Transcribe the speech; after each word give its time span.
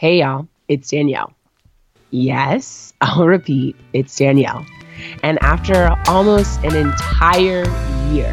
Hey 0.00 0.20
y'all, 0.20 0.48
it's 0.66 0.88
Danielle. 0.88 1.34
Yes, 2.08 2.94
I'll 3.02 3.26
repeat, 3.26 3.76
it's 3.92 4.16
Danielle. 4.16 4.64
And 5.22 5.38
after 5.42 5.94
almost 6.06 6.64
an 6.64 6.74
entire 6.74 7.66
year, 8.10 8.32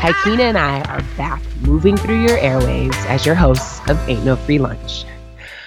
Tykina 0.00 0.40
and 0.40 0.56
I 0.56 0.80
are 0.84 1.02
back 1.18 1.42
moving 1.60 1.98
through 1.98 2.22
your 2.22 2.38
airwaves 2.38 2.96
as 3.10 3.26
your 3.26 3.34
hosts 3.34 3.86
of 3.90 4.08
Ain't 4.08 4.24
No 4.24 4.36
Free 4.36 4.56
Lunch. 4.56 5.04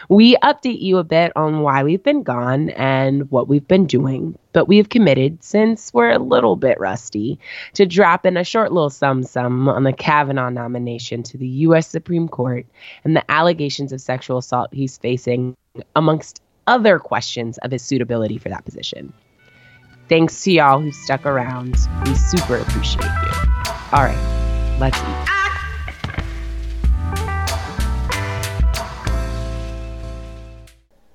We 0.09 0.37
update 0.37 0.81
you 0.81 0.97
a 0.97 1.03
bit 1.03 1.31
on 1.35 1.61
why 1.61 1.83
we've 1.83 2.03
been 2.03 2.23
gone 2.23 2.69
and 2.71 3.29
what 3.31 3.47
we've 3.47 3.67
been 3.67 3.85
doing, 3.85 4.37
but 4.53 4.67
we 4.67 4.77
have 4.77 4.89
committed, 4.89 5.43
since 5.43 5.93
we're 5.93 6.11
a 6.11 6.19
little 6.19 6.55
bit 6.55 6.79
rusty, 6.79 7.39
to 7.73 7.85
drop 7.85 8.25
in 8.25 8.37
a 8.37 8.43
short 8.43 8.71
little 8.71 8.89
sum 8.89 9.23
sum 9.23 9.67
on 9.67 9.83
the 9.83 9.93
Kavanaugh 9.93 10.49
nomination 10.49 11.23
to 11.23 11.37
the 11.37 11.47
U.S. 11.47 11.87
Supreme 11.87 12.27
Court 12.27 12.65
and 13.03 13.15
the 13.15 13.31
allegations 13.31 13.91
of 13.91 14.01
sexual 14.01 14.37
assault 14.37 14.73
he's 14.73 14.97
facing, 14.97 15.55
amongst 15.95 16.41
other 16.67 16.99
questions 16.99 17.57
of 17.59 17.71
his 17.71 17.81
suitability 17.81 18.37
for 18.37 18.49
that 18.49 18.65
position. 18.65 19.13
Thanks 20.07 20.43
to 20.43 20.51
y'all 20.51 20.81
who 20.81 20.91
stuck 20.91 21.25
around. 21.25 21.75
We 22.05 22.15
super 22.15 22.57
appreciate 22.57 23.03
you. 23.03 23.71
All 23.91 24.03
right, 24.03 24.77
let's 24.79 24.99
eat. 24.99 25.24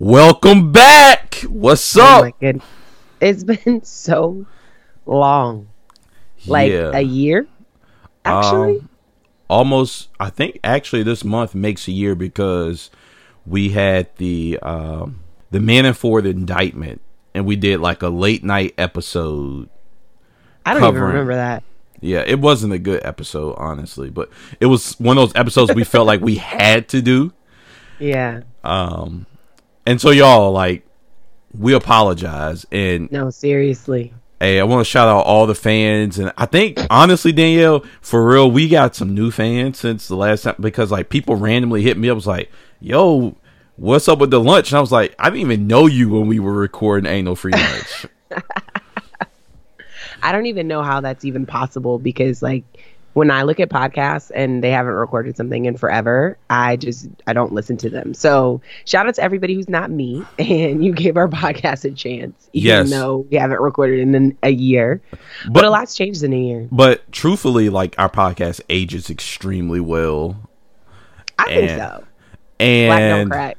Welcome 0.01 0.73
back. 0.73 1.35
What's 1.47 1.95
up? 1.95 2.25
Oh 2.25 2.33
my. 2.41 2.61
It's 3.21 3.45
been 3.65 3.85
so 3.85 4.47
long. 5.05 5.69
Like 6.47 6.73
Yeah. 6.73 6.93
a 6.95 7.03
year, 7.03 7.47
actually. 8.25 8.79
Um, 8.79 8.89
almost. 9.51 10.09
I 10.19 10.31
think 10.31 10.59
actually 10.65 11.03
this 11.03 11.23
month 11.23 11.55
makes 11.55 11.87
a 11.87 11.93
year 11.93 12.15
because 12.15 12.91
we 13.45 13.69
had 13.73 14.09
the 14.17 14.59
um, 14.63 15.21
the 15.51 15.59
Manafort 15.59 16.25
indictment, 16.25 17.03
and 17.35 17.45
we 17.45 17.57
did 17.57 17.81
like 17.81 18.01
a 18.01 18.09
late 18.09 18.43
night 18.43 18.73
episode. 18.79 19.69
I 20.65 20.73
don't 20.73 20.83
even 20.83 21.03
remember 21.03 21.35
that. 21.35 21.63
Yeah, 22.01 22.25
it 22.27 22.41
wasn't 22.41 22.73
a 22.73 22.79
good 22.79 23.03
episode, 23.05 23.55
honestly, 23.59 24.09
but 24.09 24.31
it 24.61 24.65
was 24.67 24.99
one 24.99 25.19
of 25.19 25.29
those 25.29 25.37
episodes 25.39 25.75
we 25.75 25.85
felt 25.85 26.07
like 26.07 26.23
we 26.23 26.37
had 26.37 26.89
to 26.89 27.03
do. 27.03 27.35
Yeah. 27.99 28.45
Um, 28.65 29.27
and 29.87 30.01
so 30.01 30.11
y'all 30.11 30.53
like, 30.53 30.87
we 31.57 31.75
apologize, 31.75 32.67
and 32.71 33.11
No, 33.11 33.31
seriously. 33.31 34.15
Hey, 34.39 34.59
I 34.59 34.65
want 34.65 34.81
to 34.81 34.91
shout 34.91 35.09
out 35.09 35.27
all 35.27 35.47
the 35.47 35.55
fans, 35.55 36.19
and 36.19 36.33
I 36.39 36.47
think 36.47 36.79
honestly, 36.89 37.33
Danielle, 37.33 37.85
for 38.01 38.27
real, 38.27 38.51
we 38.51 38.69
got 38.69 38.95
some 38.95 39.15
new 39.15 39.31
fans 39.31 39.79
since 39.79 40.09
the 40.09 40.17
last 40.17 40.43
time 40.43 40.55
because 40.61 40.91
like 40.91 41.11
people 41.11 41.37
randomly 41.37 41.83
hit 41.83 41.99
me 41.99 42.09
up, 42.09 42.15
was 42.15 42.27
like, 42.27 42.51
"Yo, 42.81 43.37
what's 43.77 44.09
up 44.09 44.19
with 44.19 44.31
the 44.31 44.41
lunch?" 44.41 44.71
And 44.71 44.79
I 44.79 44.81
was 44.81 44.93
like, 44.93 45.15
"I 45.19 45.25
didn't 45.25 45.41
even 45.41 45.67
know 45.67 45.87
you 45.87 46.09
when 46.09 46.27
we 46.27 46.39
were 46.39 46.55
recording 46.55 47.11
Ain't 47.11 47.27
No 47.27 47.35
Free 47.35 47.53
Lunch." 47.53 48.07
I 50.23 50.33
don't 50.33 50.47
even 50.47 50.69
know 50.69 50.83
how 50.83 51.01
that's 51.01 51.25
even 51.25 51.47
possible 51.47 51.99
because 51.99 52.43
like 52.43 52.65
when 53.15 53.31
I 53.31 53.43
look 53.43 53.59
at 53.59 53.69
podcasts 53.71 54.31
and 54.35 54.63
they 54.63 54.71
haven't 54.71 54.93
recorded 54.93 55.37
something 55.37 55.65
in 55.65 55.77
forever, 55.77 56.39
I 56.49 56.77
just 56.77 57.09
I 57.27 57.33
don't 57.33 57.53
listen 57.53 57.77
to 57.79 57.91
them. 57.91 58.15
So 58.15 58.61
shout 58.85 59.09
out 59.09 59.17
to 59.17 59.23
everybody 59.23 59.55
who's 59.55 59.69
not 59.69 59.91
me 59.91 60.25
and 60.39 60.85
you 60.85 60.93
gave 60.93 61.17
our 61.17 61.27
podcast 61.29 61.85
a 61.85 61.91
chance, 61.91 62.49
even 62.53 62.67
Yes. 62.69 62.91
though 62.91 63.27
we 63.31 63.37
haven't 63.37 63.61
recorded 63.61 63.99
in 64.01 64.15
an, 64.15 64.39
a 64.45 64.51
year. 64.51 65.03
But, 65.47 65.53
But- 65.55 65.65
a 65.65 65.71
lot's 65.71 65.95
changed 65.95 66.23
in 66.23 66.33
a 66.33 66.39
year. 66.41 66.69
but 66.71 67.11
truthfully, 67.13 67.69
like 67.69 67.95
our 67.99 68.09
podcast 68.11 68.61
ages 68.69 69.11
extremely 69.11 69.81
well, 69.81 70.37
I 71.39 71.45
think 71.47 71.71
And- 71.71 71.81
so. 71.81 72.05
Black 72.59 73.01
don't 73.01 73.21
and 73.21 73.31
crack. 73.31 73.57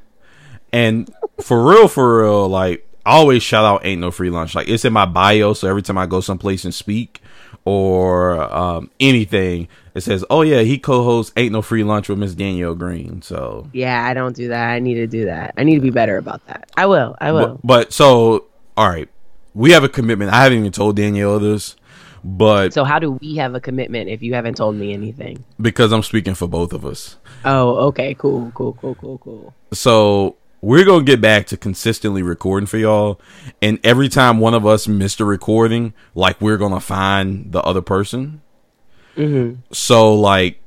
and 0.72 1.14
for 1.42 1.68
real, 1.68 1.88
for 1.88 2.22
real, 2.22 2.48
like 2.48 2.88
I 3.06 3.14
always 3.14 3.42
shout 3.42 3.66
out 3.66 3.84
Ain't 3.86 4.00
No 4.00 4.12
Free 4.12 4.30
Lunch. 4.30 4.54
Like 4.54 4.70
it's 4.70 4.86
in 4.86 4.94
my 4.94 5.06
bio, 5.08 5.54
so 5.54 5.68
every 5.68 5.82
time 5.82 5.98
I 5.98 6.06
go 6.06 6.22
someplace 6.22 6.64
and 6.66 6.74
speak 6.74 7.21
or 7.66 8.42
um, 8.54 8.90
anything, 9.00 9.68
it 9.96 10.02
says, 10.02 10.24
"Oh 10.30 10.42
yeah, 10.42 10.62
he 10.62 10.78
co-hosts 10.78 11.34
Ain't 11.38 11.52
No 11.54 11.62
Free 11.62 11.84
Lunch 11.84 12.10
with 12.10 12.18
Miss 12.20 12.34
Danielle 12.36 12.76
Green." 12.76 13.22
So, 13.22 13.70
Yeah, 13.74 14.04
I 14.06 14.14
don't 14.14 14.36
do 14.36 14.48
that. 14.50 14.70
I 14.70 14.80
need 14.80 14.96
to 14.96 15.08
do 15.08 15.26
that. 15.26 15.54
I 15.58 15.64
need 15.64 15.76
to 15.76 15.82
be 15.82 15.90
better 15.92 16.18
about 16.18 16.46
that. 16.48 16.70
I 16.78 16.86
will. 16.86 17.16
I 17.20 17.32
will. 17.32 17.60
but, 17.64 17.68
but 17.68 17.94
so 17.94 18.46
all 18.78 18.90
right, 18.90 19.10
we 19.54 19.72
have 19.72 19.84
a 19.84 19.90
commitment. 19.90 20.32
I 20.32 20.44
haven't 20.44 20.60
even 20.60 20.72
told 20.72 20.96
Danielle 20.96 21.40
this, 21.40 21.76
but 22.24 22.74
so 22.74 22.84
how 22.84 23.00
do 23.00 23.12
we 23.14 23.36
have 23.36 23.54
a 23.54 23.60
commitment 23.60 24.10
if 24.10 24.22
you 24.24 24.34
haven't 24.34 24.56
told 24.56 24.76
me 24.76 24.94
anything? 24.94 25.44
because 25.60 25.92
I'm 25.92 26.04
speaking 26.04 26.34
for 26.36 26.48
both 26.48 26.74
of 26.74 26.86
us, 26.86 27.18
Oh, 27.46 27.88
okay, 27.88 28.14
cool, 28.16 28.52
cool, 28.56 28.74
cool, 28.74 28.96
cool, 28.96 29.18
cool. 29.20 29.54
so 29.74 30.38
we're 30.62 30.86
gonna 30.86 31.04
get 31.04 31.20
back 31.22 31.48
to 31.48 31.58
consistently 31.58 32.22
recording 32.24 32.68
for 32.68 32.78
y'all 32.78 33.20
and 33.62 33.80
every 33.84 34.08
time 34.08 34.40
one 34.40 34.54
of 34.54 34.66
us 34.66 34.88
missed 34.88 35.20
a 35.20 35.26
recording 35.26 35.94
like 36.16 36.40
we're 36.40 36.58
gonna 36.58 36.80
find 36.80 37.52
the 37.52 37.62
other 37.64 37.82
person 37.82 38.42
mm-hmm. 39.16 39.60
so 39.72 40.14
like 40.14 40.60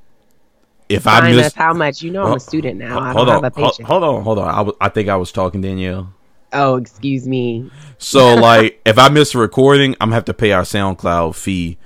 if 0.89 1.07
i 1.07 1.21
Fine, 1.21 1.31
miss 1.37 1.43
that's 1.45 1.55
how 1.55 1.73
much. 1.73 2.03
You 2.03 2.11
know, 2.11 2.25
I'm 2.25 2.35
a 2.37 2.41
student 2.41 2.79
now. 2.79 2.95
ho- 2.95 3.01
I 3.01 3.13
hold 3.13 3.27
don't 3.29 3.37
on 3.37 3.45
have 3.45 3.53
a 3.53 3.55
patient. 3.57 3.87
hold 3.89 4.03
on 4.05 4.23
hold 4.23 4.39
on 4.39 4.49
I 4.49 4.57
w- 4.59 4.77
I 4.81 4.89
think 4.89 5.09
i 5.09 5.17
was 5.17 5.33
talking 5.33 5.61
danielle 5.61 6.13
Oh, 6.57 6.77
excuse 6.77 7.27
me. 7.27 7.69
so 7.99 8.35
like 8.35 8.81
if 8.87 8.99
i 8.99 9.09
miss 9.09 9.35
a 9.35 9.39
recording 9.39 9.93
i'm 10.01 10.07
gonna 10.09 10.15
have 10.17 10.25
to 10.27 10.35
pay 10.35 10.53
our 10.53 10.63
soundcloud 10.63 11.35
fee 11.37 11.79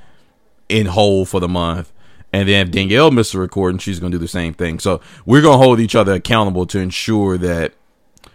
in 0.68 0.86
whole 0.86 1.24
for 1.24 1.40
the 1.40 1.48
month 1.48 1.92
and 2.30 2.46
then 2.46 2.66
if 2.66 2.72
Danielle 2.72 3.10
missed 3.10 3.32
a 3.32 3.38
recording, 3.38 3.78
she's 3.78 3.98
gonna 4.00 4.10
do 4.12 4.18
the 4.18 4.28
same 4.28 4.52
thing. 4.52 4.78
So 4.80 5.00
we're 5.24 5.40
gonna 5.40 5.56
hold 5.56 5.80
each 5.80 5.94
other 5.94 6.12
accountable 6.12 6.66
to 6.66 6.78
ensure 6.78 7.38
that 7.38 7.72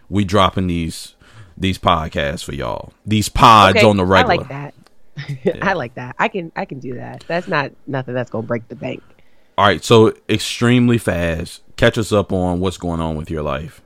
we 0.10 0.24
dropping 0.26 0.68
these 0.68 1.16
these 1.58 1.78
podcasts 1.78 2.44
for 2.44 2.54
y'all. 2.54 2.94
These 3.06 3.30
pods 3.30 3.78
Okay, 3.78 3.88
on 3.88 3.98
the 3.98 4.06
regular. 4.06 4.34
I 4.34 4.38
like 4.38 4.48
that. 4.50 4.74
I 5.62 5.74
like 5.74 5.96
that. 5.96 6.16
I 6.20 6.28
can 6.28 6.52
I 6.56 6.66
can 6.66 6.80
do 6.80 6.96
that. 6.96 7.24
That's 7.28 7.48
not 7.48 7.72
nothing 7.88 8.14
that's 8.14 8.30
gonna 8.30 8.48
break 8.48 8.68
the 8.68 8.76
bank. 8.76 9.04
All 9.58 9.66
right, 9.66 9.84
so 9.84 10.14
extremely 10.28 10.98
fast. 10.98 11.62
Catch 11.76 11.98
us 11.98 12.12
up 12.12 12.32
on 12.34 12.60
what's 12.60 12.78
going 12.78 13.02
on 13.02 13.16
with 13.16 13.30
your 13.30 13.44
life. 13.44 13.82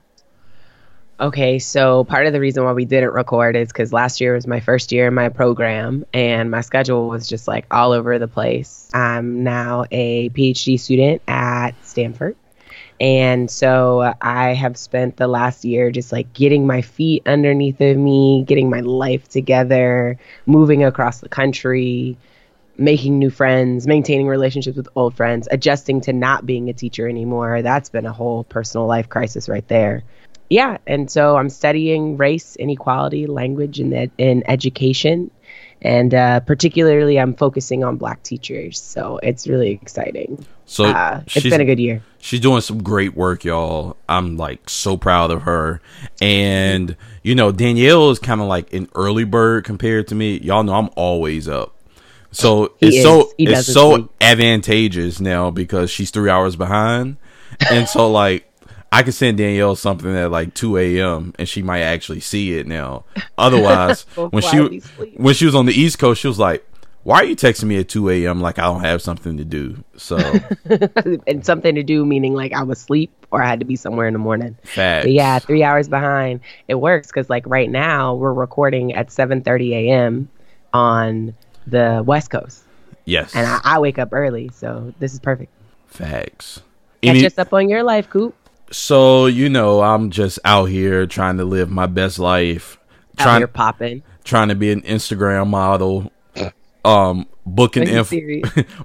Okay, 1.20 1.58
so 1.58 2.04
part 2.04 2.28
of 2.28 2.34
the 2.34 2.40
reason 2.40 2.64
why 2.64 2.74
we 2.74 2.86
didn't 2.86 3.12
record 3.12 3.56
is 3.56 3.70
because 3.70 3.92
last 3.92 4.22
year 4.22 4.36
was 4.36 4.46
my 4.46 4.60
first 4.60 4.92
year 4.92 5.08
in 5.08 5.16
my 5.16 5.30
program, 5.30 6.06
and 6.14 6.52
my 6.52 6.62
schedule 6.62 7.10
was 7.10 7.28
just 7.28 7.48
like 7.48 7.66
all 7.72 7.92
over 7.92 8.20
the 8.20 8.28
place. 8.28 8.90
I'm 8.94 9.44
now 9.44 9.86
a 9.92 10.30
PhD 10.30 10.80
student 10.80 11.24
at 11.28 11.72
Stanford. 11.84 12.36
And 13.00 13.50
so 13.50 14.14
I 14.22 14.54
have 14.54 14.76
spent 14.76 15.18
the 15.18 15.28
last 15.28 15.64
year 15.64 15.92
just 15.92 16.12
like 16.12 16.34
getting 16.34 16.66
my 16.66 16.82
feet 16.82 17.24
underneath 17.28 17.80
of 17.80 17.96
me, 17.98 18.44
getting 18.48 18.70
my 18.70 18.80
life 18.80 19.28
together, 19.28 20.18
moving 20.48 20.84
across 20.84 21.20
the 21.20 21.30
country, 21.30 22.18
making 22.78 23.20
new 23.20 23.30
friends, 23.30 23.86
maintaining 23.86 24.28
relationships 24.28 24.78
with 24.78 24.88
old 24.96 25.16
friends, 25.16 25.48
adjusting 25.52 26.02
to 26.02 26.14
not 26.14 26.46
being 26.46 26.70
a 26.70 26.74
teacher 26.74 27.08
anymore. 27.08 27.62
That's 27.62 27.90
been 27.90 28.06
a 28.06 28.14
whole 28.14 28.44
personal 28.46 28.88
life 28.88 29.10
crisis 29.10 29.48
right 29.48 29.68
there. 29.68 30.04
Yeah, 30.50 30.78
and 30.88 31.12
so 31.12 31.36
I'm 31.36 31.50
studying 31.50 32.18
race, 32.18 32.56
inequality, 32.56 33.28
language, 33.28 33.80
and 33.80 33.94
ed- 33.94 34.12
in 34.18 34.44
education, 34.50 35.30
and 35.82 36.14
uh, 36.14 36.40
particularly 36.40 37.20
I'm 37.20 37.36
focusing 37.36 37.84
on 37.84 37.98
Black 37.98 38.24
teachers. 38.24 38.82
So 38.82 39.20
it's 39.22 39.48
really 39.48 39.72
exciting. 39.72 40.46
So 40.70 40.84
uh, 40.86 41.22
it's 41.28 41.44
been 41.50 41.62
a 41.62 41.66
good 41.66 41.80
year. 41.80 42.04
she's 42.20 42.42
doing 42.42 42.60
some 42.62 42.84
great 42.84 43.16
work, 43.16 43.46
y'all. 43.46 43.96
I'm 44.10 44.36
like 44.38 44.70
so 44.70 44.98
proud 44.98 45.32
of 45.32 45.44
her. 45.44 45.82
And 46.22 46.96
you 47.24 47.36
know, 47.36 47.52
Danielle 47.54 48.10
is 48.12 48.20
kind 48.20 48.42
of 48.42 48.48
like 48.48 48.74
an 48.74 48.90
early 48.94 49.24
bird 49.24 49.64
compared 49.64 50.08
to 50.10 50.16
me. 50.16 50.38
Y'all 50.40 50.64
know 50.64 50.74
I'm 50.76 50.90
always 50.96 51.48
up. 51.48 51.74
So 52.32 52.74
He 52.80 52.88
it's 52.88 52.98
is. 52.98 53.04
so 53.04 53.32
He 53.38 53.48
it's 53.48 53.66
so 53.66 53.96
sleep. 53.96 54.10
advantageous 54.20 55.20
now 55.22 55.52
because 55.52 55.90
she's 55.90 56.12
three 56.12 56.30
hours 56.30 56.56
behind, 56.58 57.16
and 57.72 57.88
so 57.88 58.12
like 58.24 58.44
I 58.92 59.04
could 59.04 59.14
send 59.14 59.38
Danielle 59.38 59.76
something 59.78 60.14
at 60.16 60.32
like 60.32 60.54
two 60.54 60.78
a.m. 60.78 61.34
and 61.40 61.48
she 61.48 61.62
might 61.62 61.82
actually 61.82 62.20
see 62.20 62.58
it 62.58 62.68
now. 62.68 63.06
Otherwise, 63.38 64.02
when 64.16 64.44
she 64.44 64.80
when 65.16 65.34
she 65.34 65.46
was 65.46 65.56
on 65.56 65.66
the 65.66 65.74
East 65.74 65.98
Coast, 66.00 66.20
she 66.22 66.28
was 66.28 66.40
like, 66.40 66.66
"Why 67.08 67.22
are 67.22 67.24
you 67.24 67.36
texting 67.38 67.64
me 67.72 67.78
at 67.80 67.88
two 67.88 68.10
a.m. 68.10 68.42
like 68.42 68.60
I 68.60 68.64
don't 68.64 68.82
have 68.82 69.02
something 69.02 69.38
to 69.38 69.46
do?" 69.46 69.84
So 69.96 70.18
and 71.28 71.46
something 71.46 71.74
to 71.76 71.84
do, 71.84 72.06
meaning 72.06 72.34
like 72.34 72.52
I 72.54 72.64
was 72.64 72.80
asleep 72.80 73.12
or 73.32 73.42
I 73.42 73.48
had 73.48 73.60
to 73.60 73.66
be 73.66 73.76
somewhere 73.78 74.08
in 74.08 74.14
the 74.14 74.20
morning. 74.20 74.58
facts. 74.64 75.08
Yeah, 75.08 75.40
three 75.40 75.64
hours 75.64 75.88
behind. 75.88 76.42
It 76.68 76.76
works 76.76 77.08
because 77.08 77.30
like 77.30 77.46
right 77.48 77.70
now 77.70 78.14
we're 78.16 78.34
recording 78.34 78.94
at 78.94 79.08
7:30 79.08 79.72
a.m. 79.72 80.30
on 80.74 81.34
the 81.66 82.04
West 82.06 82.30
Coast, 82.30 82.64
yes, 83.06 83.34
and 83.36 83.46
I, 83.48 83.60
I 83.64 83.80
wake 83.80 84.00
up 84.00 84.10
early, 84.12 84.50
so 84.54 84.94
this 85.00 85.14
is 85.14 85.20
perfect. 85.20 85.52
facts. 85.88 86.62
Catch 87.04 87.16
Any- 87.18 87.26
us 87.26 87.38
up 87.38 87.54
on 87.54 87.70
your 87.70 87.84
life, 87.84 88.10
Coop. 88.10 88.36
so 88.72 89.28
you 89.28 89.50
know, 89.50 89.82
I'm 89.82 90.10
just 90.12 90.40
out 90.46 90.66
here 90.66 91.06
trying 91.06 91.38
to 91.38 91.46
live 91.46 91.70
my 91.70 91.86
best 91.86 92.20
life, 92.20 92.78
Out 93.20 93.24
trying 93.24 93.40
here 93.42 93.48
popping. 93.48 94.04
trying 94.24 94.50
to 94.50 94.56
be 94.56 94.72
an 94.72 94.82
Instagram 94.82 95.48
model, 95.48 96.12
um, 96.88 97.28
booking 97.46 97.88
info, 97.88 98.18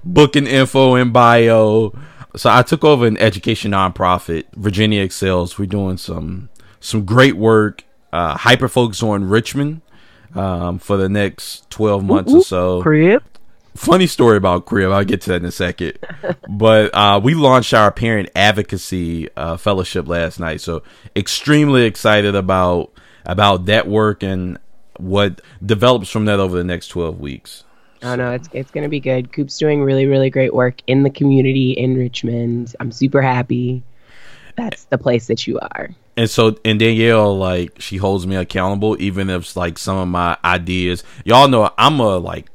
booking 0.03 0.47
info 0.47 0.95
in 0.95 1.11
bio. 1.11 1.93
So 2.35 2.49
I 2.49 2.63
took 2.63 2.83
over 2.83 3.05
an 3.05 3.17
education 3.17 3.71
nonprofit, 3.71 4.45
Virginia 4.55 5.01
Excels. 5.03 5.57
We're 5.57 5.65
doing 5.65 5.97
some 5.97 6.49
some 6.79 7.05
great 7.05 7.35
work. 7.35 7.83
Uh, 8.11 8.37
hyper 8.37 8.67
focus 8.67 9.01
on 9.01 9.27
Richmond 9.27 9.81
um, 10.35 10.79
for 10.79 10.97
the 10.97 11.09
next 11.09 11.69
twelve 11.69 12.03
months 12.03 12.31
Ooh, 12.31 12.37
ooh, 12.37 12.39
or 12.39 12.43
so. 12.43 12.81
Crib. 12.81 13.23
Funny 13.75 14.05
story 14.05 14.37
about 14.37 14.65
Crib. 14.65 14.91
I'll 14.91 15.03
get 15.03 15.21
to 15.21 15.31
that 15.31 15.37
in 15.37 15.45
a 15.45 15.51
second. 15.51 15.97
but 16.49 16.93
uh, 16.93 17.19
we 17.23 17.33
launched 17.33 17.73
our 17.73 17.91
parent 17.91 18.29
advocacy 18.35 19.29
uh, 19.35 19.57
fellowship 19.57 20.07
last 20.07 20.39
night, 20.39 20.61
so 20.61 20.83
extremely 21.15 21.85
excited 21.85 22.35
about 22.35 22.91
about 23.25 23.65
that 23.65 23.87
work 23.87 24.21
and 24.21 24.59
what 24.97 25.41
develops 25.65 26.09
from 26.09 26.25
that 26.25 26.39
over 26.39 26.55
the 26.55 26.63
next 26.63 26.89
twelve 26.89 27.19
weeks. 27.19 27.63
Oh 28.03 28.15
no, 28.15 28.33
it's 28.33 28.49
it's 28.53 28.71
gonna 28.71 28.89
be 28.89 28.99
good. 28.99 29.31
Coop's 29.31 29.57
doing 29.57 29.81
really 29.81 30.05
really 30.05 30.29
great 30.29 30.53
work 30.53 30.81
in 30.87 31.03
the 31.03 31.09
community 31.09 31.71
in 31.71 31.97
Richmond. 31.97 32.75
I'm 32.79 32.91
super 32.91 33.21
happy. 33.21 33.83
That's 34.55 34.83
the 34.85 34.97
place 34.97 35.27
that 35.27 35.47
you 35.47 35.59
are. 35.59 35.89
And 36.15 36.29
so, 36.29 36.57
and 36.63 36.79
Danielle, 36.79 37.35
like, 37.35 37.81
she 37.81 37.97
holds 37.97 38.27
me 38.27 38.35
accountable, 38.35 38.95
even 39.01 39.29
if 39.29 39.55
like 39.55 39.77
some 39.77 39.97
of 39.97 40.07
my 40.07 40.37
ideas. 40.43 41.03
Y'all 41.25 41.47
know 41.47 41.71
I'm 41.77 41.99
a 41.99 42.17
like, 42.17 42.51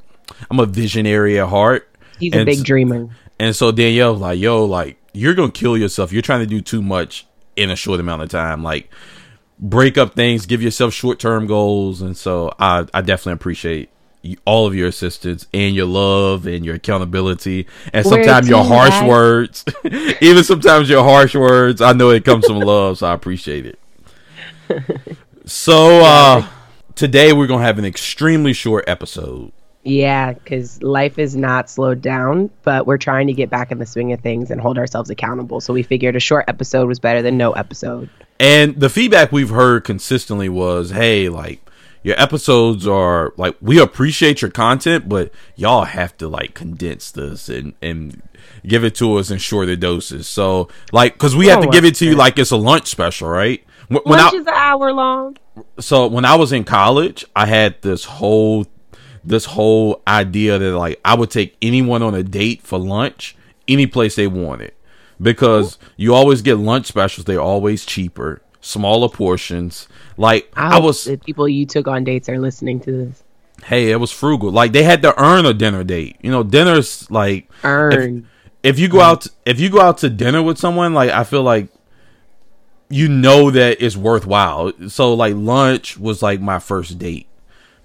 I'm 0.49 0.59
a 0.59 0.65
visionary 0.65 1.39
at 1.39 1.49
heart. 1.49 1.89
He's 2.19 2.33
a 2.33 2.45
big 2.45 2.63
dreamer. 2.63 3.09
And 3.37 3.55
so 3.55 3.71
Danielle, 3.71 4.13
like, 4.13 4.39
yo, 4.39 4.65
like, 4.65 4.97
you're 5.13 5.33
gonna 5.33 5.51
kill 5.51 5.77
yourself. 5.77 6.13
You're 6.13 6.21
trying 6.21 6.41
to 6.41 6.45
do 6.45 6.61
too 6.61 6.81
much 6.81 7.25
in 7.55 7.69
a 7.69 7.75
short 7.75 7.99
amount 7.99 8.21
of 8.21 8.29
time. 8.29 8.63
Like, 8.63 8.89
break 9.59 9.97
up 9.97 10.15
things, 10.15 10.45
give 10.45 10.61
yourself 10.61 10.93
short 10.93 11.19
term 11.19 11.47
goals. 11.47 12.01
And 12.01 12.15
so, 12.15 12.53
I 12.59 12.85
I 12.93 13.01
definitely 13.01 13.33
appreciate 13.33 13.89
all 14.45 14.67
of 14.67 14.75
your 14.75 14.87
assistance 14.87 15.47
and 15.53 15.75
your 15.75 15.85
love 15.85 16.45
and 16.45 16.65
your 16.65 16.75
accountability 16.75 17.65
and 17.93 18.05
sometimes 18.05 18.49
your 18.49 18.63
harsh 18.63 18.89
guys. 18.89 19.07
words 19.09 19.65
even 20.21 20.43
sometimes 20.43 20.89
your 20.89 21.03
harsh 21.03 21.33
words 21.35 21.81
i 21.81 21.93
know 21.93 22.09
it 22.09 22.25
comes 22.25 22.45
from 22.45 22.59
love 22.59 22.97
so 22.97 23.07
i 23.07 23.13
appreciate 23.13 23.65
it 23.65 23.79
so 25.45 26.01
uh 26.03 26.45
today 26.95 27.31
we're 27.31 27.47
gonna 27.47 27.63
have 27.63 27.79
an 27.79 27.85
extremely 27.85 28.51
short 28.53 28.83
episode 28.87 29.51
Yeah, 29.83 30.33
because 30.33 30.83
life 30.83 31.17
is 31.17 31.35
not 31.37 31.69
slowed 31.69 32.01
down, 32.01 32.49
but 32.63 32.85
we're 32.85 32.97
trying 32.97 33.27
to 33.27 33.33
get 33.33 33.49
back 33.49 33.71
in 33.71 33.79
the 33.79 33.85
swing 33.85 34.11
of 34.11 34.19
things 34.19 34.51
and 34.51 34.59
hold 34.59 34.77
ourselves 34.77 35.09
accountable. 35.09 35.61
So 35.61 35.73
we 35.73 35.83
figured 35.83 36.17
a 36.17 36.19
short 36.19 36.45
episode 36.49 36.87
was 36.89 36.99
better 36.99 37.21
than 37.21 37.37
no 37.37 37.53
episode. 37.53 38.09
And 38.39 38.75
the 38.79 38.89
feedback 38.89 39.31
we've 39.31 39.49
heard 39.49 39.85
consistently 39.85 40.49
was, 40.49 40.91
hey, 40.91 41.29
like 41.29 41.61
your 42.03 42.19
episodes 42.19 42.87
are 42.87 43.33
like 43.37 43.55
we 43.61 43.79
appreciate 43.79 44.41
your 44.41 44.51
content, 44.51 45.09
but 45.09 45.31
y'all 45.55 45.85
have 45.85 46.15
to 46.17 46.27
like 46.27 46.53
condense 46.53 47.11
this 47.11 47.49
and 47.49 47.73
and 47.81 48.21
give 48.65 48.83
it 48.83 48.95
to 48.95 49.15
us 49.17 49.29
in 49.31 49.37
shorter 49.37 49.75
doses. 49.75 50.27
So 50.27 50.69
like, 50.91 51.13
because 51.13 51.35
we 51.35 51.47
have 51.47 51.61
to 51.61 51.67
Oh, 51.67 51.71
give 51.71 51.85
it 51.85 51.95
to 51.95 52.05
you 52.05 52.15
like 52.15 52.39
it's 52.39 52.51
a 52.51 52.57
lunch 52.57 52.87
special, 52.87 53.27
right? 53.29 53.63
When, 53.89 54.01
when 54.03 54.19
Lunch 54.19 54.33
I, 54.33 54.37
is 54.37 54.47
an 54.47 54.53
hour 54.53 54.93
long. 54.93 55.37
so 55.79 56.07
when 56.07 56.23
I 56.25 56.35
was 56.35 56.51
in 56.51 56.63
college, 56.63 57.25
I 57.35 57.45
had 57.47 57.81
this 57.81 58.05
whole 58.05 58.65
this 59.23 59.45
whole 59.45 60.01
idea 60.07 60.57
that 60.57 60.77
like 60.77 60.99
I 61.03 61.15
would 61.15 61.29
take 61.31 61.57
anyone 61.61 62.01
on 62.01 62.15
a 62.15 62.23
date 62.23 62.61
for 62.61 62.79
lunch 62.79 63.35
any 63.67 63.85
place 63.87 64.15
they 64.15 64.27
wanted 64.27 64.71
because 65.21 65.77
you 65.97 66.13
always 66.15 66.41
get 66.41 66.55
lunch 66.55 66.85
specials. 66.85 67.25
They're 67.25 67.41
always 67.41 67.85
cheaper, 67.85 68.41
smaller 68.61 69.09
portions. 69.09 69.87
Like 70.17 70.51
I, 70.55 70.77
I, 70.77 70.79
was, 70.79 71.05
the 71.05 71.17
people 71.17 71.47
you 71.47 71.65
took 71.65 71.87
on 71.87 72.03
dates 72.03 72.29
are 72.29 72.39
listening 72.39 72.79
to 72.81 72.91
this. 72.91 73.23
hey, 73.63 73.91
it 73.91 73.97
was 73.97 74.11
frugal. 74.11 74.51
Like 74.51 74.71
they 74.71 74.83
had 74.83 75.01
to 75.03 75.21
earn 75.21 75.45
a 75.45 75.53
dinner 75.53 75.83
date. 75.83 76.17
You 76.21 76.31
know, 76.31 76.43
dinner's 76.43 77.09
like 77.09 77.49
Earn. 77.63 78.27
if 78.63 78.79
you 78.79 78.87
go 78.87 79.01
out 79.01 79.27
if 79.45 79.59
you 79.59 79.69
go 79.69 79.81
out 79.81 79.99
to 79.99 80.09
dinner 80.09 80.41
with 80.43 80.57
someone 80.57 80.93
like 80.93 81.09
i 81.11 81.23
feel 81.23 81.43
like 81.43 81.69
you 82.89 83.07
know 83.07 83.51
that 83.51 83.81
it's 83.81 83.95
worthwhile 83.95 84.71
so 84.89 85.13
like 85.13 85.35
lunch 85.35 85.97
was 85.97 86.21
like 86.21 86.41
my 86.41 86.59
first 86.59 86.97
date 86.97 87.27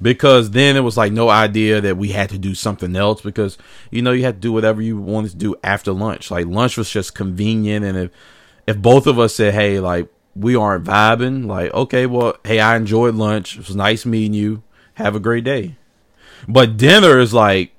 because 0.00 0.50
then 0.50 0.76
it 0.76 0.80
was 0.80 0.96
like 0.96 1.12
no 1.12 1.28
idea 1.28 1.80
that 1.80 1.96
we 1.96 2.08
had 2.08 2.28
to 2.30 2.38
do 2.38 2.54
something 2.54 2.96
else 2.96 3.20
because 3.20 3.56
you 3.90 4.02
know 4.02 4.12
you 4.12 4.24
had 4.24 4.36
to 4.36 4.40
do 4.40 4.52
whatever 4.52 4.82
you 4.82 4.98
wanted 4.98 5.30
to 5.30 5.36
do 5.36 5.54
after 5.62 5.92
lunch 5.92 6.30
like 6.30 6.46
lunch 6.46 6.76
was 6.76 6.90
just 6.90 7.14
convenient 7.14 7.84
and 7.84 7.96
if 7.96 8.10
if 8.66 8.78
both 8.78 9.06
of 9.06 9.18
us 9.18 9.34
said 9.34 9.54
hey 9.54 9.78
like 9.78 10.08
we 10.36 10.56
aren't 10.56 10.84
vibing 10.84 11.46
like 11.46 11.72
okay 11.72 12.06
well 12.06 12.36
hey 12.44 12.58
i 12.60 12.76
enjoyed 12.76 13.14
lunch 13.14 13.56
it 13.56 13.66
was 13.66 13.76
nice 13.76 14.04
meeting 14.04 14.34
you 14.34 14.62
have 14.94 15.14
a 15.14 15.20
great 15.20 15.44
day 15.44 15.76
but 16.48 16.76
dinner 16.76 17.18
is 17.18 17.32
like 17.32 17.72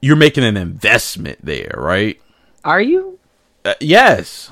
you're 0.00 0.16
making 0.16 0.44
an 0.44 0.56
investment 0.56 1.38
there 1.44 1.74
right 1.76 2.20
Are 2.64 2.80
you? 2.80 3.18
uh, 3.64 3.74
yes. 3.80 4.50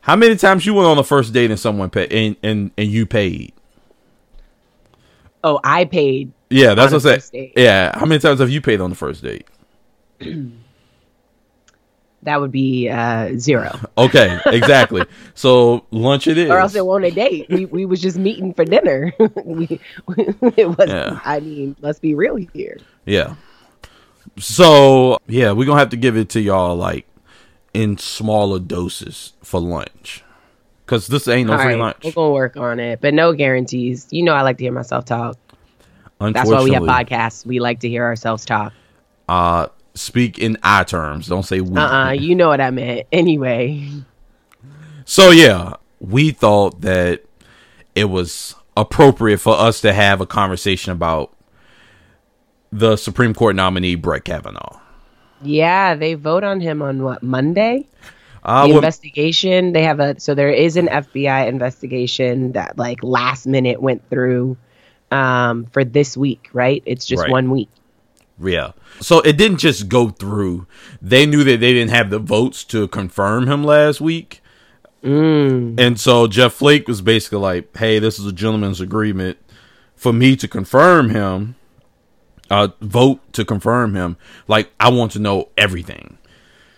How 0.00 0.16
many 0.16 0.34
times 0.36 0.66
you 0.66 0.74
went 0.74 0.88
on 0.88 0.96
the 0.96 1.04
first 1.04 1.32
date 1.32 1.50
and 1.50 1.60
someone 1.60 1.88
paid 1.90 2.12
and, 2.12 2.36
and, 2.42 2.70
and 2.76 2.88
you 2.88 3.06
paid? 3.06 3.52
Oh, 5.44 5.60
I 5.62 5.84
paid. 5.84 6.32
Yeah, 6.50 6.74
that's 6.74 6.92
what 6.92 7.06
I 7.06 7.18
said. 7.18 7.52
Yeah, 7.56 7.96
how 7.98 8.06
many 8.06 8.18
times 8.18 8.40
have 8.40 8.50
you 8.50 8.60
paid 8.60 8.80
on 8.80 8.90
the 8.90 8.96
first 8.96 9.22
date? 9.22 9.46
That 12.24 12.40
would 12.40 12.52
be 12.52 12.88
uh, 12.88 13.32
zero. 13.36 13.78
Okay, 13.98 14.38
exactly. 14.46 15.04
so 15.34 15.84
lunch 15.90 16.26
it 16.28 16.38
is. 16.38 16.50
or 16.50 16.58
else 16.58 16.74
it 16.74 16.86
won't 16.86 17.04
a 17.04 17.10
date. 17.10 17.46
We 17.50 17.66
we 17.66 17.84
was 17.84 18.00
just 18.00 18.16
meeting 18.16 18.54
for 18.54 18.64
dinner. 18.64 19.12
we, 19.44 19.66
it 20.56 20.78
was. 20.78 20.88
Yeah. 20.88 21.20
I 21.24 21.40
mean, 21.40 21.76
let's 21.80 21.98
be 21.98 22.14
real 22.14 22.36
here. 22.36 22.78
Yeah. 23.06 23.34
So 24.38 25.18
yeah, 25.26 25.52
we're 25.52 25.66
gonna 25.66 25.78
have 25.80 25.90
to 25.90 25.96
give 25.96 26.16
it 26.16 26.28
to 26.30 26.40
y'all 26.40 26.76
like 26.76 27.06
in 27.74 27.98
smaller 27.98 28.58
doses 28.60 29.32
for 29.42 29.60
lunch, 29.60 30.22
cause 30.86 31.06
this 31.08 31.26
ain't 31.28 31.48
no 31.48 31.54
All 31.54 31.58
free 31.58 31.72
right, 31.74 31.78
lunch. 31.78 32.04
we're 32.04 32.12
gonna 32.12 32.32
work 32.32 32.56
on 32.56 32.78
it, 32.80 33.00
but 33.00 33.14
no 33.14 33.32
guarantees. 33.32 34.06
You 34.10 34.22
know, 34.22 34.32
I 34.32 34.42
like 34.42 34.58
to 34.58 34.64
hear 34.64 34.72
myself 34.72 35.04
talk. 35.04 35.36
That's 36.20 36.48
why 36.48 36.62
we 36.62 36.72
have 36.72 36.84
podcasts. 36.84 37.44
We 37.44 37.58
like 37.60 37.80
to 37.80 37.88
hear 37.88 38.04
ourselves 38.04 38.44
talk. 38.44 38.72
uh, 39.28 39.66
speak 39.94 40.38
in 40.38 40.56
I 40.62 40.84
terms. 40.84 41.26
Don't 41.28 41.42
say 41.44 41.60
we. 41.60 41.76
Uh 41.76 42.08
uh 42.08 42.10
you 42.12 42.34
know 42.34 42.48
what 42.48 42.60
I 42.60 42.70
meant. 42.70 43.06
Anyway, 43.12 43.88
So 45.04 45.30
yeah, 45.30 45.74
we 46.00 46.30
thought 46.30 46.80
that 46.82 47.22
it 47.94 48.06
was 48.06 48.54
appropriate 48.76 49.38
for 49.38 49.54
us 49.56 49.80
to 49.82 49.92
have 49.92 50.20
a 50.20 50.26
conversation 50.26 50.92
about 50.92 51.32
the 52.70 52.96
Supreme 52.96 53.34
Court 53.34 53.54
nominee 53.54 53.96
Brett 53.96 54.24
Kavanaugh. 54.24 54.80
yeah, 55.42 55.94
they 55.94 56.14
vote 56.14 56.44
on 56.44 56.60
him 56.60 56.80
on 56.82 57.02
what 57.02 57.22
Monday. 57.22 57.86
Uh, 58.44 58.62
the 58.62 58.68
well, 58.70 58.78
investigation 58.78 59.72
they 59.72 59.82
have 59.84 60.00
a 60.00 60.18
so 60.18 60.34
there 60.34 60.50
is 60.50 60.76
an 60.76 60.88
FBI 60.88 61.46
investigation 61.46 62.52
that 62.52 62.76
like 62.76 63.02
last 63.04 63.46
minute 63.46 63.80
went 63.80 64.02
through 64.10 64.56
um 65.12 65.66
for 65.66 65.84
this 65.84 66.16
week, 66.16 66.48
right? 66.52 66.82
It's 66.86 67.06
just 67.06 67.22
Right. 67.22 67.30
one 67.30 67.50
week. 67.50 67.68
Yeah. 68.42 68.72
So 69.00 69.20
it 69.20 69.36
didn't 69.36 69.58
just 69.58 69.88
go 69.88 70.10
through. 70.10 70.66
They 71.00 71.26
knew 71.26 71.44
that 71.44 71.60
they 71.60 71.72
didn't 71.72 71.90
have 71.90 72.10
the 72.10 72.18
votes 72.18 72.64
to 72.64 72.88
confirm 72.88 73.48
him 73.48 73.64
last 73.64 74.00
week. 74.00 74.40
Mm. 75.02 75.78
And 75.80 75.98
so 75.98 76.26
Jeff 76.26 76.52
Flake 76.52 76.86
was 76.86 77.00
basically 77.00 77.38
like, 77.38 77.76
"Hey, 77.76 77.98
this 77.98 78.18
is 78.18 78.26
a 78.26 78.32
gentleman's 78.32 78.80
agreement 78.80 79.38
for 79.96 80.12
me 80.12 80.36
to 80.36 80.46
confirm 80.46 81.10
him, 81.10 81.56
uh, 82.50 82.68
vote 82.80 83.20
to 83.32 83.44
confirm 83.44 83.94
him. 83.94 84.16
Like, 84.46 84.70
I 84.78 84.90
want 84.90 85.12
to 85.12 85.18
know 85.18 85.48
everything." 85.56 86.18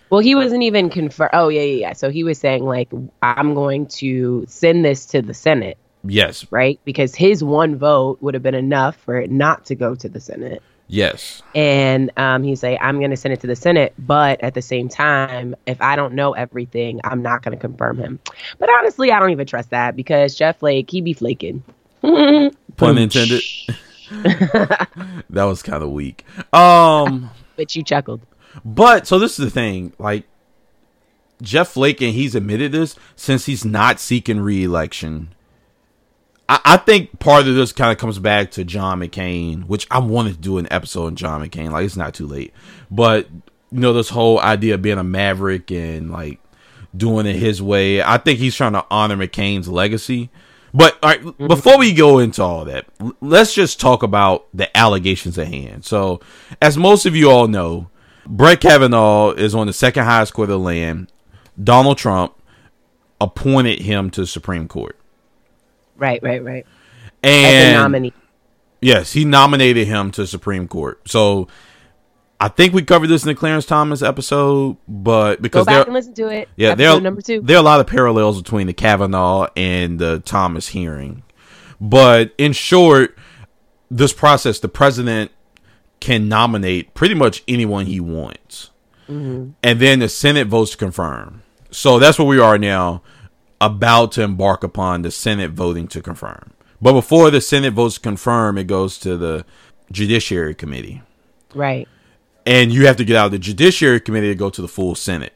Well, 0.09 0.21
he 0.21 0.35
wasn't 0.35 0.63
even 0.63 0.89
confirmed. 0.89 1.31
Oh, 1.33 1.49
yeah, 1.49 1.61
yeah, 1.61 1.79
yeah. 1.79 1.93
So 1.93 2.09
he 2.09 2.23
was 2.23 2.37
saying, 2.37 2.63
like, 2.63 2.89
I'm 3.21 3.53
going 3.53 3.87
to 3.87 4.45
send 4.47 4.85
this 4.85 5.07
to 5.07 5.21
the 5.21 5.33
Senate, 5.33 5.77
Yes, 6.03 6.45
right? 6.51 6.79
Because 6.85 7.15
his 7.15 7.43
one 7.43 7.77
vote 7.77 8.19
would 8.21 8.33
have 8.33 8.43
been 8.43 8.55
enough 8.55 8.95
for 8.95 9.17
it 9.17 9.31
not 9.31 9.65
to 9.65 9.75
go 9.75 9.95
to 9.95 10.07
the 10.07 10.19
Senate. 10.19 10.61
Yes, 10.87 11.41
And 11.53 12.11
um, 12.17 12.43
he's 12.43 12.63
like, 12.63 12.77
I'm 12.81 12.99
going 12.99 13.11
to 13.11 13.17
send 13.17 13.33
it 13.33 13.39
to 13.41 13.47
the 13.47 13.55
Senate. 13.55 13.93
But 13.99 14.41
at 14.43 14.53
the 14.53 14.61
same 14.61 14.89
time, 14.89 15.55
if 15.65 15.81
I 15.81 15.95
don't 15.95 16.13
know 16.13 16.33
everything, 16.33 17.01
I'm 17.03 17.21
not 17.21 17.41
going 17.43 17.57
to 17.57 17.61
confirm 17.61 17.97
him. 17.97 18.19
But 18.59 18.69
honestly, 18.79 19.11
I 19.11 19.19
don't 19.19 19.31
even 19.31 19.47
trust 19.47 19.69
that 19.71 19.95
because 19.95 20.35
Jeff 20.35 20.59
Flake, 20.59 20.89
he 20.89 21.01
be 21.01 21.13
flaking. 21.13 21.63
pun 22.01 22.97
intended. 22.97 23.41
that 24.09 25.43
was 25.43 25.63
kind 25.63 25.83
of 25.83 25.91
weak. 25.91 26.25
Um, 26.53 27.29
But 27.55 27.73
you 27.75 27.83
chuckled. 27.83 28.21
but 28.65 29.07
so 29.07 29.17
this 29.17 29.39
is 29.39 29.45
the 29.45 29.49
thing, 29.49 29.93
like 29.97 30.25
Jeff 31.41 31.69
Flake, 31.69 32.01
and 32.01 32.13
he's 32.13 32.35
admitted 32.35 32.73
this 32.73 32.95
since 33.15 33.45
he's 33.45 33.63
not 33.63 33.99
seeking 33.99 34.41
re-election. 34.41 35.33
I, 36.47 36.59
I 36.65 36.77
think 36.77 37.19
part 37.19 37.47
of 37.47 37.55
this 37.55 37.71
kind 37.71 37.91
of 37.91 37.97
comes 37.97 38.19
back 38.19 38.51
to 38.51 38.63
John 38.63 38.99
McCain, 38.99 39.65
which 39.67 39.87
I 39.89 39.99
wanted 39.99 40.35
to 40.35 40.41
do 40.41 40.57
an 40.57 40.67
episode 40.71 41.05
on 41.07 41.15
John 41.15 41.47
McCain. 41.47 41.71
Like 41.71 41.85
it's 41.85 41.97
not 41.97 42.13
too 42.13 42.27
late, 42.27 42.53
but 42.91 43.27
you 43.71 43.79
know 43.79 43.93
this 43.93 44.09
whole 44.09 44.39
idea 44.39 44.75
of 44.75 44.81
being 44.81 44.97
a 44.97 45.03
maverick 45.03 45.71
and 45.71 46.11
like 46.11 46.39
doing 46.95 47.25
it 47.25 47.35
his 47.35 47.61
way. 47.61 48.01
I 48.01 48.17
think 48.17 48.39
he's 48.39 48.55
trying 48.55 48.73
to 48.73 48.85
honor 48.89 49.17
McCain's 49.17 49.67
legacy. 49.67 50.29
But 50.73 50.97
all 51.01 51.09
right, 51.09 51.21
mm-hmm. 51.21 51.47
before 51.47 51.77
we 51.77 51.93
go 51.93 52.19
into 52.19 52.43
all 52.43 52.65
that, 52.65 52.85
let's 53.21 53.53
just 53.53 53.79
talk 53.79 54.03
about 54.03 54.47
the 54.53 54.75
allegations 54.75 55.37
at 55.37 55.47
hand. 55.47 55.85
So, 55.85 56.19
as 56.61 56.77
most 56.77 57.05
of 57.05 57.15
you 57.15 57.31
all 57.31 57.47
know, 57.47 57.89
Brett 58.27 58.59
Kavanaugh 58.59 59.31
is 59.31 59.55
on 59.55 59.67
the 59.67 59.73
second 59.73 60.03
highest 60.03 60.33
court 60.33 60.49
of 60.49 60.59
the 60.59 60.59
land. 60.59 61.11
Donald 61.61 61.97
Trump 61.97 62.33
appointed 63.21 63.79
him 63.79 64.09
to 64.11 64.21
the 64.21 64.27
Supreme 64.27 64.67
Court. 64.67 64.99
Right, 65.97 66.21
right, 66.21 66.43
right. 66.43 66.65
And 67.23 67.75
nominee. 67.75 68.13
Yes, 68.81 69.13
he 69.13 69.25
nominated 69.25 69.87
him 69.87 70.11
to 70.11 70.27
Supreme 70.27 70.67
Court. 70.67 71.07
So 71.09 71.47
I 72.39 72.49
think 72.49 72.73
we 72.73 72.83
covered 72.83 73.07
this 73.07 73.23
in 73.23 73.29
the 73.29 73.35
Clarence 73.35 73.65
Thomas 73.65 74.01
episode, 74.01 74.77
but 74.87 75.41
because 75.41 75.61
Go 75.61 75.65
back 75.65 75.73
there, 75.75 75.83
and 75.85 75.93
listen 75.93 76.13
to 76.15 76.27
it. 76.27 76.49
yeah, 76.55 76.75
there 76.75 76.91
are, 76.91 77.01
number 77.01 77.21
two. 77.21 77.41
there 77.41 77.55
are 77.57 77.59
a 77.59 77.63
lot 77.63 77.79
of 77.79 77.87
parallels 77.87 78.41
between 78.41 78.67
the 78.67 78.73
Kavanaugh 78.73 79.47
and 79.55 79.97
the 79.97 80.19
Thomas 80.19 80.67
hearing. 80.67 81.23
But 81.79 82.33
in 82.37 82.53
short, 82.53 83.17
this 83.89 84.13
process, 84.13 84.59
the 84.59 84.67
president 84.67 85.31
can 85.99 86.27
nominate 86.27 86.93
pretty 86.93 87.15
much 87.15 87.43
anyone 87.47 87.85
he 87.85 87.99
wants. 87.99 88.71
Mm-hmm. 89.09 89.51
And 89.63 89.79
then 89.79 89.99
the 89.99 90.09
Senate 90.09 90.47
votes 90.47 90.71
to 90.71 90.77
confirm. 90.77 91.43
So 91.71 91.99
that's 91.99 92.19
where 92.19 92.27
we 92.27 92.39
are 92.39 92.57
now, 92.57 93.01
about 93.61 94.11
to 94.13 94.21
embark 94.21 94.63
upon 94.63 95.01
the 95.01 95.11
Senate 95.11 95.51
voting 95.51 95.87
to 95.89 96.01
confirm. 96.01 96.51
But 96.81 96.93
before 96.93 97.31
the 97.31 97.41
Senate 97.41 97.73
votes 97.73 97.95
to 97.95 98.01
confirm, 98.01 98.57
it 98.57 98.67
goes 98.67 98.97
to 98.99 99.17
the 99.17 99.45
Judiciary 99.91 100.55
Committee. 100.55 101.01
Right. 101.53 101.87
And 102.45 102.71
you 102.71 102.85
have 102.85 102.97
to 102.97 103.05
get 103.05 103.15
out 103.15 103.27
of 103.27 103.31
the 103.31 103.39
Judiciary 103.39 103.99
Committee 103.99 104.27
to 104.27 104.35
go 104.35 104.49
to 104.49 104.61
the 104.61 104.67
full 104.67 104.93
Senate. 104.95 105.33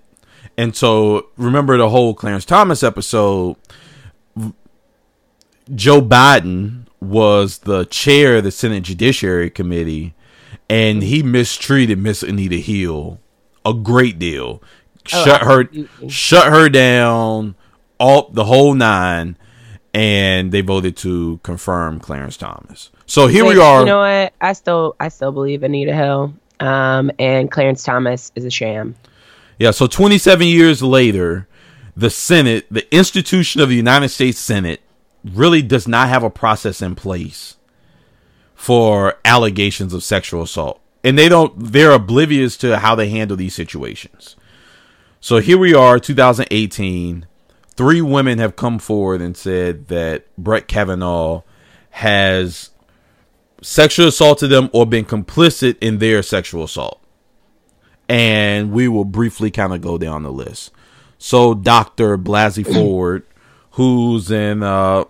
And 0.58 0.76
so 0.76 1.30
remember 1.38 1.78
the 1.78 1.90
whole 1.90 2.14
Clarence 2.14 2.46
Thomas 2.46 2.84
episode. 2.84 3.56
Joe 5.74 6.02
Biden 6.02 6.86
was 7.00 7.60
the 7.60 7.86
chair 7.86 8.38
of 8.38 8.44
the 8.44 8.52
Senate 8.52 8.84
Judiciary 8.84 9.50
Committee, 9.50 10.14
and 10.70 11.02
he 11.02 11.24
mistreated 11.24 11.98
Miss 11.98 12.24
Anita 12.24 12.58
Hill 12.58 13.20
a 13.66 13.74
great 13.74 14.20
deal. 14.20 14.62
Oh, 15.14 15.24
shut 15.26 15.42
her, 15.44 15.70
shut 16.10 16.52
her 16.52 16.70
down, 16.70 17.56
all 18.00 18.30
the 18.30 18.46
whole 18.46 18.74
nine, 18.74 19.38
and 19.94 20.52
they 20.52 20.62
voted 20.62 20.96
to 20.98 21.40
confirm 21.44 22.00
Clarence 22.00 22.38
Thomas. 22.38 22.92
So 23.06 23.28
here 23.28 23.46
we 23.46 23.60
are. 23.60 23.82
You 23.82 23.86
know 23.86 24.00
what? 24.00 24.34
I 24.40 24.54
still 24.54 24.96
I 25.00 25.10
still 25.10 25.32
believe 25.32 25.64
Anita 25.64 25.94
Hill. 25.94 26.34
Um, 26.60 27.12
and 27.18 27.50
Clarence 27.50 27.84
Thomas 27.84 28.32
is 28.36 28.46
a 28.46 28.52
sham. 28.52 28.96
Yeah, 29.58 29.72
so 29.72 29.88
27 29.88 30.48
years 30.48 30.82
later, 30.82 31.48
the 31.96 32.10
Senate, 32.10 32.66
the 32.72 32.94
institution 32.96 33.62
of 33.62 33.70
the 33.70 33.76
United 33.76 34.10
States 34.10 34.40
Senate, 34.40 34.82
really 35.24 35.62
does 35.62 35.88
not 35.88 36.10
have 36.10 36.24
a 36.24 36.30
process 36.30 36.82
in 36.82 36.96
place 36.96 37.58
for 38.56 39.16
allegations 39.26 39.94
of 39.94 40.04
sexual 40.04 40.44
assault. 40.44 40.82
And 41.04 41.18
they 41.18 41.30
don't, 41.30 41.72
they're 41.72 41.92
oblivious 41.92 42.58
to 42.58 42.80
how 42.80 42.96
they 42.96 43.10
handle 43.10 43.38
these 43.38 43.56
situations. 43.56 44.36
So 45.22 45.38
here 45.40 45.58
we 45.58 45.74
are, 45.74 46.00
2018. 46.00 47.26
Three 47.80 48.02
women 48.02 48.40
have 48.40 48.58
come 48.58 48.78
forward 48.78 49.22
and 49.22 49.38
said 49.38 49.88
that 49.88 50.26
Brett 50.38 50.68
Kavanaugh 50.68 51.44
has 51.92 52.72
sexually 53.62 54.10
assaulted 54.10 54.50
them 54.50 54.70
or 54.74 54.86
been 54.86 55.06
complicit 55.06 55.78
in 55.80 56.00
their 56.00 56.22
sexual 56.22 56.66
assault 56.66 57.02
and 58.10 58.74
we 58.74 58.90
will 58.90 59.06
briefly 59.06 59.50
kind 59.50 59.72
of 59.72 59.80
go 59.80 59.98
down 59.98 60.24
the 60.24 60.30
list. 60.30 60.74
So 61.20 61.54
Dr. 61.54 62.18
Blasey 62.18 62.66
Ford, 62.74 63.26
who's 63.72 64.30
in 64.30 64.62
uh 64.62 65.06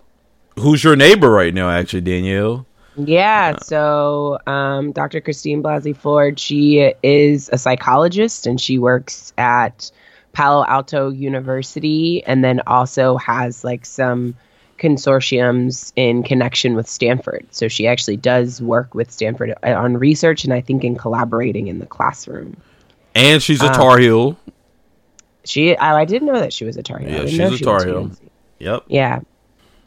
who's 0.60 0.84
your 0.84 0.96
neighbor 0.96 1.32
right 1.32 1.56
now 1.56 1.72
actually, 1.72 2.02
Danielle? 2.02 2.68
Yeah, 2.98 3.58
so 3.64 4.38
um, 4.46 4.92
Dr. 4.92 5.22
Christine 5.22 5.64
Blasey 5.64 5.98
Ford, 5.98 6.40
she 6.40 6.94
is 7.02 7.50
a 7.52 7.58
psychologist 7.58 8.46
and 8.46 8.62
she 8.62 8.78
works 8.78 9.34
at 9.40 9.90
Palo 10.34 10.66
Alto 10.66 11.10
University 11.10 12.24
and 12.24 12.44
then 12.44 12.62
also 12.68 13.18
has 13.18 13.64
like 13.64 13.86
some 13.86 14.36
consortiums 14.78 15.92
in 15.96 16.24
connection 16.24 16.76
with 16.76 16.88
Stanford. 16.88 17.46
So 17.52 17.68
she 17.68 17.88
actually 17.88 18.18
does 18.18 18.62
work 18.62 18.96
with 18.96 19.12
Stanford 19.12 19.54
uh, 19.64 19.74
on 19.74 19.98
research 19.98 20.44
and 20.44 20.54
I 20.54 20.62
think 20.62 20.84
in 20.84 20.96
collaborating 20.96 21.68
in 21.68 21.80
the 21.80 21.86
classroom. 21.86 22.56
And 23.16 23.42
she's 23.44 23.62
a 23.62 23.66
Uh, 23.66 23.74
Tar 23.74 23.98
Heel. 23.98 24.38
She, 25.46 25.76
I, 25.76 26.02
I 26.02 26.06
didn't 26.06 26.28
know 26.28 26.40
that 26.40 26.54
she 26.54 26.66
was 26.66 26.78
a 26.78 26.84
Tar 26.84 27.00
Heel. 27.00 27.10
Yeah, 27.10 27.26
she's 27.26 27.62
a 27.62 27.64
Tar 27.64 27.86
Heel. 27.86 28.12
Yep. 28.60 28.84
Yeah. 28.88 29.20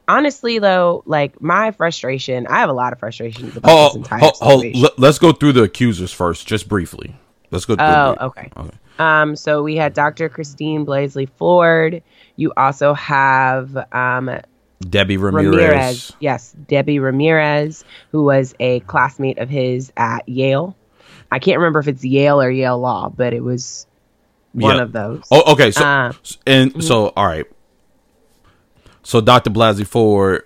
Honestly, 0.09 0.59
though, 0.59 1.03
like 1.07 1.41
my 1.41 1.71
frustration, 1.71 2.47
I 2.49 2.59
have 2.59 2.69
a 2.69 2.73
lot 2.75 2.93
of 2.93 2.99
frustrations 2.99 3.57
about 3.57 3.71
Oh, 3.71 3.87
this 3.89 3.97
entire 3.97 4.21
oh, 4.25 4.33
oh, 4.41 4.57
situation. 4.61 4.89
let, 4.99 5.09
us 5.09 5.19
go 5.19 5.33
through 5.33 5.53
the 5.53 5.63
accusers 5.63 6.13
first, 6.13 6.47
just 6.47 6.69
briefly. 6.69 7.15
Let's 7.51 7.65
go 7.65 7.77
through. 7.77 7.87
Oh, 7.87 8.15
the- 8.19 8.25
okay. 8.25 8.51
okay. 8.57 8.77
Um, 8.99 9.35
so 9.37 9.63
we 9.63 9.77
had 9.77 9.95
Dr. 9.95 10.29
Christine 10.29 10.85
Blasey 10.87 11.29
Ford. 11.37 12.03
You 12.37 12.53
also 12.57 12.95
have 12.95 13.77
um, 13.93 14.31
Debbie 14.89 15.17
Ramirez. 15.17 15.55
Ramirez. 15.57 16.13
Yes, 16.21 16.53
Debbie 16.69 16.99
Ramirez, 16.99 17.85
who 18.11 18.25
was 18.25 18.55
a 18.61 18.81
classmate 18.81 19.39
of 19.39 19.49
his 19.49 19.93
at 19.97 20.29
Yale. 20.29 20.77
I 21.31 21.39
can't 21.39 21.59
remember 21.59 21.79
if 21.81 21.89
it's 21.89 22.05
Yale 22.05 22.41
or 22.41 22.51
Yale 22.51 22.79
Law, 22.79 23.09
but 23.09 23.33
it 23.33 23.43
was 23.43 23.87
one 24.53 24.77
Yeah. 24.77 24.83
of 24.83 24.93
those. 24.93 25.23
Oh, 25.31 25.53
okay. 25.53 25.71
So 25.71 25.85
Uh, 25.85 26.13
and 26.47 26.85
so, 26.85 27.13
all 27.17 27.27
right. 27.27 27.47
So 29.03 29.21
Dr. 29.21 29.51
Blasey 29.51 29.87
Ford, 29.87 30.43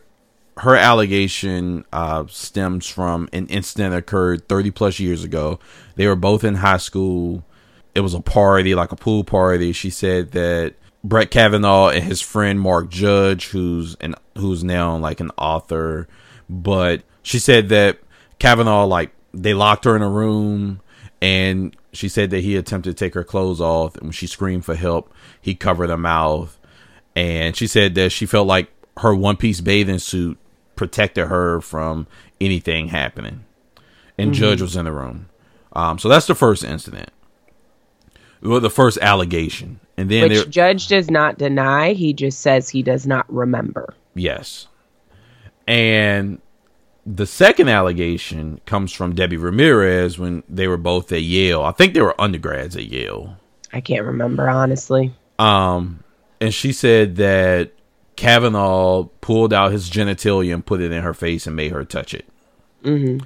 her 0.58 0.74
allegation 0.76 1.84
uh, 1.92 2.24
stems 2.28 2.86
from 2.86 3.28
an 3.32 3.46
incident 3.48 3.90
that 3.92 3.98
occurred 3.98 4.48
30 4.48 4.70
plus 4.70 4.98
years 4.98 5.24
ago. 5.24 5.58
They 5.96 6.06
were 6.06 6.16
both 6.16 6.44
in 6.44 6.56
high 6.56 6.78
school. 6.78 7.44
It 7.96 8.00
was 8.00 8.12
a 8.12 8.20
party, 8.20 8.74
like 8.74 8.92
a 8.92 8.96
pool 8.96 9.24
party. 9.24 9.72
She 9.72 9.88
said 9.88 10.32
that 10.32 10.74
Brett 11.02 11.30
Kavanaugh 11.30 11.88
and 11.88 12.04
his 12.04 12.20
friend 12.20 12.60
Mark 12.60 12.90
Judge, 12.90 13.48
who's 13.48 13.94
an 13.96 14.14
who's 14.36 14.62
now 14.62 14.96
like 14.98 15.20
an 15.20 15.30
author, 15.38 16.06
but 16.50 17.02
she 17.22 17.38
said 17.38 17.70
that 17.70 17.98
Kavanaugh 18.38 18.84
like 18.84 19.12
they 19.32 19.54
locked 19.54 19.84
her 19.84 19.96
in 19.96 20.02
a 20.02 20.10
room 20.10 20.80
and 21.22 21.74
she 21.94 22.08
said 22.10 22.28
that 22.30 22.40
he 22.40 22.56
attempted 22.56 22.90
to 22.90 23.04
take 23.04 23.14
her 23.14 23.24
clothes 23.24 23.62
off 23.62 23.94
and 23.94 24.04
when 24.04 24.12
she 24.12 24.26
screamed 24.26 24.66
for 24.66 24.74
help, 24.74 25.10
he 25.40 25.54
covered 25.54 25.88
her 25.88 25.96
mouth. 25.96 26.58
And 27.14 27.56
she 27.56 27.66
said 27.66 27.94
that 27.94 28.12
she 28.12 28.26
felt 28.26 28.46
like 28.46 28.68
her 28.98 29.14
one 29.14 29.38
piece 29.38 29.62
bathing 29.62 30.00
suit 30.00 30.36
protected 30.74 31.28
her 31.28 31.62
from 31.62 32.06
anything 32.42 32.88
happening. 32.88 33.44
And 34.18 34.34
Judge 34.34 34.60
was 34.60 34.76
in 34.76 34.84
the 34.84 34.92
room. 34.92 35.30
Um, 35.72 35.98
so 35.98 36.08
that's 36.10 36.26
the 36.26 36.34
first 36.34 36.62
incident. 36.62 37.10
Well, 38.42 38.60
the 38.60 38.70
first 38.70 38.98
allegation. 39.00 39.80
And 39.96 40.10
then 40.10 40.28
which 40.28 40.50
Judge 40.50 40.88
does 40.88 41.10
not 41.10 41.38
deny. 41.38 41.92
He 41.92 42.12
just 42.12 42.40
says 42.40 42.68
he 42.68 42.82
does 42.82 43.06
not 43.06 43.32
remember. 43.32 43.94
Yes. 44.14 44.68
And 45.66 46.40
the 47.06 47.26
second 47.26 47.68
allegation 47.68 48.60
comes 48.66 48.92
from 48.92 49.14
Debbie 49.14 49.36
Ramirez 49.36 50.18
when 50.18 50.42
they 50.48 50.68
were 50.68 50.76
both 50.76 51.12
at 51.12 51.22
Yale. 51.22 51.62
I 51.62 51.72
think 51.72 51.94
they 51.94 52.02
were 52.02 52.20
undergrads 52.20 52.76
at 52.76 52.86
Yale. 52.86 53.36
I 53.72 53.80
can't 53.80 54.04
remember, 54.04 54.48
honestly. 54.48 55.14
Um, 55.38 56.02
and 56.40 56.52
she 56.52 56.72
said 56.72 57.16
that 57.16 57.72
Kavanaugh 58.16 59.04
pulled 59.20 59.52
out 59.52 59.72
his 59.72 59.90
genitalia 59.90 60.54
and 60.54 60.64
put 60.64 60.80
it 60.80 60.92
in 60.92 61.02
her 61.02 61.14
face 61.14 61.46
and 61.46 61.54
made 61.54 61.72
her 61.72 61.84
touch 61.84 62.14
it. 62.14 62.26
hmm 62.82 63.18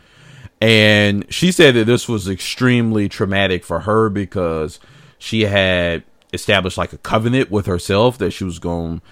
And 0.61 1.33
she 1.33 1.53
said 1.53 1.75
that 1.75 1.85
this 1.85 2.09
was 2.09 2.29
extremely 2.29 3.09
traumatic 3.09 3.65
for 3.65 3.81
her 3.81 4.09
because 4.09 4.79
she 5.21 5.43
had 5.43 6.03
established 6.33 6.79
like 6.79 6.93
a 6.93 6.99
covenant 6.99 7.51
with 7.51 7.67
herself 7.67 8.19
that 8.19 8.33
she 8.33 8.43
was 8.43 8.59
going 8.59 8.99
to 8.99 9.05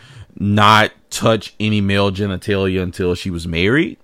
not 0.42 0.90
touch 1.10 1.54
any 1.60 1.80
male 1.80 2.10
genitalia 2.10 2.82
until 2.82 3.14
she 3.14 3.30
was 3.30 3.46
married. 3.46 3.98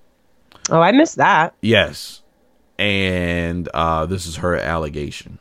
Oh, 0.71 0.81
I 0.81 0.93
missed 0.93 1.17
that. 1.17 1.55
Yes. 1.61 2.23
And 2.79 3.69
uh, 3.73 4.07
this 4.07 4.27
is 4.27 4.37
her 4.37 4.57
allegation. 4.57 5.39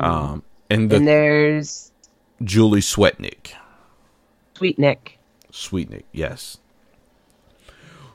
Um, 0.00 0.42
and 0.70 0.90
the 0.90 0.96
and 0.96 1.06
there's 1.06 1.92
Julie 2.42 2.80
Swetnick. 2.80 3.52
Sweet 4.54 4.78
Swetnick, 5.52 6.04
yes. 6.12 6.58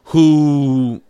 Who 0.06 1.02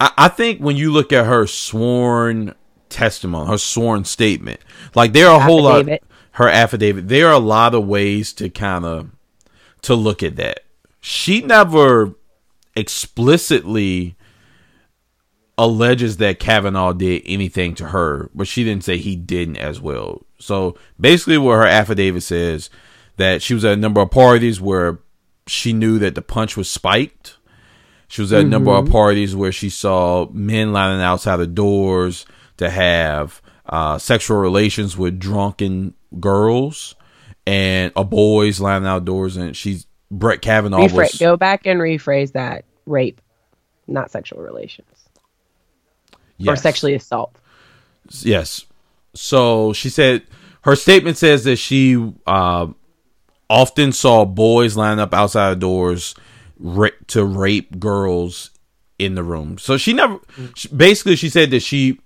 I, 0.00 0.12
I 0.18 0.28
think 0.28 0.60
when 0.60 0.76
you 0.76 0.92
look 0.92 1.12
at 1.12 1.24
her 1.24 1.46
sworn 1.46 2.54
testimony, 2.88 3.48
her 3.48 3.58
sworn 3.58 4.04
statement, 4.04 4.60
like 4.94 5.12
there 5.12 5.28
are 5.28 5.40
a 5.40 5.42
whole 5.42 5.62
lot 5.62 5.88
her 6.32 6.48
affidavit, 6.48 7.08
there 7.08 7.28
are 7.28 7.32
a 7.32 7.38
lot 7.38 7.74
of 7.74 7.86
ways 7.86 8.32
to 8.34 8.50
kind 8.50 8.84
of 8.84 9.10
to 9.82 9.94
look 9.94 10.22
at 10.22 10.36
that. 10.36 10.60
She 11.00 11.40
never 11.40 12.14
explicitly 12.74 14.16
alleges 15.56 16.18
that 16.18 16.38
Kavanaugh 16.38 16.92
did 16.92 17.22
anything 17.24 17.74
to 17.76 17.86
her, 17.86 18.30
but 18.34 18.46
she 18.46 18.64
didn't 18.64 18.84
say 18.84 18.98
he 18.98 19.16
didn't 19.16 19.56
as 19.56 19.80
well. 19.80 20.26
So 20.38 20.76
basically, 21.00 21.38
what 21.38 21.54
her 21.54 21.66
affidavit 21.66 22.22
says 22.22 22.68
that 23.16 23.42
she 23.42 23.54
was 23.54 23.64
at 23.64 23.72
a 23.72 23.76
number 23.76 24.00
of 24.00 24.10
parties 24.10 24.60
where 24.60 24.98
she 25.46 25.72
knew 25.72 25.98
that 26.00 26.14
the 26.14 26.22
punch 26.22 26.56
was 26.56 26.70
spiked. 26.70 27.36
She 28.08 28.20
was 28.20 28.32
at 28.32 28.44
a 28.44 28.48
number 28.48 28.72
of 28.72 28.84
mm-hmm. 28.84 28.92
parties 28.92 29.34
where 29.34 29.52
she 29.52 29.70
saw 29.70 30.28
men 30.30 30.72
lining 30.72 31.00
outside 31.00 31.36
the 31.36 31.46
doors 31.46 32.26
to 32.58 32.70
have 32.70 33.42
uh, 33.66 33.98
sexual 33.98 34.38
relations 34.38 34.96
with 34.96 35.18
drunken 35.18 35.94
girls 36.20 36.94
and 37.46 37.92
a 37.96 38.04
boys 38.04 38.60
lining 38.60 38.88
outdoors. 38.88 39.36
And 39.36 39.56
she's 39.56 39.86
Brett 40.10 40.42
Kavanaugh 40.42 40.86
Rephrase, 40.86 40.92
was 40.94 41.14
go 41.18 41.36
back 41.36 41.66
and 41.66 41.80
rephrase 41.80 42.32
that. 42.32 42.64
Rape, 42.86 43.20
not 43.88 44.10
sexual 44.10 44.40
relations 44.40 45.08
or 46.46 46.56
sexually 46.56 46.94
assault. 46.94 47.34
Yes. 48.22 48.64
So 49.14 49.72
she 49.72 49.88
said 49.88 50.22
her 50.62 50.76
statement 50.76 51.16
says 51.16 51.44
that 51.44 51.56
she 51.56 52.12
uh, 52.26 52.66
often 53.48 53.92
saw 53.92 54.24
boys 54.24 54.76
line 54.76 54.98
up 54.98 55.14
outside 55.14 55.52
of 55.52 55.58
doors 55.58 56.14
ra- 56.58 56.88
to 57.08 57.24
rape 57.24 57.78
girls 57.78 58.50
in 58.98 59.14
the 59.14 59.22
room. 59.22 59.58
So 59.58 59.76
she 59.76 59.92
never, 59.92 60.18
she- 60.54 60.68
basically, 60.68 61.16
she 61.16 61.28
said 61.28 61.50
that 61.50 61.60
she, 61.60 62.00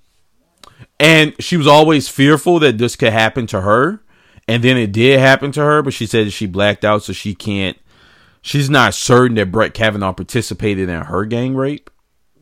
and 1.00 1.34
she 1.40 1.56
was 1.56 1.66
always 1.66 2.08
fearful 2.08 2.58
that 2.60 2.78
this 2.78 2.94
could 2.94 3.12
happen 3.12 3.46
to 3.48 3.62
her. 3.62 4.00
And 4.46 4.62
then 4.64 4.76
it 4.76 4.90
did 4.92 5.18
happen 5.20 5.52
to 5.52 5.60
her, 5.60 5.80
but 5.82 5.92
she 5.94 6.06
said 6.06 6.32
she 6.32 6.46
blacked 6.46 6.84
out, 6.84 7.02
so 7.04 7.12
she 7.12 7.34
can't, 7.36 7.76
she's 8.42 8.68
not 8.68 8.94
certain 8.94 9.36
that 9.36 9.52
Brett 9.52 9.74
Kavanaugh 9.74 10.12
participated 10.12 10.88
in 10.88 11.00
her 11.02 11.24
gang 11.24 11.54
rape. 11.54 11.88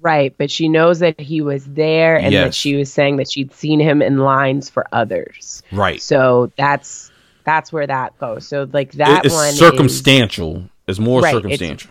Right, 0.00 0.34
but 0.38 0.50
she 0.50 0.68
knows 0.68 1.00
that 1.00 1.20
he 1.20 1.40
was 1.42 1.66
there 1.66 2.16
and 2.16 2.32
Yes. 2.32 2.44
that 2.46 2.54
she 2.54 2.76
was 2.76 2.90
saying 2.90 3.16
that 3.16 3.30
she'd 3.30 3.52
seen 3.52 3.78
him 3.80 4.00
in 4.00 4.18
lines 4.18 4.70
for 4.70 4.86
others. 4.92 5.62
Right. 5.72 6.00
So 6.00 6.50
that's 6.56 7.10
that's 7.44 7.72
where 7.72 7.86
that 7.86 8.16
goes. 8.18 8.46
So 8.46 8.68
like 8.72 8.92
that 8.92 9.24
It- 9.24 9.26
it's 9.26 9.34
one 9.34 9.48
is- 9.48 9.58
circumstantial. 9.58 10.64
It's 10.86 10.98
more 10.98 11.20
Right, 11.20 11.34
circumstantial. 11.34 11.90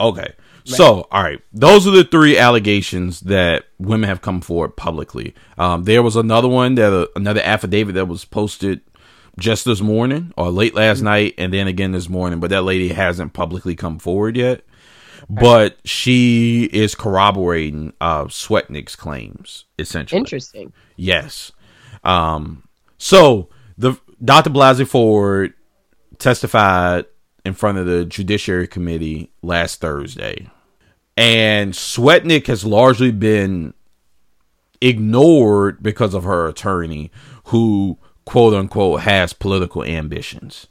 okay. 0.00 0.32
So, 0.76 1.08
all 1.10 1.22
right. 1.22 1.40
Those 1.52 1.86
are 1.86 1.90
the 1.90 2.04
three 2.04 2.38
allegations 2.38 3.20
that 3.20 3.64
women 3.78 4.08
have 4.08 4.20
come 4.20 4.40
forward 4.40 4.76
publicly. 4.76 5.34
Um, 5.56 5.84
there 5.84 6.02
was 6.02 6.16
another 6.16 6.48
one 6.48 6.74
that 6.76 6.92
uh, 6.92 7.06
another 7.16 7.40
affidavit 7.42 7.94
that 7.94 8.06
was 8.06 8.24
posted 8.24 8.80
just 9.38 9.64
this 9.64 9.80
morning 9.80 10.32
or 10.36 10.50
late 10.50 10.74
last 10.74 11.00
night, 11.00 11.34
and 11.38 11.52
then 11.52 11.68
again 11.68 11.92
this 11.92 12.08
morning. 12.08 12.40
But 12.40 12.50
that 12.50 12.62
lady 12.62 12.88
hasn't 12.88 13.32
publicly 13.32 13.74
come 13.76 13.98
forward 13.98 14.36
yet. 14.36 14.62
But 15.30 15.78
she 15.84 16.64
is 16.72 16.94
corroborating 16.94 17.92
uh, 18.00 18.24
Swetnick's 18.26 18.96
claims, 18.96 19.64
essentially. 19.78 20.18
interesting. 20.18 20.72
Yes. 20.96 21.52
Um, 22.04 22.66
so 22.98 23.48
the 23.76 23.94
Dr. 24.24 24.50
Blasey 24.50 24.86
Ford 24.86 25.54
testified 26.18 27.06
in 27.44 27.54
front 27.54 27.78
of 27.78 27.86
the 27.86 28.04
Judiciary 28.04 28.66
Committee 28.66 29.30
last 29.42 29.80
Thursday, 29.80 30.48
and 31.18 31.72
Swetnick 31.72 32.46
has 32.46 32.64
largely 32.64 33.10
been 33.10 33.74
ignored 34.80 35.82
because 35.82 36.14
of 36.14 36.22
her 36.22 36.46
attorney, 36.46 37.10
who 37.46 37.98
quote 38.24 38.54
unquote 38.54 39.00
has 39.00 39.32
political 39.32 39.82
ambitions. 39.82 40.68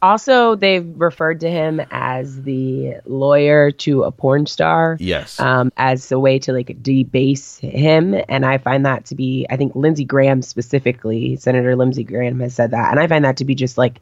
Also, 0.00 0.54
they've 0.54 0.86
referred 1.00 1.40
to 1.40 1.50
him 1.50 1.80
as 1.90 2.42
the 2.42 2.94
lawyer 3.06 3.70
to 3.70 4.04
a 4.04 4.12
porn 4.12 4.46
star. 4.46 4.96
Yes. 5.00 5.40
Um, 5.40 5.72
as 5.76 6.12
a 6.12 6.20
way 6.20 6.38
to 6.40 6.52
like 6.52 6.80
debase 6.82 7.58
him. 7.58 8.14
And 8.28 8.44
I 8.44 8.58
find 8.58 8.84
that 8.84 9.06
to 9.06 9.14
be, 9.14 9.46
I 9.48 9.56
think 9.56 9.74
Lindsey 9.74 10.04
Graham 10.04 10.42
specifically, 10.42 11.36
Senator 11.36 11.74
Lindsey 11.74 12.04
Graham 12.04 12.38
has 12.40 12.54
said 12.54 12.72
that. 12.72 12.90
And 12.90 13.00
I 13.00 13.06
find 13.06 13.24
that 13.24 13.38
to 13.38 13.44
be 13.44 13.54
just 13.54 13.78
like 13.78 14.00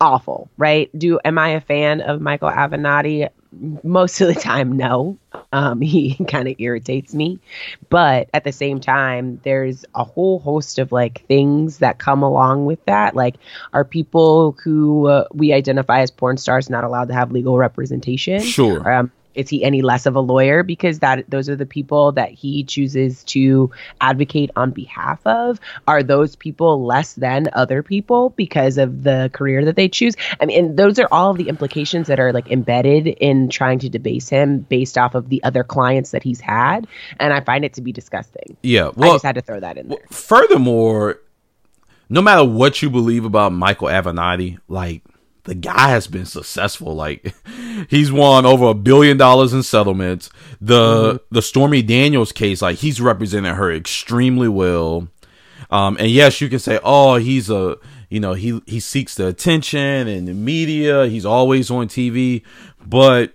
awful, 0.00 0.50
right? 0.58 0.90
Do 0.98 1.20
am 1.24 1.38
I 1.38 1.50
a 1.50 1.60
fan 1.60 2.00
of 2.00 2.20
Michael 2.20 2.50
Avenatti? 2.50 3.28
Most 3.52 4.20
of 4.20 4.28
the 4.28 4.40
time, 4.40 4.76
no. 4.76 5.18
Um, 5.52 5.80
he 5.82 6.14
kind 6.26 6.48
of 6.48 6.56
irritates 6.58 7.14
me, 7.14 7.38
but 7.88 8.28
at 8.34 8.44
the 8.44 8.52
same 8.52 8.80
time, 8.80 9.40
there's 9.44 9.84
a 9.94 10.04
whole 10.04 10.38
host 10.38 10.78
of 10.78 10.92
like 10.92 11.26
things 11.26 11.78
that 11.78 11.98
come 11.98 12.22
along 12.22 12.66
with 12.66 12.84
that. 12.86 13.16
Like, 13.16 13.36
are 13.72 13.84
people 13.84 14.52
who 14.62 15.06
uh, 15.06 15.24
we 15.32 15.52
identify 15.52 16.00
as 16.00 16.10
porn 16.10 16.36
stars 16.36 16.68
not 16.68 16.84
allowed 16.84 17.08
to 17.08 17.14
have 17.14 17.32
legal 17.32 17.56
representation? 17.56 18.40
Sure. 18.42 18.92
Um, 18.92 19.12
is 19.38 19.48
he 19.48 19.62
any 19.62 19.82
less 19.82 20.04
of 20.04 20.16
a 20.16 20.20
lawyer? 20.20 20.62
Because 20.62 20.98
that 20.98 21.24
those 21.30 21.48
are 21.48 21.56
the 21.56 21.64
people 21.64 22.12
that 22.12 22.32
he 22.32 22.64
chooses 22.64 23.22
to 23.24 23.70
advocate 24.00 24.50
on 24.56 24.72
behalf 24.72 25.24
of. 25.26 25.60
Are 25.86 26.02
those 26.02 26.34
people 26.34 26.84
less 26.84 27.14
than 27.14 27.48
other 27.52 27.82
people 27.82 28.30
because 28.30 28.78
of 28.78 29.04
the 29.04 29.30
career 29.32 29.64
that 29.64 29.76
they 29.76 29.88
choose? 29.88 30.16
I 30.40 30.46
mean 30.46 30.74
those 30.76 30.98
are 30.98 31.08
all 31.12 31.30
of 31.30 31.36
the 31.36 31.48
implications 31.48 32.08
that 32.08 32.18
are 32.18 32.32
like 32.32 32.50
embedded 32.50 33.06
in 33.06 33.48
trying 33.48 33.78
to 33.78 33.88
debase 33.88 34.28
him 34.28 34.58
based 34.58 34.98
off 34.98 35.14
of 35.14 35.28
the 35.28 35.42
other 35.44 35.62
clients 35.62 36.10
that 36.10 36.22
he's 36.22 36.40
had. 36.40 36.86
And 37.20 37.32
i 37.32 37.40
find 37.40 37.64
it 37.64 37.74
to 37.74 37.80
be 37.80 37.92
disgusting. 37.92 38.56
Yeah. 38.62 38.90
well, 38.96 39.10
i 39.10 39.14
just 39.14 39.24
had 39.24 39.36
to 39.36 39.40
throw 39.40 39.60
that 39.60 39.78
in 39.78 39.88
there. 39.88 39.98
furthermore, 40.10 41.20
no 42.08 42.20
matter 42.22 42.44
what 42.44 42.82
you 42.82 42.90
believe 42.90 43.24
about 43.24 43.52
Michael 43.52 43.88
Avenatti, 43.88 44.58
like 44.66 45.02
the 45.48 45.54
guy 45.54 45.88
has 45.88 46.06
been 46.06 46.26
successful. 46.26 46.94
Like 46.94 47.34
he's 47.88 48.12
won 48.12 48.44
over 48.46 48.66
a 48.66 48.74
billion 48.74 49.16
dollars 49.16 49.52
in 49.52 49.62
settlements. 49.62 50.30
The 50.60 51.20
the 51.30 51.42
Stormy 51.42 51.82
Daniels 51.82 52.32
case, 52.32 52.62
like 52.62 52.78
he's 52.78 53.00
represented 53.00 53.54
her 53.54 53.72
extremely 53.72 54.48
well. 54.48 55.08
Um, 55.70 55.96
and 55.98 56.08
yes, 56.08 56.40
you 56.40 56.48
can 56.48 56.58
say, 56.58 56.78
oh, 56.82 57.16
he's 57.16 57.50
a 57.50 57.76
you 58.10 58.20
know 58.20 58.34
he 58.34 58.60
he 58.66 58.78
seeks 58.78 59.14
the 59.14 59.26
attention 59.26 60.06
and 60.06 60.28
the 60.28 60.34
media. 60.34 61.06
He's 61.06 61.24
always 61.26 61.70
on 61.70 61.88
TV, 61.88 62.42
but 62.86 63.32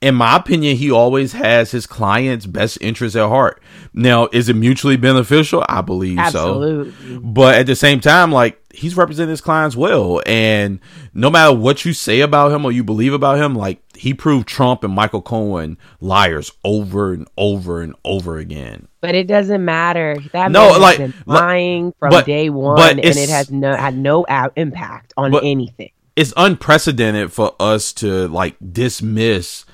in 0.00 0.14
my 0.14 0.36
opinion, 0.36 0.76
he 0.76 0.90
always 0.92 1.32
has 1.32 1.72
his 1.72 1.86
client's 1.86 2.46
best 2.46 2.78
interest 2.80 3.16
at 3.16 3.28
heart. 3.28 3.60
Now, 3.92 4.28
is 4.32 4.48
it 4.48 4.54
mutually 4.54 4.96
beneficial? 4.96 5.64
I 5.68 5.80
believe 5.80 6.18
Absolutely. 6.18 6.92
so. 7.14 7.20
But 7.20 7.56
at 7.56 7.66
the 7.66 7.74
same 7.74 7.98
time, 8.00 8.30
like 8.30 8.60
he's 8.72 8.96
representing 8.96 9.30
his 9.30 9.40
clients 9.40 9.74
well, 9.74 10.22
and 10.24 10.78
no 11.14 11.30
matter 11.30 11.52
what 11.52 11.84
you 11.84 11.92
say 11.92 12.20
about 12.20 12.52
him 12.52 12.64
or 12.64 12.70
you 12.70 12.84
believe 12.84 13.12
about 13.12 13.38
him, 13.38 13.56
like 13.56 13.80
he 13.96 14.14
proved 14.14 14.46
Trump 14.46 14.84
and 14.84 14.94
Michael 14.94 15.20
Cohen 15.22 15.76
liars 16.00 16.52
over 16.64 17.12
and 17.12 17.26
over 17.36 17.82
and 17.82 17.96
over 18.04 18.38
again. 18.38 18.86
but 19.00 19.14
it 19.16 19.26
doesn't 19.26 19.64
matter 19.64 20.16
that 20.32 20.52
No, 20.52 20.64
man 20.64 20.72
has 20.72 20.80
like- 20.80 21.14
lying 21.26 21.92
from 21.98 22.10
but- 22.10 22.24
day 22.26 22.50
one 22.50 22.80
and 23.00 23.00
it 23.00 23.28
has 23.28 23.50
no 23.50 23.74
had 23.74 23.96
no 23.98 24.24
a- 24.28 24.50
impact 24.56 25.12
on 25.16 25.32
But- 25.32 25.42
anything 25.44 25.90
It's 26.14 26.32
unprecedented 26.36 27.32
for 27.32 27.54
us 27.60 27.92
to 27.94 28.28
like 28.28 28.54
dismiss 28.72 29.64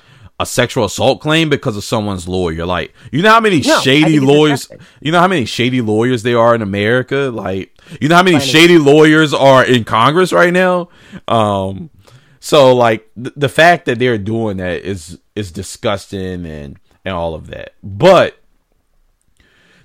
a 0.41 0.47
sexual 0.47 0.85
assault 0.85 1.21
claim 1.21 1.49
because 1.49 1.77
of 1.77 1.85
someone's 1.85 2.27
lawyer. 2.27 2.67
Like, 2.67 2.93
you 3.13 3.23
know 3.23 3.31
how 3.31 3.41
many 3.41 3.61
No, 3.61 3.81
shady 3.81 4.19
lawyers, 4.19 4.69
you 5.01 5.13
know 5.13 5.21
how 5.21 5.29
many 5.29 5.45
shady 5.45 5.81
lawyers 5.81 6.23
there 6.23 6.39
are 6.39 6.55
in 6.55 6.63
America? 6.63 7.31
Like, 7.33 7.77
you 8.01 8.09
know 8.09 8.17
how 8.17 8.23
many 8.23 8.41
shady 8.41 8.79
lawyers 8.79 9.33
are 9.33 9.65
in 9.65 9.85
Congress 9.85 10.33
right 10.33 10.53
now? 10.53 10.89
Um, 11.29 11.91
so 12.41 12.75
like 12.75 13.09
th- 13.15 13.35
the 13.37 13.49
fact 13.49 13.87
that 13.87 13.99
they're 13.99 14.19
doing 14.19 14.57
that 14.57 14.83
is, 14.83 15.21
is 15.37 15.53
disgusting 15.53 16.45
and, 16.47 16.79
and 17.05 17.15
all 17.15 17.35
of 17.35 17.47
that. 17.49 17.75
But 17.83 18.39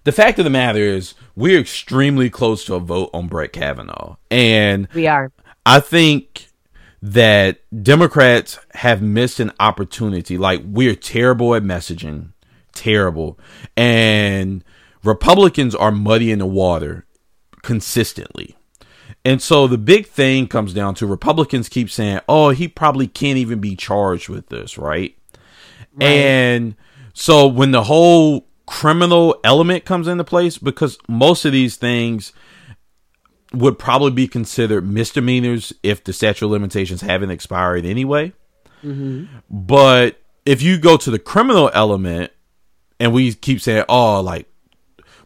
the 0.03 0.11
fact 0.11 0.39
of 0.39 0.45
the 0.45 0.49
matter 0.49 0.79
is 0.79 1.13
we're 1.35 1.59
extremely 1.59 2.29
close 2.29 2.65
to 2.65 2.75
a 2.75 2.79
vote 2.79 3.11
on 3.13 3.27
Brett 3.27 3.53
Kavanaugh. 3.53 4.15
And 4.31 4.87
we 4.93 5.05
are 5.05 5.31
I 5.65 5.79
think 5.79 6.48
that 7.01 7.61
Democrats 7.83 8.59
have 8.73 9.01
missed 9.01 9.39
an 9.39 9.51
opportunity. 9.59 10.37
Like 10.37 10.61
we're 10.65 10.95
terrible 10.95 11.55
at 11.55 11.63
messaging, 11.63 12.33
terrible, 12.73 13.39
and 13.77 14.63
Republicans 15.03 15.75
are 15.75 15.91
muddying 15.91 16.39
the 16.39 16.45
water 16.45 17.05
consistently. 17.61 18.55
And 19.25 19.41
so 19.41 19.67
the 19.67 19.77
big 19.77 20.07
thing 20.07 20.47
comes 20.47 20.73
down 20.73 20.95
to 20.95 21.05
Republicans 21.05 21.69
keep 21.69 21.89
saying, 21.89 22.19
"Oh, 22.27 22.49
he 22.49 22.67
probably 22.67 23.07
can't 23.07 23.37
even 23.37 23.59
be 23.59 23.75
charged 23.75 24.29
with 24.29 24.47
this, 24.47 24.77
right?" 24.77 25.15
And 25.99 26.75
so 27.13 27.47
when 27.47 27.71
the 27.71 27.83
whole 27.83 28.47
criminal 28.65 29.35
element 29.43 29.83
comes 29.83 30.07
into 30.07 30.23
place 30.23 30.57
because 30.57 30.97
most 31.07 31.43
of 31.43 31.51
these 31.51 31.75
things 31.75 32.31
would 33.53 33.79
probably 33.79 34.11
be 34.11 34.27
considered 34.27 34.87
misdemeanors 34.87 35.73
if 35.81 36.03
the 36.03 36.13
statute 36.13 36.45
of 36.45 36.51
limitations 36.51 37.01
haven't 37.01 37.31
expired 37.31 37.85
anyway. 37.85 38.33
Mm-hmm. 38.83 39.25
But 39.49 40.21
if 40.45 40.61
you 40.61 40.77
go 40.77 40.97
to 40.97 41.11
the 41.11 41.19
criminal 41.19 41.69
element, 41.73 42.31
and 42.99 43.13
we 43.13 43.33
keep 43.33 43.61
saying, 43.61 43.85
"Oh, 43.89 44.21
like 44.21 44.47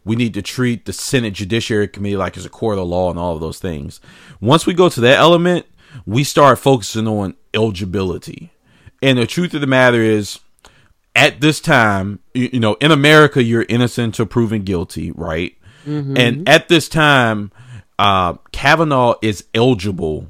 we 0.04 0.16
need 0.16 0.34
to 0.34 0.42
treat 0.42 0.84
the 0.84 0.92
Senate 0.92 1.34
Judiciary 1.34 1.88
Committee 1.88 2.16
like 2.16 2.36
it's 2.36 2.46
a 2.46 2.50
court 2.50 2.78
of 2.78 2.86
law 2.86 3.10
and 3.10 3.18
all 3.18 3.34
of 3.34 3.40
those 3.40 3.58
things," 3.58 4.00
once 4.40 4.66
we 4.66 4.74
go 4.74 4.88
to 4.88 5.00
that 5.00 5.18
element, 5.18 5.66
we 6.06 6.24
start 6.24 6.58
focusing 6.58 7.06
on 7.06 7.34
eligibility. 7.52 8.50
And 9.02 9.18
the 9.18 9.26
truth 9.26 9.54
of 9.54 9.60
the 9.60 9.66
matter 9.66 10.00
is, 10.00 10.40
at 11.14 11.40
this 11.40 11.60
time, 11.60 12.20
you, 12.32 12.50
you 12.54 12.60
know, 12.60 12.74
in 12.80 12.90
America, 12.90 13.42
you're 13.42 13.66
innocent 13.68 14.06
until 14.06 14.26
proven 14.26 14.62
guilty, 14.62 15.12
right? 15.12 15.56
Mm-hmm. 15.86 16.16
And 16.16 16.48
at 16.48 16.68
this 16.68 16.88
time, 16.88 17.52
uh, 17.98 18.34
Kavanaugh 18.52 19.14
is 19.22 19.44
eligible 19.54 20.28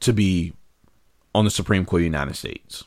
to 0.00 0.12
be 0.12 0.52
on 1.34 1.44
the 1.44 1.50
Supreme 1.50 1.84
Court 1.84 2.00
of 2.00 2.02
the 2.02 2.06
United 2.06 2.36
States. 2.36 2.84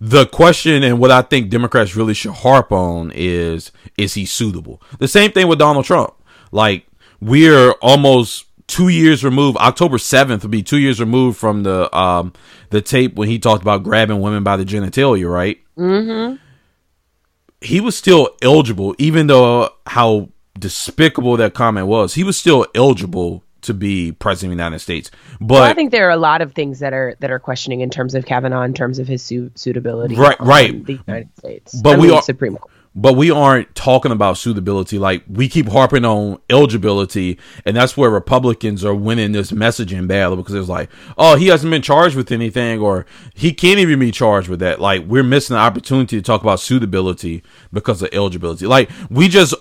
The 0.00 0.26
question 0.26 0.82
and 0.82 0.98
what 0.98 1.12
I 1.12 1.22
think 1.22 1.48
Democrats 1.48 1.94
really 1.94 2.14
should 2.14 2.32
harp 2.32 2.72
on 2.72 3.12
is 3.14 3.70
is 3.96 4.14
he 4.14 4.26
suitable? 4.26 4.82
The 4.98 5.06
same 5.06 5.30
thing 5.30 5.46
with 5.46 5.60
Donald 5.60 5.84
Trump. 5.84 6.14
Like 6.50 6.86
we're 7.20 7.70
almost 7.80 8.46
two 8.66 8.88
years 8.88 9.22
removed. 9.22 9.58
October 9.58 9.98
seventh 9.98 10.42
will 10.42 10.50
be 10.50 10.62
two 10.62 10.78
years 10.78 10.98
removed 10.98 11.38
from 11.38 11.62
the 11.62 11.94
um 11.96 12.32
the 12.70 12.82
tape 12.82 13.14
when 13.14 13.28
he 13.28 13.38
talked 13.38 13.62
about 13.62 13.84
grabbing 13.84 14.20
women 14.20 14.42
by 14.42 14.56
the 14.56 14.64
genitalia, 14.64 15.30
right? 15.30 15.60
Mm-hmm. 15.78 16.34
He 17.60 17.80
was 17.80 17.96
still 17.96 18.30
eligible, 18.42 18.96
even 18.98 19.28
though 19.28 19.70
how 19.86 20.30
despicable 20.58 21.36
that 21.38 21.54
comment 21.54 21.86
was. 21.86 22.14
He 22.14 22.24
was 22.24 22.36
still 22.36 22.66
eligible 22.74 23.42
to 23.62 23.72
be 23.72 24.12
president 24.12 24.52
of 24.52 24.58
the 24.58 24.62
United 24.62 24.80
States. 24.80 25.10
But 25.40 25.54
well, 25.54 25.62
I 25.62 25.72
think 25.72 25.92
there 25.92 26.06
are 26.06 26.10
a 26.10 26.16
lot 26.16 26.42
of 26.42 26.52
things 26.52 26.80
that 26.80 26.92
are 26.92 27.16
that 27.20 27.30
are 27.30 27.38
questioning 27.38 27.80
in 27.80 27.90
terms 27.90 28.14
of 28.14 28.26
Kavanaugh, 28.26 28.62
in 28.62 28.74
terms 28.74 28.98
of 28.98 29.08
his 29.08 29.22
su- 29.22 29.50
suitability, 29.54 30.16
right, 30.16 30.38
right, 30.40 30.84
the 30.84 30.98
United 31.06 31.36
States. 31.38 31.74
But 31.80 31.96
I 31.96 31.98
we 31.98 32.08
mean, 32.08 32.16
are 32.16 32.22
Supreme 32.22 32.56
Court. 32.56 32.70
But 32.94 33.14
we 33.14 33.30
aren't 33.30 33.74
talking 33.74 34.12
about 34.12 34.36
suitability. 34.36 34.98
Like 34.98 35.24
we 35.26 35.48
keep 35.48 35.68
harping 35.68 36.04
on 36.04 36.38
eligibility, 36.50 37.38
and 37.64 37.74
that's 37.74 37.96
where 37.96 38.10
Republicans 38.10 38.84
are 38.84 38.94
winning 38.94 39.32
this 39.32 39.50
messaging 39.50 40.06
battle 40.06 40.36
because 40.36 40.54
it's 40.54 40.68
like, 40.68 40.90
oh, 41.16 41.36
he 41.36 41.46
hasn't 41.46 41.70
been 41.70 41.80
charged 41.80 42.16
with 42.16 42.30
anything, 42.30 42.80
or 42.80 43.06
he 43.34 43.54
can't 43.54 43.78
even 43.78 43.98
be 43.98 44.10
charged 44.10 44.48
with 44.48 44.60
that. 44.60 44.78
Like 44.80 45.06
we're 45.06 45.22
missing 45.22 45.54
the 45.54 45.60
opportunity 45.60 46.16
to 46.16 46.22
talk 46.22 46.42
about 46.42 46.60
suitability 46.60 47.42
because 47.72 48.02
of 48.02 48.10
eligibility. 48.12 48.66
Like 48.66 48.90
we 49.08 49.28
just 49.28 49.54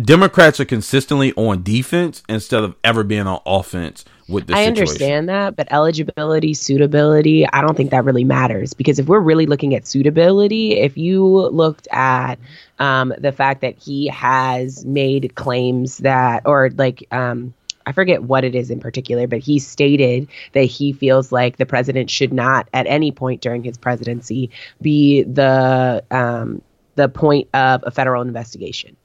Democrats 0.00 0.58
are 0.58 0.64
consistently 0.64 1.32
on 1.34 1.62
defense 1.62 2.22
instead 2.28 2.64
of 2.64 2.74
ever 2.82 3.04
being 3.04 3.26
on 3.26 3.40
offense 3.46 4.04
with 4.28 4.46
this 4.46 4.56
I 4.56 4.64
situation. 4.64 4.80
understand 4.80 5.28
that, 5.28 5.56
but 5.56 5.68
eligibility, 5.70 6.54
suitability, 6.54 7.46
I 7.46 7.60
don't 7.60 7.76
think 7.76 7.90
that 7.90 8.04
really 8.04 8.24
matters 8.24 8.74
because 8.74 8.98
if 8.98 9.06
we're 9.06 9.20
really 9.20 9.46
looking 9.46 9.74
at 9.74 9.86
suitability, 9.86 10.72
if 10.78 10.96
you 10.96 11.24
looked 11.24 11.86
at 11.92 12.36
um, 12.78 13.12
the 13.18 13.30
fact 13.30 13.60
that 13.60 13.78
he 13.78 14.08
has 14.08 14.84
made 14.84 15.34
claims 15.36 15.98
that, 15.98 16.42
or 16.46 16.70
like, 16.70 17.06
um, 17.12 17.54
I 17.86 17.92
forget 17.92 18.24
what 18.24 18.44
it 18.44 18.54
is 18.54 18.70
in 18.70 18.80
particular, 18.80 19.26
but 19.26 19.38
he 19.38 19.58
stated 19.58 20.28
that 20.52 20.64
he 20.64 20.92
feels 20.92 21.30
like 21.30 21.56
the 21.56 21.66
president 21.66 22.10
should 22.10 22.32
not, 22.32 22.68
at 22.72 22.86
any 22.86 23.12
point 23.12 23.40
during 23.40 23.62
his 23.62 23.78
presidency, 23.78 24.50
be 24.80 25.22
the 25.22 26.04
um, 26.10 26.62
the 26.96 27.08
point 27.08 27.48
of 27.54 27.82
a 27.86 27.90
federal 27.90 28.22
investigation, 28.22 28.96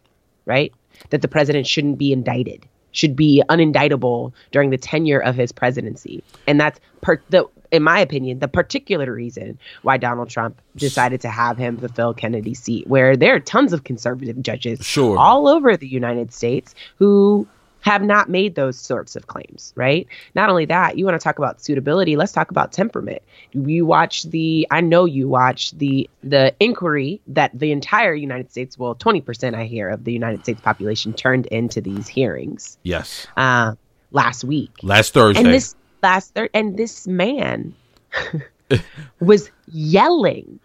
right? 0.46 0.74
That 1.10 1.22
the 1.22 1.28
president 1.28 1.68
shouldn't 1.68 1.98
be 1.98 2.12
indicted 2.14 2.66
should 2.92 3.14
be 3.14 3.44
unindictable 3.50 4.32
during 4.52 4.70
the 4.70 4.78
tenure 4.78 5.20
of 5.20 5.36
his 5.36 5.52
presidency. 5.52 6.24
And 6.48 6.58
that's 6.62 6.80
per- 7.02 7.22
the 7.30 7.46
in 7.72 7.84
my 7.84 8.00
opinion, 8.00 8.40
the 8.40 8.48
particular 8.48 9.12
reason 9.12 9.60
why 9.82 9.98
Donald 9.98 10.30
Trump 10.30 10.62
decided 10.78 11.20
to 11.22 11.30
have 11.30 11.58
him 11.58 11.78
fulfill 11.78 12.14
Kennedy's 12.14 12.60
seat, 12.62 12.88
where 12.88 13.18
there 13.18 13.36
are 13.36 13.40
tons 13.42 13.74
of 13.74 13.84
conservative 13.84 14.42
judges 14.42 14.80
Sure. 14.86 15.18
all 15.18 15.50
over 15.50 15.76
the 15.76 15.88
United 15.88 16.32
States 16.32 16.74
who 16.98 17.46
have 17.86 18.02
not 18.02 18.30
made 18.30 18.56
those 18.56 18.80
sorts 18.80 19.16
of 19.16 19.28
claims, 19.28 19.72
right? 19.76 20.08
Not 20.34 20.50
only 20.50 20.66
that, 20.66 20.98
you 20.98 21.06
want 21.06 21.22
to 21.22 21.24
talk 21.24 21.38
about 21.38 21.62
suitability, 21.62 22.16
let's 22.16 22.32
talk 22.32 22.50
about 22.50 22.72
temperament. 22.72 23.22
You 23.54 23.86
watch 23.86 24.24
the 24.24 24.68
I 24.72 24.82
know 24.82 25.06
you 25.06 25.30
watch 25.30 25.70
the 25.70 26.10
the 26.24 26.56
inquiry 26.60 27.22
that 27.28 27.52
the 27.54 27.72
entire 27.72 28.16
United 28.16 28.50
States, 28.50 28.76
well, 28.76 28.96
20% 28.96 29.54
I 29.54 29.66
hear 29.66 29.90
of 29.90 30.04
the 30.04 30.12
United 30.12 30.42
States 30.42 30.62
population 30.62 31.14
turned 31.14 31.46
into 31.46 31.80
these 31.80 32.08
hearings 32.08 32.80
Yes, 32.82 33.28
uh, 33.38 33.76
last 34.12 34.44
week. 34.44 34.72
last 34.82 35.14
Thursday. 35.14 35.44
And 35.44 35.54
this 35.54 35.76
last 36.02 36.34
thir- 36.34 36.50
and 36.56 36.78
this 36.78 37.06
man 37.06 37.76
was 39.20 39.52
yelling 39.72 40.60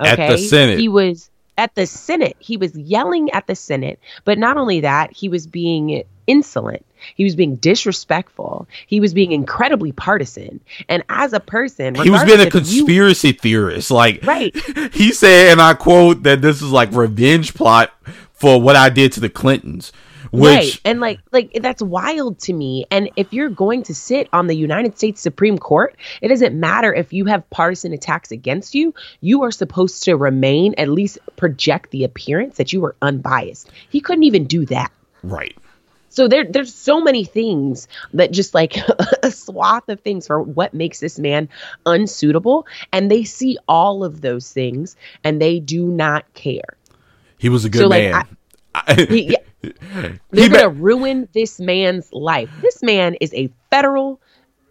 At 0.00 0.16
the 0.16 0.38
Senate. 0.38 0.78
He 0.78 0.88
was 0.88 1.28
at 1.58 1.74
the 1.74 1.86
Senate. 1.86 2.36
He 2.38 2.56
was 2.56 2.74
yelling 2.74 3.30
at 3.32 3.46
the 3.46 3.54
Senate, 3.54 4.00
but 4.24 4.38
not 4.38 4.56
only 4.56 4.80
that, 4.80 5.12
he 5.12 5.28
was 5.28 5.46
being 5.46 6.04
insolent. 6.26 6.84
He 7.16 7.24
was 7.24 7.36
being 7.36 7.56
disrespectful. 7.56 8.66
He 8.86 9.00
was 9.00 9.12
being 9.12 9.32
incredibly 9.32 9.92
partisan. 9.92 10.60
And 10.88 11.04
as 11.08 11.32
a 11.32 11.40
person, 11.40 11.94
he 11.94 12.10
was 12.10 12.24
being 12.24 12.38
a 12.38 12.42
if 12.42 12.46
you- 12.46 12.60
conspiracy 12.60 13.32
theorist. 13.32 13.90
Like 13.90 14.24
Right. 14.24 14.54
he 14.92 15.12
said, 15.12 15.52
and 15.52 15.60
I 15.60 15.74
quote 15.74 16.22
that 16.22 16.42
this 16.42 16.62
is 16.62 16.70
like 16.70 16.92
revenge 16.92 17.54
plot 17.54 17.92
for 18.32 18.60
what 18.60 18.76
I 18.76 18.88
did 18.88 19.12
to 19.12 19.20
the 19.20 19.28
Clintons. 19.28 19.92
Which 20.30 20.42
right 20.42 20.80
and 20.84 20.98
like 20.98 21.20
like 21.30 21.52
that's 21.62 21.80
wild 21.80 22.40
to 22.40 22.52
me 22.52 22.86
and 22.90 23.08
if 23.14 23.32
you're 23.32 23.50
going 23.50 23.84
to 23.84 23.94
sit 23.94 24.28
on 24.32 24.48
the 24.48 24.56
united 24.56 24.96
states 24.96 25.20
supreme 25.20 25.58
court 25.58 25.94
it 26.20 26.26
doesn't 26.26 26.58
matter 26.58 26.92
if 26.92 27.12
you 27.12 27.26
have 27.26 27.48
partisan 27.50 27.92
attacks 27.92 28.32
against 28.32 28.74
you 28.74 28.92
you 29.20 29.44
are 29.44 29.52
supposed 29.52 30.02
to 30.04 30.16
remain 30.16 30.74
at 30.76 30.88
least 30.88 31.20
project 31.36 31.92
the 31.92 32.02
appearance 32.02 32.56
that 32.56 32.72
you 32.72 32.84
are 32.84 32.96
unbiased 33.00 33.70
he 33.90 34.00
couldn't 34.00 34.24
even 34.24 34.44
do 34.46 34.66
that 34.66 34.90
right. 35.22 35.56
So 36.14 36.28
there 36.28 36.44
there's 36.44 36.72
so 36.72 37.00
many 37.00 37.24
things 37.24 37.88
that 38.12 38.30
just 38.30 38.54
like 38.54 38.76
a 39.22 39.30
swath 39.30 39.88
of 39.88 40.00
things 40.00 40.26
for 40.26 40.40
what 40.40 40.72
makes 40.72 41.00
this 41.00 41.18
man 41.18 41.48
unsuitable 41.86 42.66
and 42.92 43.10
they 43.10 43.24
see 43.24 43.58
all 43.68 44.04
of 44.04 44.20
those 44.20 44.52
things 44.52 44.96
and 45.24 45.40
they 45.42 45.58
do 45.60 45.86
not 45.86 46.22
care 46.34 46.76
He 47.38 47.48
was 47.48 47.64
a 47.64 47.68
good 47.68 47.80
So, 47.80 47.88
like, 47.88 48.12
man. 48.12 48.36
he, 49.08 49.32
yeah, 49.32 49.38
they're 50.30 50.50
ma- 50.50 50.56
gonna 50.56 50.68
ruin 50.68 51.28
this 51.32 51.60
man's 51.60 52.12
life. 52.12 52.50
This 52.62 52.82
man 52.82 53.14
is 53.20 53.32
a 53.34 53.50
federal 53.70 54.20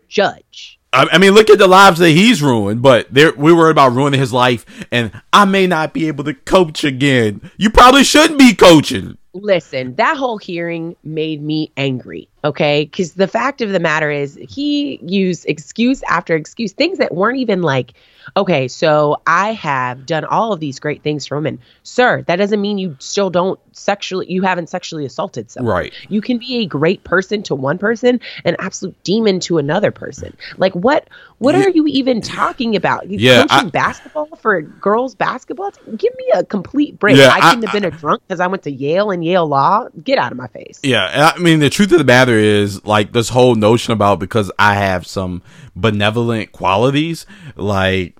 judge. 0.07 0.79
I 0.91 1.07
I 1.13 1.17
mean, 1.17 1.33
look 1.33 1.49
at 1.49 1.57
the 1.57 1.67
lives 1.67 1.99
that 1.99 2.09
he's 2.11 2.41
ruined, 2.41 2.81
but 2.81 3.11
we 3.11 3.53
worried 3.53 3.71
about 3.71 3.93
ruining 3.93 4.19
his 4.19 4.31
life, 4.33 4.65
and 4.91 5.11
I 5.31 5.45
may 5.45 5.67
not 5.67 5.93
be 5.93 6.07
able 6.07 6.23
to 6.25 6.33
coach 6.33 6.83
again. 6.83 7.49
You 7.57 7.69
probably 7.69 8.03
shouldn't 8.03 8.39
be 8.39 8.53
coaching. 8.53 9.17
Listen, 9.35 9.95
that 9.95 10.15
whole 10.15 10.37
hearing 10.37 10.95
made 11.03 11.41
me 11.41 11.71
angry. 11.75 12.29
Okay, 12.43 12.85
because 12.85 13.13
the 13.13 13.27
fact 13.27 13.61
of 13.61 13.71
the 13.71 13.79
matter 13.79 14.11
is, 14.11 14.37
he 14.47 14.99
used 15.01 15.45
excuse 15.47 16.03
after 16.03 16.35
excuse, 16.35 16.73
things 16.73 16.99
that 16.99 17.15
weren't 17.15 17.39
even 17.39 17.63
like, 17.63 17.93
okay, 18.37 18.67
so 18.67 19.17
I 19.25 19.53
have 19.53 20.05
done 20.05 20.23
all 20.23 20.53
of 20.53 20.59
these 20.59 20.79
great 20.79 21.01
things 21.01 21.25
for 21.25 21.37
women, 21.37 21.59
sir. 21.81 22.21
That 22.27 22.35
doesn't 22.35 22.61
mean 22.61 22.77
you 22.77 22.95
still 22.99 23.31
don't 23.31 23.59
sexually, 23.73 24.31
you 24.31 24.41
haven't 24.43 24.69
sexually 24.69 25.05
assaulted 25.05 25.51
someone. 25.51 25.73
Right. 25.73 25.93
You 26.09 26.21
can 26.21 26.37
be 26.37 26.57
a 26.59 26.65
great 26.65 27.03
person 27.03 27.43
to 27.43 27.55
one 27.55 27.77
person, 27.77 28.19
an 28.45 28.55
absolute 28.59 28.95
demon 29.03 29.39
to 29.41 29.57
another 29.57 29.91
person. 29.91 30.35
Like 30.57 30.73
what? 30.73 31.09
What 31.39 31.55
are 31.55 31.69
you 31.69 31.85
even 31.87 32.21
talking 32.21 32.75
about? 32.75 33.09
You 33.09 33.17
Yeah, 33.19 33.41
coaching 33.41 33.67
I- 33.67 33.71
basketball 33.71 34.27
for 34.37 34.61
girls 34.61 35.13
basketball? 35.13 35.71
Give 35.97 36.15
me 36.17 36.25
a 36.33 36.45
complete 36.45 36.97
break. 36.99 37.17
Yeah, 37.17 37.29
I 37.33 37.39
I- 37.39 37.49
couldn't 37.49 37.63
have 37.67 37.73
been 37.73 37.83
a 37.85 37.91
drunk 37.91 38.21
because 38.27 38.39
I 38.39 38.47
went 38.47 38.63
to 38.63 38.71
Yale 38.71 39.11
and 39.11 39.25
Yale 39.25 39.45
Law. 39.45 39.87
Get 40.03 40.17
out 40.17 40.31
of 40.31 40.37
my 40.37 40.47
face. 40.47 40.79
Yeah, 40.83 41.33
I 41.35 41.39
mean, 41.39 41.59
the 41.59 41.69
truth 41.69 41.91
of 41.91 41.97
the 41.97 42.03
matter 42.05 42.37
is, 42.37 42.85
like, 42.85 43.11
this 43.11 43.29
whole 43.29 43.55
notion 43.55 43.91
about 43.91 44.19
because 44.19 44.51
I 44.57 44.75
have 44.75 45.05
some 45.05 45.41
benevolent 45.75 46.51
qualities, 46.53 47.25
like, 47.57 48.15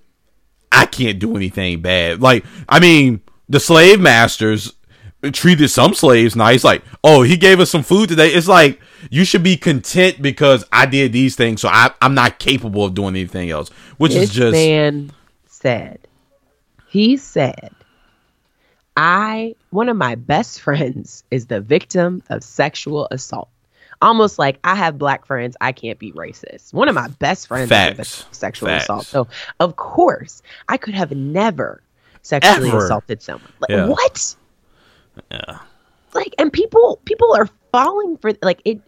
I 0.71 0.85
can't 0.85 1.19
do 1.19 1.35
anything 1.37 1.81
bad. 1.81 2.21
Like, 2.21 2.43
I 2.67 2.79
mean, 2.79 3.21
the 3.47 3.59
slave 3.59 4.01
masters 4.01 4.73
treated 5.31 5.69
some 5.69 5.93
slaves 5.93 6.35
nice. 6.35 6.63
Like, 6.63 6.83
oh, 7.03 7.21
he 7.21 7.37
gave 7.37 7.59
us 7.59 7.69
some 7.69 7.83
food 7.83 8.09
today. 8.09 8.29
It's 8.29 8.47
like, 8.47 8.79
you 9.09 9.23
should 9.25 9.43
be 9.43 9.55
content 9.57 10.21
because 10.21 10.65
I 10.71 10.85
did 10.85 11.11
these 11.13 11.35
things, 11.35 11.61
so 11.61 11.69
I, 11.69 11.91
I'm 12.01 12.13
not 12.13 12.39
capable 12.39 12.85
of 12.85 12.93
doing 12.93 13.09
anything 13.15 13.49
else, 13.49 13.69
which 13.97 14.13
This 14.13 14.23
is 14.29 14.35
just. 14.35 14.53
man 14.53 15.11
said, 15.47 15.99
he 16.87 17.17
said, 17.17 17.71
I, 18.95 19.55
one 19.71 19.89
of 19.89 19.97
my 19.97 20.15
best 20.15 20.61
friends 20.65 21.23
is 21.31 21.47
the 21.47 21.61
victim 21.61 22.23
of 22.29 22.43
sexual 22.43 23.07
assault. 23.11 23.49
Almost 24.01 24.37
like 24.37 24.59
I 24.65 24.75
have 24.75 24.97
black 24.97 25.25
friends, 25.25 25.55
I 25.61 25.71
can't 25.71 25.97
be 25.97 26.11
racist. 26.11 26.73
One 26.73 26.89
of 26.89 26.95
my 26.95 27.07
best 27.07 27.47
friends 27.47 27.69
Facts. 27.69 28.25
sexual 28.31 28.67
Facts. 28.67 28.83
assault. 28.83 29.05
So, 29.05 29.27
of 29.61 29.77
course, 29.77 30.41
I 30.67 30.75
could 30.75 30.93
have 30.93 31.11
never 31.11 31.81
sexually 32.21 32.67
Ever. 32.67 32.79
assaulted 32.85 33.21
someone. 33.21 33.49
Like, 33.61 33.69
Yeah. 33.69 33.87
what? 33.87 34.35
Yeah. 35.31 35.59
like 36.13 36.33
and 36.37 36.51
people 36.51 36.99
people 37.05 37.33
are 37.35 37.47
falling 37.71 38.17
for 38.17 38.31
like 38.41 38.61
it 38.65 38.79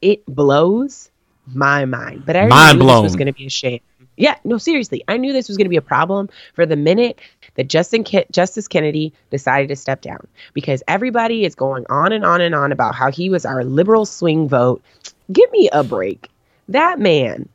it 0.00 0.24
blows 0.26 1.10
my 1.46 1.84
mind. 1.84 2.24
But 2.24 2.36
i 2.36 2.46
Mind 2.46 2.78
knew 2.78 2.84
blown. 2.84 3.02
this 3.02 3.10
was 3.12 3.16
going 3.16 3.26
to 3.26 3.32
be 3.32 3.46
a 3.46 3.50
shame. 3.50 3.80
Yeah 4.16 4.36
no 4.44 4.58
seriously. 4.58 5.02
I 5.08 5.16
knew 5.16 5.32
this 5.32 5.48
was 5.48 5.56
going 5.56 5.64
to 5.64 5.70
be 5.70 5.76
a 5.76 5.82
problem 5.82 6.28
for 6.54 6.66
the 6.66 6.76
minute 6.76 7.20
that 7.54 7.68
justin 7.68 8.04
Ke- 8.04 8.30
justice 8.30 8.68
kennedy 8.68 9.12
decided 9.30 9.68
to 9.68 9.76
step 9.76 10.00
down. 10.02 10.26
Because 10.54 10.82
everybody 10.88 11.44
is 11.44 11.54
going 11.54 11.84
on 11.88 12.12
and 12.12 12.24
on 12.24 12.40
and 12.40 12.54
on 12.54 12.72
about 12.72 12.94
how 12.94 13.10
he 13.10 13.28
was 13.30 13.44
our 13.44 13.64
liberal 13.64 14.06
swing 14.06 14.48
vote. 14.48 14.82
Give 15.32 15.50
me 15.52 15.68
a 15.72 15.82
break. 15.82 16.28
That 16.68 17.00
man 17.00 17.48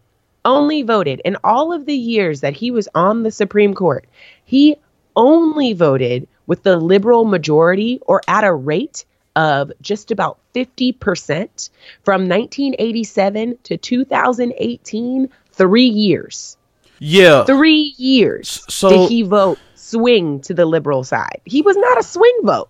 only 0.45 0.81
voted 0.83 1.21
in 1.25 1.37
all 1.43 1.73
of 1.73 1.85
the 1.85 1.95
years 1.95 2.41
that 2.41 2.53
he 2.53 2.71
was 2.71 2.87
on 2.95 3.23
the 3.23 3.31
Supreme 3.31 3.73
Court, 3.73 4.05
he 4.45 4.75
only 5.15 5.73
voted 5.73 6.27
with 6.47 6.63
the 6.63 6.77
liberal 6.77 7.25
majority 7.25 7.99
or 8.07 8.21
at 8.27 8.43
a 8.43 8.53
rate 8.53 9.05
of 9.35 9.71
just 9.81 10.09
about 10.09 10.39
50% 10.55 11.69
from 12.03 12.27
1987 12.27 13.57
to 13.63 13.77
2018, 13.77 15.29
three 15.51 15.85
years. 15.85 16.57
Yeah. 16.99 17.43
Three 17.45 17.93
years 17.97 18.63
So- 18.67 18.89
did 18.89 19.09
he 19.09 19.21
vote 19.23 19.59
swing 19.75 20.41
to 20.41 20.53
the 20.53 20.65
liberal 20.65 21.03
side. 21.03 21.39
He 21.45 21.61
was 21.61 21.77
not 21.77 21.99
a 21.99 22.03
swing 22.03 22.35
vote. 22.43 22.69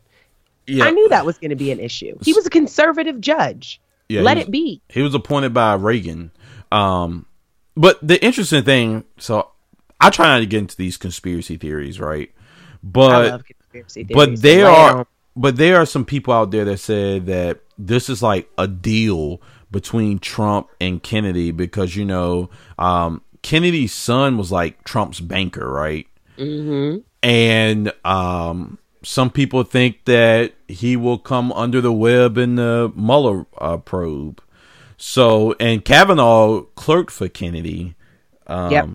yeah. 0.68 0.84
I 0.84 0.92
knew 0.92 1.08
that 1.10 1.26
was 1.26 1.38
going 1.38 1.50
to 1.52 1.56
be 1.56 1.72
an 1.72 1.80
issue. 1.80 2.18
He 2.22 2.34
was 2.34 2.46
a 2.46 2.50
conservative 2.50 3.22
judge. 3.22 3.80
Yeah, 4.10 4.22
Let 4.22 4.38
was- 4.38 4.46
it 4.48 4.52
be. 4.52 4.82
He 4.90 5.02
was 5.02 5.14
appointed 5.16 5.54
by 5.54 5.74
Reagan. 5.76 6.32
Um, 6.72 7.26
but 7.76 8.06
the 8.06 8.22
interesting 8.24 8.64
thing, 8.64 9.06
so 9.18 9.50
I 10.02 10.10
try 10.10 10.28
not 10.28 10.40
to 10.40 10.46
get 10.46 10.60
into 10.60 10.76
these 10.78 10.98
conspiracy 10.98 11.56
theories, 11.58 12.00
right? 12.02 12.32
But 12.84 13.12
I 13.12 13.30
love 13.30 13.44
conspiracy 13.72 14.04
theories. 14.04 14.16
but 14.16 14.42
there 14.42 14.66
Lay 14.66 14.72
are 14.72 15.08
but 15.36 15.56
there 15.58 15.78
are 15.78 15.86
some 15.86 16.04
people 16.04 16.34
out 16.34 16.52
there 16.52 16.66
that 16.66 16.78
said 16.80 17.28
that 17.28 17.60
this 17.78 18.10
is 18.10 18.24
like 18.24 18.50
a 18.58 18.68
deal 18.68 19.40
between 19.70 20.20
Trump 20.20 20.70
and 20.82 21.02
Kennedy 21.04 21.52
because 21.52 21.96
you 21.96 22.06
know 22.06 22.50
um, 22.80 23.22
Kennedy's 23.44 23.94
son 23.94 24.38
was 24.38 24.52
like 24.52 24.84
Trump's 24.84 25.20
banker, 25.20 25.70
right? 25.70 26.08
Mm-hmm. 26.38 27.00
And 27.24 27.94
um, 28.04 28.80
some 29.04 29.30
people 29.30 29.64
think 29.64 30.06
that 30.06 30.54
he 30.68 30.96
will 30.96 31.18
come 31.18 31.52
under 31.52 31.82
the 31.82 31.94
web 31.94 32.38
in 32.38 32.56
the 32.56 32.92
Mueller 32.96 33.46
uh, 33.60 33.78
probe. 33.78 34.42
So 34.98 35.56
and 35.60 35.86
Kavanaugh 35.86 36.62
clerked 36.76 37.12
for 37.12 37.28
Kennedy. 37.28 37.96
Um, 38.48 38.72
Yep. 38.72 38.90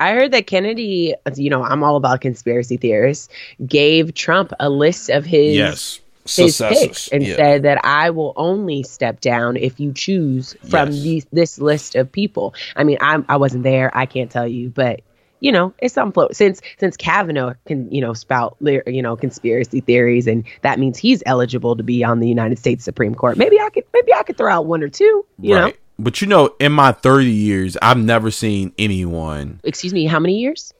I 0.00 0.12
heard 0.14 0.32
that 0.32 0.46
Kennedy, 0.46 1.14
you 1.36 1.50
know, 1.50 1.62
I'm 1.62 1.82
all 1.84 1.96
about 1.96 2.20
conspiracy 2.20 2.76
theorists, 2.76 3.28
gave 3.64 4.14
Trump 4.14 4.52
a 4.58 4.68
list 4.68 5.10
of 5.10 5.24
his 5.24 5.54
Yes. 5.56 6.00
his 6.36 6.58
picks 6.60 7.08
and 7.08 7.26
Yeah. 7.26 7.36
said 7.36 7.62
that 7.64 7.84
I 7.84 8.10
will 8.10 8.32
only 8.36 8.82
step 8.84 9.20
down 9.20 9.56
if 9.56 9.78
you 9.80 9.92
choose 9.92 10.56
from 10.68 10.88
Yes. 10.90 11.02
these 11.02 11.26
this 11.32 11.58
list 11.60 11.94
of 11.96 12.10
people. 12.10 12.54
I 12.76 12.84
mean, 12.84 12.98
I'm 13.00 13.24
I 13.28 13.36
wasn't 13.36 13.64
there, 13.64 13.90
I 13.96 14.06
can't 14.06 14.30
tell 14.30 14.46
you, 14.46 14.70
but 14.70 15.00
you 15.40 15.50
know, 15.50 15.72
it's 15.82 15.94
some 15.94 16.12
float 16.12 16.36
since 16.36 16.60
since 16.78 16.96
Kavanaugh 16.96 17.54
can 17.66 17.90
you 17.90 18.00
know 18.00 18.12
spout 18.12 18.56
you 18.60 19.02
know 19.02 19.16
conspiracy 19.16 19.80
theories, 19.80 20.28
and 20.28 20.44
that 20.62 20.78
means 20.78 20.96
he's 20.98 21.22
eligible 21.26 21.74
to 21.76 21.82
be 21.82 22.04
on 22.04 22.20
the 22.20 22.28
United 22.28 22.58
States 22.60 22.84
Supreme 22.84 23.14
Court. 23.14 23.36
Maybe 23.36 23.58
I 23.58 23.68
could 23.70 23.84
maybe 23.92 24.14
I 24.14 24.22
could 24.22 24.36
throw 24.36 24.52
out 24.52 24.66
one 24.66 24.84
or 24.84 24.88
two. 24.88 25.26
You 25.40 25.56
know, 25.56 25.72
But 26.02 26.20
you 26.20 26.26
know, 26.26 26.54
in 26.58 26.72
my 26.72 26.90
30 26.90 27.30
years, 27.30 27.76
I've 27.80 27.96
never 27.96 28.32
seen 28.32 28.72
anyone 28.76 29.60
excuse 29.62 29.92
me, 29.92 30.06
how 30.06 30.18
many 30.18 30.38
years? 30.40 30.74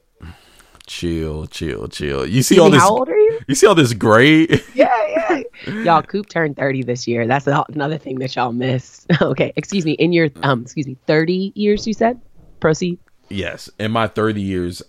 chill, 0.88 1.46
chill, 1.46 1.86
chill. 1.86 2.26
You 2.26 2.42
see 2.42 2.56
Excuse 2.56 2.58
all 2.58 2.66
me, 2.66 2.72
this 2.72 2.82
how 2.82 2.90
old 2.90 3.08
are 3.08 3.16
you? 3.16 3.38
you 3.46 3.54
see 3.54 3.66
all 3.68 3.74
this 3.76 3.92
gray 3.92 4.46
yeah, 4.74 4.88
yeah. 5.30 5.42
y'all, 5.84 6.02
Coop 6.02 6.28
turned 6.28 6.56
30 6.56 6.82
this 6.82 7.06
year. 7.06 7.26
That's 7.26 7.46
another 7.46 7.98
thing 7.98 8.18
that 8.18 8.34
y'all 8.34 8.52
missed. 8.52 9.06
okay, 9.22 9.52
excuse 9.54 9.84
me. 9.84 9.92
In 9.92 10.12
your 10.12 10.28
um, 10.42 10.62
excuse 10.62 10.88
me, 10.88 10.96
30 11.06 11.52
years 11.54 11.86
you 11.86 11.94
said. 11.94 12.20
Proceed. 12.58 12.98
Yes, 13.28 13.70
in 13.78 13.92
my 13.92 14.08
30 14.08 14.42
years, 14.42 14.82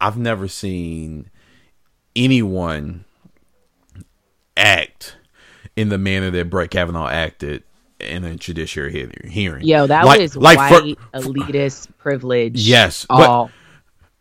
I've 0.00 0.18
never 0.18 0.48
seen 0.48 1.30
anyone 2.16 3.04
act 4.56 5.16
in 5.76 5.88
the 5.88 5.98
manner 5.98 6.30
that 6.32 6.50
Brett 6.50 6.70
Kavanaugh 6.70 7.08
acted 7.08 7.62
in 8.00 8.24
a 8.24 8.36
judiciary 8.36 8.92
he- 9.22 9.28
hearing. 9.30 9.64
Yo, 9.66 9.86
that 9.86 10.04
Like- 10.04 10.20
was 10.20 10.36
like 10.36 10.56
for- 10.72 10.82
white 10.82 10.98
elitist 11.14 11.88
privilege. 11.98 12.60
Yes, 12.60 13.06
but- 13.08 13.28
all 13.28 13.50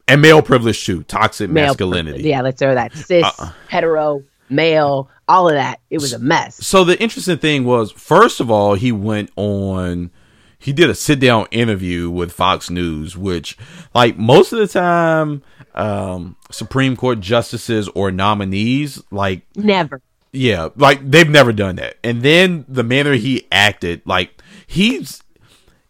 and 0.08 0.22
male 0.22 0.42
privilege 0.42 0.86
too, 0.86 1.04
toxic 1.04 1.50
male 1.50 1.68
masculinity. 1.68 2.12
privilege. 2.12 2.26
Yeah, 2.30 2.42
let's 2.42 2.60
throw 2.60 2.74
that 2.76 2.96
cis, 2.96 3.24
Uh-uh. 3.26 3.52
hetero, 3.68 4.24
male, 4.50 5.10
all 5.28 5.50
of 5.50 5.56
that. 5.56 5.80
It 5.90 6.00
was 6.00 6.14
a 6.14 6.20
mess. 6.20 6.66
So 6.66 6.84
the 6.86 6.98
interesting 7.02 7.38
thing 7.38 7.66
was, 7.66 7.92
first 7.92 8.40
of 8.40 8.50
all, 8.50 8.76
he 8.76 8.92
went 8.94 9.32
on. 9.36 10.12
He 10.60 10.72
did 10.74 10.90
a 10.90 10.96
sit 10.96 11.20
down 11.20 11.46
interview 11.52 12.10
with 12.10 12.32
Fox 12.32 12.70
News, 12.70 13.16
which, 13.18 13.58
like 13.94 14.18
most 14.18 14.54
of 14.54 14.60
the 14.60 14.68
time, 14.68 15.44
um, 15.76 16.36
Supreme 16.52 16.96
Court 16.96 17.20
justices 17.20 17.90
or 17.94 18.10
nominees, 18.10 19.02
like 19.12 19.42
Never. 19.56 20.02
Yeah, 20.34 20.70
like 20.76 21.10
they've 21.10 21.30
never 21.30 21.52
done 21.54 21.78
that. 21.78 21.98
And 22.04 22.22
then 22.22 22.66
the 22.68 22.84
manner 22.84 23.14
he 23.14 23.48
acted, 23.52 24.02
like 24.06 24.42
he's, 24.68 25.24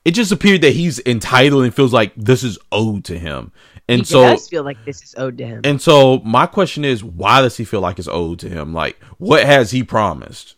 it 0.05 0.11
just 0.11 0.31
appeared 0.31 0.61
that 0.61 0.71
he's 0.73 0.99
entitled 1.05 1.63
and 1.63 1.73
feels 1.75 1.93
like 1.93 2.13
this 2.15 2.43
is 2.43 2.57
owed 2.71 3.03
to 3.05 3.17
him. 3.19 3.51
And 3.89 3.99
He 3.99 4.05
so, 4.05 4.21
does 4.23 4.49
feel 4.49 4.63
like 4.63 4.83
this 4.85 5.01
is 5.01 5.15
owed 5.17 5.37
to 5.37 5.45
him. 5.45 5.61
and 5.63 5.81
so, 5.81 6.19
my 6.19 6.45
question 6.45 6.83
is, 6.83 7.03
why 7.03 7.41
does 7.41 7.55
he 7.55 7.63
feel 7.63 7.79
like 7.79 7.99
it's 7.99 8.07
owed 8.09 8.39
to 8.39 8.49
him? 8.49 8.73
Like, 8.73 9.01
what 9.17 9.45
has 9.45 9.71
he 9.71 9.83
promised? 9.83 10.55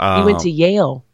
he 0.00 0.22
went 0.22 0.40
to 0.40 0.48
um, 0.50 0.56
Yale. 0.56 1.04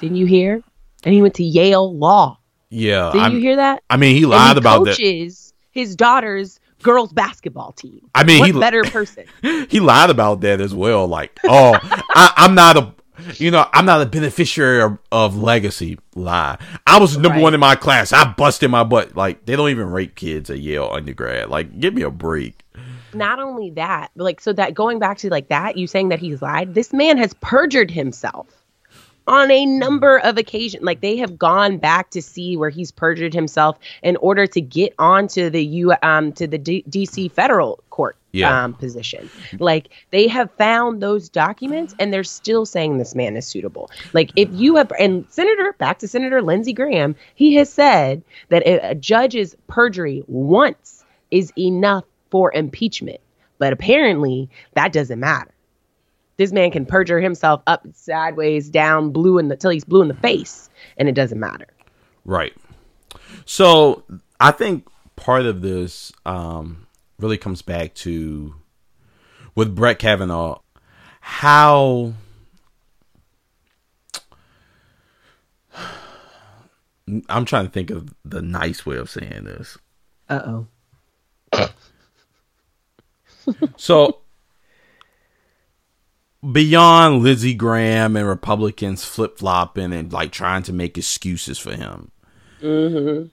Didn't 0.00 0.16
you 0.18 0.26
hear? 0.26 0.62
And 1.04 1.14
he 1.14 1.22
went 1.22 1.34
to 1.34 1.42
Yale 1.44 1.96
Law. 1.96 2.38
Yeah, 2.68 3.10
Didn't 3.12 3.32
you 3.32 3.40
hear 3.40 3.56
that? 3.56 3.82
I 3.88 3.96
mean, 3.96 4.14
he 4.14 4.26
lied 4.26 4.56
he 4.56 4.60
about 4.60 4.84
that. 4.84 4.96
coaches 4.96 5.54
his 5.70 5.94
daughter's 5.96 6.58
girls 6.82 7.12
basketball 7.12 7.72
team. 7.72 8.08
I 8.14 8.24
mean, 8.24 8.40
what 8.40 8.50
he- 8.52 8.58
better 8.60 8.82
person? 8.84 9.24
He 9.68 9.80
lied 9.80 10.10
about 10.10 10.40
that 10.42 10.60
as 10.60 10.74
well. 10.74 11.06
Like, 11.06 11.38
oh, 11.44 11.78
I, 11.82 12.32
I'm 12.36 12.54
not 12.54 12.76
a, 12.76 12.94
you 13.36 13.50
know, 13.50 13.66
I'm 13.72 13.86
not 13.86 14.02
a 14.02 14.06
beneficiary 14.06 14.82
of, 14.82 14.98
of 15.10 15.36
legacy. 15.36 15.98
Lie. 16.14 16.58
I 16.86 16.98
was 17.00 17.16
number 17.16 17.30
Right. 17.36 17.42
one 17.42 17.54
in 17.54 17.60
my 17.60 17.74
class. 17.76 18.12
I 18.12 18.32
busted 18.32 18.70
my 18.70 18.84
butt. 18.84 19.16
Like, 19.16 19.46
they 19.46 19.56
don't 19.56 19.70
even 19.70 19.90
rate 19.90 20.16
kids 20.16 20.50
at 20.50 20.58
Yale 20.60 20.88
undergrad. 20.92 21.48
Like, 21.50 21.80
give 21.80 21.94
me 21.94 22.02
a 22.02 22.10
break. 22.10 22.62
Not 23.14 23.38
only 23.38 23.70
that, 23.70 24.10
like 24.16 24.40
so 24.42 24.52
that 24.52 24.74
going 24.74 24.98
back 24.98 25.16
to 25.18 25.30
like 25.30 25.48
that, 25.48 25.78
you 25.78 25.86
saying 25.86 26.10
that 26.10 26.18
he's 26.18 26.42
lied. 26.42 26.74
This 26.74 26.92
man 26.92 27.16
has 27.16 27.32
perjured 27.40 27.90
himself 27.90 28.46
on 29.26 29.50
a 29.50 29.66
number 29.66 30.18
of 30.18 30.38
occasions. 30.38 30.82
Like 30.84 31.00
they 31.00 31.16
have 31.16 31.38
gone 31.38 31.78
back 31.78 32.10
to 32.10 32.22
see 32.22 32.56
where 32.56 32.70
he's 32.70 32.92
perjured 32.92 33.34
himself 33.34 33.78
in 34.02 34.16
order 34.16 34.46
to 34.46 34.60
get 34.60 34.94
onto 34.98 35.50
the 35.50 35.64
U 35.64 35.94
um 36.02 36.32
to 36.32 36.46
the 36.46 36.58
D- 36.58 36.84
DC 36.88 37.32
federal 37.32 37.82
court 37.90 38.16
Yeah. 38.32 38.64
um 38.64 38.74
position. 38.74 39.30
Like 39.58 39.88
they 40.10 40.28
have 40.28 40.50
found 40.52 41.02
those 41.02 41.28
documents 41.28 41.94
and 41.98 42.12
they're 42.12 42.24
still 42.24 42.66
saying 42.66 42.98
this 42.98 43.14
man 43.14 43.36
is 43.36 43.46
suitable. 43.46 43.90
Like 44.12 44.30
if 44.36 44.48
you 44.52 44.76
have 44.76 44.92
and 44.98 45.24
Senator 45.28 45.74
back 45.78 45.98
to 46.00 46.08
Senator 46.08 46.42
Lindsey 46.42 46.72
Graham, 46.72 47.16
he 47.34 47.54
has 47.54 47.72
said 47.72 48.22
that 48.50 48.62
a, 48.66 48.90
a 48.90 48.94
judge's 48.94 49.56
perjury 49.66 50.22
once 50.26 51.04
is 51.30 51.52
enough 51.58 52.04
for 52.30 52.52
impeachment. 52.54 53.20
But 53.58 53.72
apparently 53.72 54.48
that 54.74 54.92
doesn't 54.92 55.18
matter. 55.18 55.50
This 56.36 56.52
man 56.52 56.70
can 56.70 56.84
perjure 56.84 57.20
himself 57.20 57.62
up, 57.66 57.86
sideways, 57.94 58.68
down, 58.68 59.10
blue 59.10 59.38
in 59.38 59.48
the 59.48 59.56
till 59.56 59.70
he's 59.70 59.84
blue 59.84 60.02
in 60.02 60.08
the 60.08 60.14
face, 60.14 60.68
and 60.98 61.08
it 61.08 61.14
doesn't 61.14 61.40
matter. 61.40 61.66
Right. 62.24 62.54
So 63.44 64.04
I 64.40 64.50
think 64.50 64.86
part 65.16 65.46
of 65.46 65.62
this 65.62 66.12
um, 66.26 66.86
really 67.18 67.38
comes 67.38 67.62
back 67.62 67.94
to 67.94 68.54
with 69.54 69.74
Brett 69.74 69.98
Kavanaugh 69.98 70.60
how 71.20 72.12
I'm 77.28 77.44
trying 77.44 77.66
to 77.66 77.70
think 77.70 77.90
of 77.90 78.14
the 78.24 78.42
nice 78.42 78.84
way 78.84 78.96
of 78.96 79.08
saying 79.08 79.44
this. 79.44 79.78
Uh 80.28 80.40
oh. 80.44 80.66
So 83.76 84.18
beyond 86.52 87.22
Lindsey 87.22 87.54
Graham 87.54 88.16
and 88.16 88.26
Republicans 88.26 89.04
flip 89.04 89.38
flopping 89.38 89.92
and 89.92 90.12
like 90.12 90.32
trying 90.32 90.62
to 90.64 90.72
make 90.72 90.96
excuses 90.96 91.58
for 91.58 91.74
him, 91.74 92.10
mm-hmm. 92.60 93.28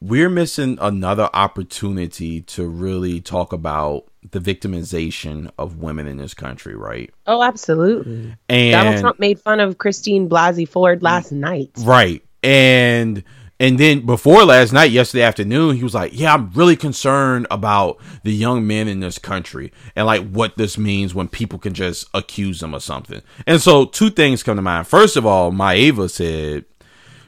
we're 0.00 0.30
missing 0.30 0.78
another 0.80 1.28
opportunity 1.32 2.40
to 2.42 2.66
really 2.66 3.20
talk 3.20 3.52
about 3.52 4.06
the 4.30 4.40
victimization 4.40 5.50
of 5.58 5.78
women 5.78 6.06
in 6.06 6.16
this 6.16 6.34
country, 6.34 6.74
right? 6.74 7.12
Oh, 7.26 7.42
absolutely. 7.42 8.34
And 8.48 8.72
Donald 8.72 9.00
Trump 9.00 9.18
made 9.18 9.40
fun 9.40 9.60
of 9.60 9.78
Christine 9.78 10.28
Blasey 10.28 10.68
Ford 10.68 11.02
last 11.02 11.32
night. 11.32 11.70
Right. 11.80 12.22
And 12.42 13.24
and 13.62 13.78
then 13.78 14.04
before 14.04 14.44
last 14.44 14.72
night, 14.72 14.90
yesterday 14.90 15.22
afternoon, 15.22 15.76
he 15.76 15.84
was 15.84 15.94
like, 15.94 16.10
"Yeah, 16.12 16.34
I'm 16.34 16.50
really 16.50 16.74
concerned 16.74 17.46
about 17.48 17.98
the 18.24 18.32
young 18.32 18.66
men 18.66 18.88
in 18.88 18.98
this 18.98 19.18
country 19.20 19.72
and 19.94 20.04
like 20.04 20.28
what 20.28 20.56
this 20.56 20.76
means 20.76 21.14
when 21.14 21.28
people 21.28 21.60
can 21.60 21.72
just 21.72 22.08
accuse 22.12 22.58
them 22.58 22.74
of 22.74 22.82
something." 22.82 23.22
And 23.46 23.62
so 23.62 23.84
two 23.84 24.10
things 24.10 24.42
come 24.42 24.56
to 24.56 24.62
mind. 24.62 24.88
First 24.88 25.16
of 25.16 25.24
all, 25.24 25.52
Maeva 25.52 26.10
said 26.10 26.64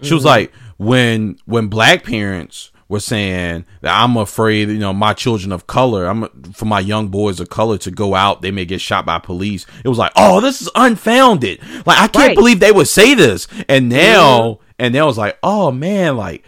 she 0.02 0.12
was 0.12 0.24
mm-hmm. 0.24 0.26
like, 0.26 0.52
"When 0.76 1.38
when 1.44 1.68
black 1.68 2.02
parents 2.02 2.72
were 2.88 2.98
saying 2.98 3.64
that 3.82 3.96
I'm 3.96 4.16
afraid, 4.16 4.68
you 4.70 4.78
know, 4.78 4.92
my 4.92 5.12
children 5.12 5.52
of 5.52 5.68
color, 5.68 6.06
I'm 6.06 6.26
for 6.52 6.64
my 6.64 6.80
young 6.80 7.08
boys 7.08 7.38
of 7.38 7.48
color 7.48 7.78
to 7.78 7.92
go 7.92 8.16
out, 8.16 8.42
they 8.42 8.50
may 8.50 8.64
get 8.64 8.80
shot 8.80 9.06
by 9.06 9.20
police." 9.20 9.66
It 9.84 9.88
was 9.88 9.98
like, 9.98 10.10
"Oh, 10.16 10.40
this 10.40 10.60
is 10.60 10.68
unfounded." 10.74 11.60
Like 11.86 11.98
I 11.98 12.08
can't 12.08 12.30
Right. 12.30 12.36
believe 12.36 12.58
they 12.58 12.72
would 12.72 12.88
say 12.88 13.14
this. 13.14 13.46
And 13.68 13.88
now 13.88 14.40
mm-hmm. 14.40 14.63
And 14.78 14.94
then 14.94 15.02
I 15.02 15.06
was 15.06 15.18
like, 15.18 15.38
oh 15.42 15.70
man, 15.70 16.16
like 16.16 16.44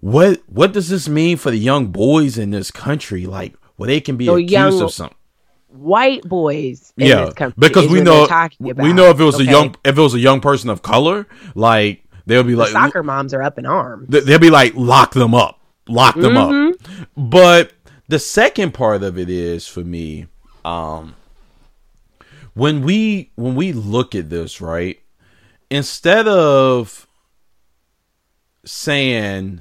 what 0.00 0.42
what 0.46 0.72
does 0.72 0.88
this 0.88 1.08
mean 1.08 1.36
for 1.36 1.50
the 1.50 1.58
young 1.58 1.88
boys 1.88 2.38
in 2.38 2.50
this 2.50 2.70
country? 2.70 3.26
Like 3.26 3.54
where 3.76 3.86
they 3.88 4.00
can 4.00 4.16
be 4.16 4.26
The 4.26 4.34
accused 4.34 4.80
of 4.82 4.92
something. 4.92 5.16
White 5.68 6.22
boys 6.22 6.92
in 6.96 7.06
Yeah, 7.08 7.24
this 7.26 7.34
country 7.34 7.56
because 7.58 7.88
we 7.88 8.00
know 8.00 8.26
they're 8.26 8.74
we 8.74 8.92
know 8.92 9.10
if 9.10 9.20
it 9.20 9.24
was 9.24 9.34
okay? 9.36 9.46
a 9.46 9.50
young 9.50 9.74
if 9.84 9.98
it 9.98 10.00
was 10.00 10.14
a 10.14 10.18
young 10.20 10.40
person 10.40 10.70
of 10.70 10.80
color, 10.82 11.26
like 11.54 12.04
they'll 12.24 12.42
be 12.44 12.52
The 12.52 12.58
like 12.60 12.70
soccer 12.70 13.02
moms 13.02 13.34
are 13.34 13.42
up 13.42 13.58
in 13.58 13.66
arms. 13.66 14.06
they'll 14.08 14.38
be 14.38 14.50
like 14.50 14.74
lock 14.74 15.12
them 15.12 15.34
up, 15.34 15.60
lock 15.88 16.14
them 16.14 16.36
up. 16.36 16.50
Mm-hmm. 16.50 17.28
But 17.28 17.72
the 18.08 18.18
second 18.18 18.72
part 18.72 19.02
of 19.02 19.18
it 19.18 19.28
is 19.28 19.66
for 19.66 19.80
me, 19.84 20.26
um, 20.64 21.14
when 22.54 22.82
we 22.82 23.32
when 23.34 23.54
we 23.54 23.72
look 23.72 24.14
at 24.14 24.30
this 24.30 24.60
right, 24.62 24.98
instead 25.70 26.26
of 26.28 27.05
saying 28.66 29.60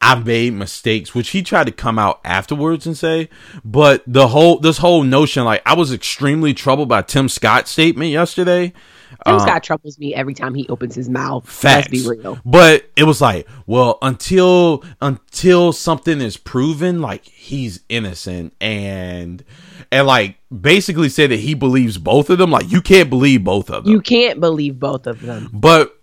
I've 0.00 0.26
made 0.26 0.54
mistakes, 0.54 1.14
which 1.14 1.30
he 1.30 1.42
tried 1.42 1.66
to 1.66 1.72
come 1.72 1.98
out 1.98 2.20
afterwards 2.24 2.86
and 2.86 2.96
say, 2.96 3.28
but 3.64 4.02
the 4.06 4.28
whole 4.28 4.58
this 4.58 4.78
whole 4.78 5.02
notion, 5.02 5.44
like 5.44 5.62
I 5.66 5.74
was 5.74 5.92
extremely 5.92 6.54
troubled 6.54 6.88
by 6.88 7.02
Tim 7.02 7.28
Scott's 7.28 7.70
statement 7.70 8.10
yesterday. 8.10 8.72
Tim 9.26 9.36
uh, 9.36 9.38
Scott 9.40 9.62
troubles 9.64 9.98
me 9.98 10.14
every 10.14 10.34
time 10.34 10.54
he 10.54 10.68
opens 10.68 10.94
his 10.94 11.08
mouth. 11.08 11.48
Facts. 11.48 11.90
Let's 11.90 12.04
be 12.04 12.08
real. 12.08 12.38
But 12.44 12.88
it 12.96 13.04
was 13.04 13.20
like, 13.20 13.48
well, 13.66 13.98
until 14.02 14.84
until 15.00 15.72
something 15.72 16.20
is 16.20 16.36
proven, 16.36 17.00
like 17.00 17.24
he's 17.24 17.80
innocent, 17.88 18.54
and 18.60 19.44
and 19.90 20.06
like 20.06 20.38
basically 20.50 21.08
said 21.08 21.30
that 21.30 21.40
he 21.40 21.54
believes 21.54 21.98
both 21.98 22.30
of 22.30 22.38
them. 22.38 22.50
Like 22.50 22.70
you 22.70 22.80
can't 22.80 23.10
believe 23.10 23.44
both 23.44 23.70
of 23.70 23.84
them. 23.84 23.92
You 23.92 24.00
can't 24.00 24.40
believe 24.40 24.78
both 24.78 25.06
of 25.06 25.20
them. 25.20 25.50
But 25.52 25.98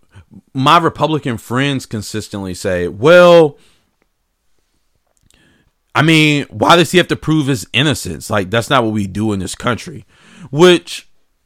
my 0.54 0.78
Republican 0.78 1.38
friends 1.38 1.86
consistently 1.86 2.54
say, 2.54 2.88
well 2.88 3.58
I 5.96 6.02
mean, 6.02 6.46
why 6.50 6.76
does 6.76 6.92
he 6.92 6.98
have 6.98 7.08
to 7.08 7.16
prove 7.16 7.48
his 7.48 7.66
innocence? 7.72 8.30
Like 8.30 8.52
that's 8.52 8.70
not 8.70 8.84
what 8.84 8.92
we 8.92 9.08
do 9.08 9.32
in 9.32 9.40
this 9.40 9.56
country. 9.56 10.06
Which 10.52 11.05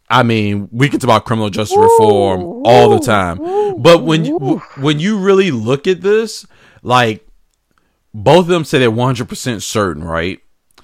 I 0.09 0.23
mean, 0.23 0.69
we 0.71 0.89
can 0.89 0.99
talk 0.99 1.05
about 1.05 1.25
criminal 1.25 1.49
justice 1.49 1.77
reform 1.77 2.41
ooh, 2.41 2.63
all 2.65 2.89
the 2.89 2.99
time. 2.99 3.39
Ooh, 3.41 3.77
but 3.77 4.03
when 4.03 4.25
you, 4.25 4.59
when 4.77 4.99
you 4.99 5.19
really 5.19 5.51
look 5.51 5.87
at 5.87 6.01
this, 6.01 6.47
like 6.81 7.27
both 8.13 8.41
of 8.41 8.47
them 8.47 8.65
say 8.65 8.79
they're 8.79 8.91
100% 8.91 9.61
certain, 9.61 10.03
right? 10.03 10.39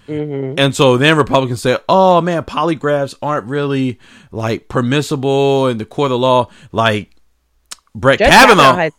Mm-hmm. 0.07 0.59
And 0.59 0.75
so 0.75 0.97
then 0.97 1.17
Republicans 1.17 1.61
say, 1.61 1.77
"Oh 1.89 2.21
man, 2.21 2.43
polygraphs 2.43 3.15
aren't 3.21 3.47
really 3.47 3.99
like 4.31 4.67
permissible 4.67 5.67
in 5.67 5.79
the 5.79 5.85
court 5.85 6.11
of 6.11 6.19
law." 6.19 6.49
Like 6.71 7.15
Brett 7.95 8.19
Judge 8.19 8.29
Kavanaugh. 8.29 8.75
Has- 8.75 8.93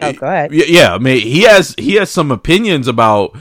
oh, 0.00 0.12
go 0.14 0.26
ahead. 0.26 0.52
Yeah, 0.52 0.94
I 0.94 0.98
mean, 0.98 1.20
he 1.20 1.42
has 1.42 1.74
he 1.76 1.96
has 1.96 2.10
some 2.10 2.30
opinions 2.30 2.88
about 2.88 3.36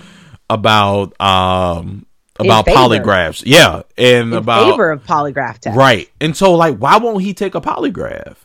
about 0.50 1.20
um 1.22 2.06
about 2.40 2.66
polygraphs. 2.66 3.44
Yeah, 3.46 3.84
and 3.98 4.32
in 4.32 4.34
about 4.34 4.72
favor 4.72 4.92
of 4.92 5.04
polygraph 5.06 5.60
tests. 5.60 5.78
Right, 5.78 6.10
and 6.20 6.36
so 6.36 6.54
like, 6.54 6.78
why 6.78 6.98
won't 6.98 7.22
he 7.24 7.34
take 7.34 7.56
a 7.56 7.62
polygraph? 7.62 8.38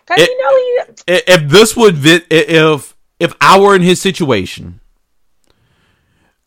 Because 0.00 0.26
you 0.26 0.42
know 0.42 0.56
he. 1.06 1.22
If 1.26 1.48
this 1.48 1.76
would 1.76 1.96
if 2.02 2.96
if 3.20 3.34
I 3.40 3.60
were 3.60 3.74
in 3.74 3.82
his 3.82 4.00
situation. 4.00 4.80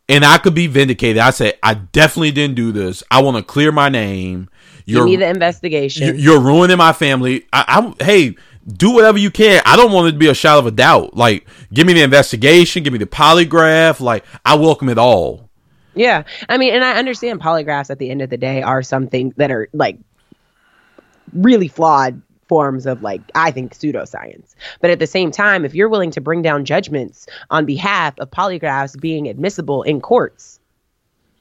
And 0.08 0.24
I 0.26 0.36
could 0.38 0.54
be 0.54 0.66
vindicated. 0.66 1.18
I 1.18 1.30
say 1.30 1.54
I 1.62 1.74
definitely 1.74 2.32
didn't 2.32 2.56
do 2.56 2.70
this. 2.72 3.02
I 3.10 3.22
want 3.22 3.38
to 3.38 3.42
clear 3.42 3.72
my 3.72 3.88
name. 3.88 4.50
You're, 4.84 5.06
Give 5.06 5.12
me 5.12 5.16
the 5.16 5.28
investigation. 5.30 6.18
You're 6.18 6.40
ruining 6.40 6.76
my 6.76 6.92
family. 6.92 7.46
I, 7.52 7.64
I'm 7.68 7.94
hey, 8.04 8.36
do 8.66 8.90
whatever 8.90 9.16
you 9.16 9.30
can. 9.30 9.62
I 9.64 9.76
don't 9.76 9.92
want 9.92 10.08
it 10.08 10.12
to 10.12 10.18
be 10.18 10.28
a 10.28 10.34
shadow 10.34 10.58
of 10.58 10.66
a 10.66 10.70
doubt. 10.70 11.16
Like, 11.16 11.46
give 11.72 11.86
me 11.86 11.92
the 11.92 12.02
investigation, 12.02 12.82
give 12.82 12.92
me 12.92 12.98
the 12.98 13.06
polygraph. 13.06 14.00
Like, 14.00 14.24
I 14.44 14.56
welcome 14.56 14.88
it 14.88 14.98
all. 14.98 15.48
Yeah. 15.94 16.24
I 16.48 16.58
mean, 16.58 16.74
and 16.74 16.84
I 16.84 16.94
understand 16.98 17.40
polygraphs 17.40 17.90
at 17.90 17.98
the 17.98 18.10
end 18.10 18.22
of 18.22 18.30
the 18.30 18.36
day 18.36 18.62
are 18.62 18.82
something 18.82 19.34
that 19.36 19.50
are 19.50 19.68
like 19.72 19.98
really 21.32 21.68
flawed 21.68 22.20
forms 22.48 22.86
of 22.86 23.02
like 23.02 23.22
I 23.34 23.50
think 23.50 23.74
pseudoscience. 23.74 24.54
But 24.80 24.90
at 24.90 24.98
the 24.98 25.06
same 25.06 25.30
time, 25.30 25.64
if 25.64 25.74
you're 25.74 25.88
willing 25.88 26.10
to 26.12 26.20
bring 26.20 26.42
down 26.42 26.64
judgments 26.64 27.26
on 27.50 27.66
behalf 27.66 28.18
of 28.18 28.30
polygraphs 28.30 29.00
being 29.00 29.28
admissible 29.28 29.82
in 29.82 30.00
courts, 30.00 30.60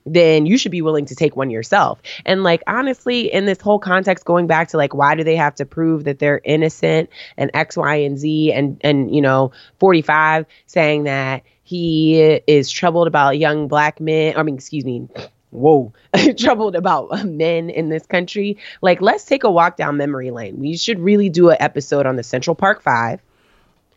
then 0.06 0.46
you 0.46 0.58
should 0.58 0.72
be 0.72 0.82
willing 0.82 1.06
to 1.06 1.16
take 1.16 1.36
one 1.36 1.50
yourself. 1.50 2.02
And 2.26 2.44
like 2.44 2.64
honestly, 2.68 3.32
in 3.32 3.46
this 3.46 3.60
whole 3.62 3.80
context, 3.80 4.26
going 4.26 4.48
back 4.48 4.70
to 4.70 4.78
like 4.78 4.94
why 4.94 5.16
do 5.16 5.24
they 5.24 5.36
have 5.36 5.56
to 5.56 5.66
prove 5.66 6.06
that 6.06 6.20
they're 6.20 6.42
innocent 6.44 7.10
and 7.38 7.52
X, 7.54 7.78
Y, 7.78 7.96
and 7.96 8.18
Z 8.18 8.54
and 8.54 8.80
and 8.82 9.14
you 9.14 9.22
know, 9.22 9.52
45 9.80 10.46
saying 10.66 11.04
that 11.04 11.44
he 11.72 12.20
is 12.48 12.70
troubled 12.70 13.08
about 13.08 13.38
young 13.38 13.70
black 13.70 14.02
men, 14.02 14.36
I 14.36 14.44
mean, 14.44 14.56
excuse 14.56 14.84
me, 14.84 15.08
whoa, 15.52 15.94
troubled 16.38 16.76
about 16.76 17.26
men 17.26 17.70
in 17.70 17.88
this 17.88 18.06
country. 18.06 18.58
Like, 18.82 19.00
let's 19.00 19.24
take 19.24 19.46
a 19.46 19.50
walk 19.50 19.78
down 19.78 19.96
memory 19.96 20.32
lane. 20.32 20.60
We 20.60 20.76
should 20.76 21.00
really 21.00 21.30
do 21.30 21.50
an 21.50 21.56
episode 21.62 22.06
on 22.06 22.18
the 22.18 22.24
Central 22.24 22.58
Park 22.58 22.82
Five. 22.82 23.22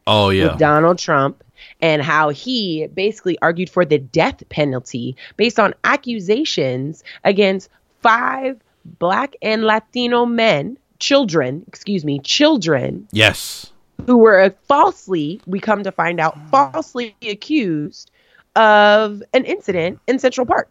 Oh 0.07 0.31
yeah. 0.31 0.55
Donald 0.57 1.01
Trump 1.01 1.43
and 1.81 2.01
how 2.01 2.29
he 2.29 2.87
basically 2.87 3.37
argued 3.43 3.71
for 3.71 3.85
the 3.85 3.99
death 3.99 4.49
penalty 4.51 5.17
based 5.37 5.59
on 5.59 5.75
accusations 5.83 7.03
against 7.25 7.69
five 8.03 8.61
black 8.85 9.35
and 9.43 9.65
Latino 9.65 10.27
men, 10.27 10.79
children, 11.01 11.65
excuse 11.67 12.05
me, 12.05 12.21
children. 12.21 13.09
Yes. 13.11 13.73
Who 14.07 14.19
were 14.19 14.55
falsely, 14.69 15.41
we 15.47 15.61
come 15.61 15.83
to 15.85 15.93
find 15.93 16.21
out, 16.21 16.39
falsely 16.51 17.17
accused 17.23 18.11
of 18.57 19.23
an 19.33 19.45
incident 19.45 20.01
in 20.07 20.19
Central 20.19 20.47
Park. 20.47 20.71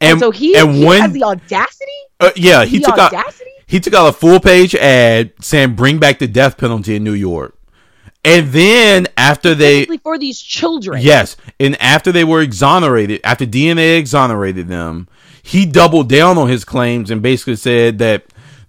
And, 0.00 0.12
and 0.12 0.20
so 0.20 0.30
he, 0.30 0.56
and 0.56 0.74
he 0.74 0.86
when, 0.86 1.02
has 1.02 1.12
the 1.12 1.24
audacity. 1.24 1.90
Uh, 2.18 2.30
yeah, 2.36 2.64
he 2.64 2.80
took 2.80 2.98
audacity? 2.98 3.50
out 3.50 3.60
he 3.66 3.78
took 3.78 3.94
out 3.94 4.08
a 4.08 4.12
full 4.12 4.40
page 4.40 4.74
ad 4.74 5.32
saying 5.40 5.76
"Bring 5.76 5.98
back 5.98 6.18
the 6.18 6.26
death 6.26 6.56
penalty 6.56 6.96
in 6.96 7.04
New 7.04 7.12
York." 7.12 7.56
And 8.24 8.48
then 8.48 9.06
after 9.16 9.54
they 9.54 9.84
for 9.98 10.18
these 10.18 10.40
children, 10.40 11.00
yes, 11.02 11.36
and 11.60 11.80
after 11.80 12.10
they 12.10 12.24
were 12.24 12.40
exonerated, 12.40 13.20
after 13.22 13.46
DNA 13.46 13.98
exonerated 13.98 14.68
them, 14.68 15.06
he 15.42 15.66
doubled 15.66 16.08
down 16.08 16.36
on 16.36 16.48
his 16.48 16.64
claims 16.64 17.10
and 17.10 17.22
basically 17.22 17.56
said 17.56 17.98
that 17.98 18.24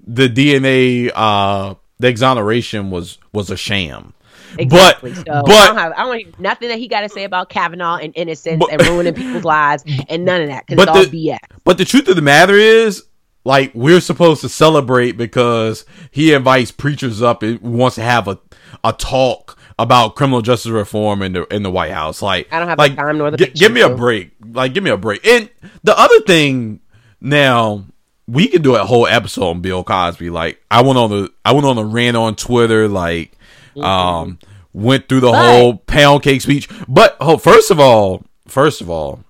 the 0.05 0.29
DNA, 0.29 1.11
uh, 1.13 1.75
the 2.01 2.07
exoneration 2.07 2.89
was 2.89 3.17
was 3.31 3.49
a 3.49 3.57
sham. 3.57 4.13
Exactly. 4.57 5.11
But, 5.11 5.17
so 5.17 5.43
but 5.45 5.51
I 5.51 5.67
don't, 5.67 5.77
have, 5.77 5.93
I 5.93 6.03
don't 6.03 6.17
hear 6.17 6.33
nothing 6.39 6.69
that 6.69 6.77
he 6.77 6.89
got 6.89 7.01
to 7.01 7.09
say 7.09 7.23
about 7.23 7.49
Kavanaugh 7.49 7.95
and 7.95 8.11
innocence 8.17 8.59
but, 8.59 8.73
and 8.73 8.81
ruining 8.81 9.13
people's 9.13 9.45
lives 9.45 9.85
and 10.09 10.25
none 10.25 10.41
of 10.41 10.49
that 10.49 10.65
because 10.67 10.83
it's 10.83 10.91
all 10.91 11.05
the, 11.05 11.29
BS. 11.29 11.37
But 11.63 11.77
the 11.77 11.85
truth 11.85 12.07
of 12.09 12.17
the 12.17 12.21
matter 12.21 12.55
is, 12.55 13.05
like 13.43 13.71
we're 13.73 14.01
supposed 14.01 14.41
to 14.41 14.49
celebrate 14.49 15.13
because 15.13 15.85
he 16.11 16.33
invites 16.33 16.71
preachers 16.71 17.21
up 17.21 17.43
and 17.43 17.59
wants 17.61 17.95
to 17.95 18.01
have 18.01 18.27
a 18.27 18.39
a 18.83 18.93
talk 18.93 19.57
about 19.79 20.15
criminal 20.15 20.41
justice 20.41 20.71
reform 20.71 21.21
in 21.21 21.33
the 21.33 21.53
in 21.53 21.63
the 21.63 21.71
White 21.71 21.91
House. 21.91 22.21
Like 22.21 22.51
I 22.51 22.59
don't 22.59 22.67
have 22.67 22.77
like, 22.77 22.95
time 22.95 23.17
nor 23.17 23.31
the 23.31 23.37
g- 23.37 23.51
give 23.51 23.71
me 23.71 23.81
a 23.81 23.89
break. 23.89 24.31
Like 24.45 24.73
give 24.73 24.83
me 24.83 24.91
a 24.91 24.97
break. 24.97 25.25
And 25.25 25.49
the 25.83 25.97
other 25.97 26.19
thing 26.21 26.81
now 27.19 27.85
we 28.31 28.47
could 28.47 28.63
do 28.63 28.75
a 28.75 28.85
whole 28.85 29.07
episode 29.07 29.43
on 29.43 29.61
Bill 29.61 29.83
Cosby. 29.83 30.29
Like 30.29 30.63
I 30.71 30.81
went 30.81 30.97
on 30.97 31.09
the 31.09 31.33
I 31.43 31.51
went 31.51 31.65
on 31.65 31.77
a 31.77 31.83
rant 31.83 32.15
on 32.15 32.35
Twitter. 32.35 32.87
Like 32.87 33.37
mm-hmm. 33.75 33.81
um 33.81 34.39
went 34.73 35.09
through 35.09 35.19
the 35.19 35.31
but, 35.31 35.45
whole 35.45 35.75
pound 35.75 36.23
cake 36.23 36.41
speech. 36.41 36.69
But 36.87 37.17
oh, 37.19 37.37
first 37.37 37.71
of 37.71 37.79
all, 37.79 38.23
first 38.47 38.79
of 38.79 38.89
all, 38.89 39.23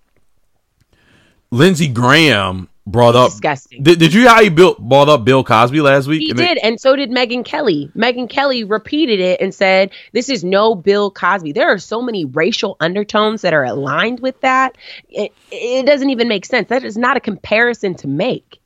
Lindsey 1.50 1.88
Graham 1.88 2.70
brought 2.86 3.16
up 3.16 3.32
disgusting. 3.32 3.82
Did, 3.82 3.98
did 3.98 4.14
you 4.14 4.28
how 4.28 4.44
he 4.44 4.50
built 4.50 4.78
brought 4.78 5.10
up 5.10 5.26
Bill 5.26 5.44
Cosby 5.44 5.82
last 5.82 6.06
week? 6.06 6.22
He 6.22 6.30
and 6.30 6.38
did, 6.38 6.58
and 6.60 6.80
so 6.80 6.96
did 6.96 7.10
Megyn 7.10 7.44
Kelly. 7.44 7.90
Megyn 7.96 8.30
Kelly 8.30 8.64
repeated 8.64 9.20
it 9.20 9.42
and 9.42 9.54
said, 9.54 9.90
"This 10.12 10.30
is 10.30 10.44
no 10.44 10.76
Bill 10.76 11.10
Cosby." 11.10 11.54
There 11.54 11.70
are 11.70 11.80
so 11.80 12.04
many 12.04 12.26
racial 12.26 12.78
undertones 12.80 13.42
that 13.42 13.54
are 13.54 13.64
aligned 13.64 14.20
with 14.20 14.40
that. 14.42 14.78
It, 15.10 15.32
it 15.52 15.88
doesn't 15.88 16.12
even 16.12 16.28
make 16.28 16.46
sense. 16.46 16.70
That 16.70 16.84
is 16.84 16.98
not 16.98 17.18
a 17.18 17.20
comparison 17.20 17.96
to 17.96 18.08
make. 18.08 18.61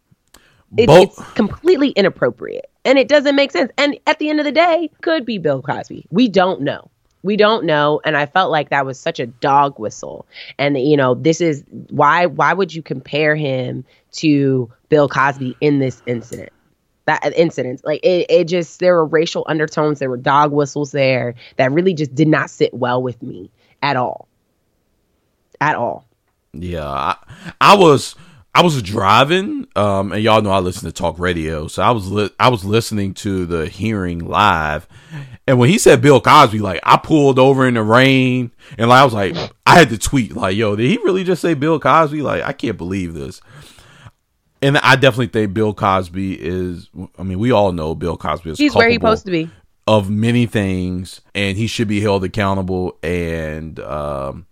It, 0.77 0.87
Bo- 0.87 1.01
it's 1.01 1.31
completely 1.33 1.89
inappropriate, 1.89 2.69
and 2.83 2.97
it 2.97 3.07
doesn't 3.07 3.35
make 3.35 3.51
sense. 3.51 3.71
And 3.77 3.97
at 4.07 4.19
the 4.19 4.29
end 4.29 4.39
of 4.39 4.45
the 4.45 4.51
day, 4.51 4.89
could 5.01 5.25
be 5.25 5.37
Bill 5.37 5.61
Cosby. 5.61 6.05
We 6.11 6.27
don't 6.27 6.61
know. 6.61 6.89
We 7.25 7.37
don't 7.37 7.65
know 7.65 8.01
and 8.05 8.15
i 8.15 8.27
felt 8.27 8.51
like 8.51 8.69
that 8.69 8.85
was 8.85 8.99
such 8.99 9.19
a 9.19 9.25
dog 9.25 9.79
whistle. 9.79 10.27
And 10.59 10.77
you 10.77 10.95
know 10.95 11.15
this 11.15 11.41
is 11.41 11.63
why 11.89 12.27
why 12.27 12.53
would 12.53 12.71
you 12.71 12.83
compare 12.83 13.35
him 13.35 13.83
to 14.17 14.71
bill 14.89 15.09
cosby 15.09 15.57
in 15.59 15.79
this 15.79 16.03
incident? 16.05 16.51
That 17.05 17.25
uh, 17.25 17.31
incident. 17.35 17.81
Like 17.83 18.01
it, 18.05 18.27
it 18.29 18.43
just 18.47 18.79
there 18.79 18.93
were 18.93 19.07
racial 19.07 19.43
undertones 19.49 19.97
there 19.97 20.09
were 20.09 20.17
dog 20.17 20.51
whistles 20.51 20.91
there 20.91 21.33
that 21.57 21.71
really 21.71 21.95
just 21.95 22.13
did 22.13 22.27
not 22.27 22.51
sit 22.51 22.75
well 22.75 23.01
with 23.01 23.23
me 23.23 23.49
at 23.81 23.95
all. 23.97 24.27
At 25.59 25.75
all. 25.75 26.05
Yeah 26.53 26.85
i, 26.85 27.17
I 27.59 27.75
was 27.75 28.15
I 28.55 28.61
was 28.61 28.81
driving, 28.81 29.67
um, 29.75 30.13
and 30.13 30.23
y'all 30.23 30.41
know 30.41 30.49
I 30.49 30.59
listen 30.59 30.85
to 30.85 30.93
talk 30.93 31.19
radio, 31.19 31.67
so 31.67 31.83
I 31.83 31.91
was 31.91 32.09
li- 32.09 32.29
I 32.39 32.47
was 32.47 32.63
listening 32.63 33.13
to 33.15 33.45
the 33.45 33.67
hearing 33.67 34.19
live, 34.19 34.87
and 35.45 35.59
when 35.59 35.67
he 35.67 35.77
said 35.77 36.01
Bill 36.01 36.21
Cosby, 36.21 36.59
like 36.59 36.79
I 36.83 36.95
pulled 36.95 37.37
over 37.37 37.67
in 37.67 37.73
the 37.73 37.83
rain, 37.83 38.51
and 38.77 38.87
like 38.89 39.01
I 39.01 39.03
was 39.03 39.13
like, 39.13 39.35
I 39.65 39.77
had 39.77 39.89
to 39.89 39.97
tweet 39.97 40.37
like, 40.37 40.55
"Yo, 40.55 40.77
did 40.77 40.89
he 40.89 40.95
really 40.99 41.25
just 41.25 41.41
say 41.41 41.53
Bill 41.53 41.81
Cosby?" 41.81 42.21
Like 42.21 42.43
I 42.43 42.53
can't 42.53 42.77
believe 42.77 43.13
this. 43.13 43.41
And 44.61 44.77
I 44.77 44.95
definitely 44.95 45.27
think 45.27 45.53
Bill 45.53 45.73
Cosby 45.73 46.39
is. 46.41 46.89
I 47.19 47.23
mean, 47.23 47.39
we 47.39 47.51
all 47.51 47.73
know 47.73 47.93
Bill 47.93 48.15
Cosby 48.15 48.51
is. 48.51 48.57
He's 48.57 48.73
where 48.73 48.87
he's 48.87 48.95
supposed 48.95 49.25
to 49.25 49.31
be 49.31 49.49
of 49.85 50.09
many 50.09 50.45
things, 50.45 51.19
and 51.35 51.57
he 51.57 51.67
should 51.67 51.89
be 51.89 51.99
held 51.99 52.23
accountable. 52.23 52.97
And 53.03 53.81
um, 53.81 54.45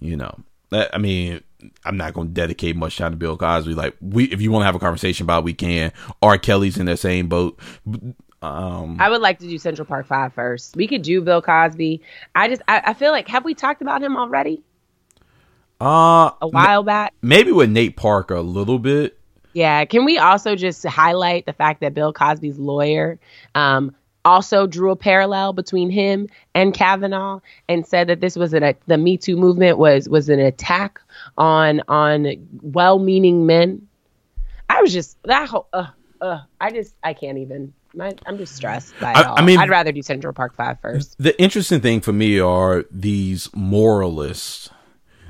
you 0.00 0.16
know, 0.16 0.40
I 0.72 0.98
mean 0.98 1.44
I'm 1.84 1.96
not 1.96 2.14
going 2.14 2.28
to 2.28 2.34
dedicate 2.34 2.76
much 2.76 2.96
time 2.96 3.12
to 3.12 3.16
Bill 3.16 3.36
Cosby. 3.36 3.74
Like 3.74 3.96
we, 4.00 4.24
if 4.24 4.40
you 4.40 4.50
want 4.50 4.62
to 4.62 4.66
have 4.66 4.74
a 4.74 4.78
conversation 4.78 5.24
about, 5.24 5.40
it, 5.40 5.44
we 5.44 5.54
can. 5.54 5.92
R. 6.22 6.38
Kelly's 6.38 6.78
in 6.78 6.86
that 6.86 6.98
same 6.98 7.28
boat. 7.28 7.58
Um, 8.40 8.96
I 9.00 9.10
would 9.10 9.20
like 9.20 9.40
to 9.40 9.48
do 9.48 9.58
Central 9.58 9.84
Park 9.84 10.06
Five 10.06 10.32
first. 10.32 10.76
We 10.76 10.86
could 10.86 11.02
do 11.02 11.20
Bill 11.20 11.42
Cosby. 11.42 12.02
I 12.34 12.48
just, 12.48 12.62
I, 12.68 12.82
I 12.86 12.94
feel 12.94 13.10
like 13.10 13.28
have 13.28 13.44
we 13.44 13.54
talked 13.54 13.82
about 13.82 14.02
him 14.02 14.16
already? 14.16 14.62
Uh, 15.80 16.30
a 16.40 16.48
while 16.48 16.82
back. 16.82 17.14
Maybe 17.22 17.52
with 17.52 17.70
Nate 17.70 17.96
Parker 17.96 18.34
a 18.34 18.42
little 18.42 18.78
bit. 18.78 19.18
Yeah. 19.52 19.84
Can 19.86 20.04
we 20.04 20.18
also 20.18 20.54
just 20.54 20.84
highlight 20.86 21.46
the 21.46 21.52
fact 21.52 21.80
that 21.80 21.94
Bill 21.94 22.12
Cosby's 22.12 22.58
lawyer 22.58 23.18
um, 23.54 23.94
also 24.28 24.66
drew 24.66 24.90
a 24.90 24.96
parallel 24.96 25.52
between 25.52 25.90
him 25.90 26.28
and 26.54 26.74
Kavanaugh 26.74 27.40
and 27.68 27.86
said 27.86 28.08
that 28.08 28.20
this 28.20 28.36
was 28.36 28.52
an, 28.52 28.62
a, 28.62 28.74
the 28.86 28.98
Me 28.98 29.16
Too 29.16 29.36
movement 29.36 29.78
was 29.78 30.08
was 30.08 30.28
an 30.28 30.38
attack 30.38 31.00
on 31.36 31.80
on 31.88 32.26
well-meaning 32.62 33.46
men. 33.46 33.88
I 34.68 34.82
was 34.82 34.92
just 34.92 35.16
that 35.24 35.48
whole. 35.48 35.66
Uh, 35.72 35.86
uh, 36.20 36.40
I 36.60 36.70
just 36.70 36.94
I 37.02 37.14
can't 37.14 37.38
even. 37.38 37.72
My, 37.94 38.12
I'm 38.26 38.36
just 38.36 38.54
stressed 38.54 38.92
by 39.00 39.12
it 39.12 39.16
I, 39.16 39.22
all. 39.24 39.38
I 39.38 39.42
mean, 39.42 39.58
I'd 39.58 39.70
rather 39.70 39.92
do 39.92 40.02
Central 40.02 40.34
Park 40.34 40.54
Five 40.54 40.78
first. 40.80 41.16
The 41.18 41.40
interesting 41.40 41.80
thing 41.80 42.00
for 42.00 42.12
me 42.12 42.38
are 42.38 42.84
these 42.90 43.48
moralists 43.54 44.68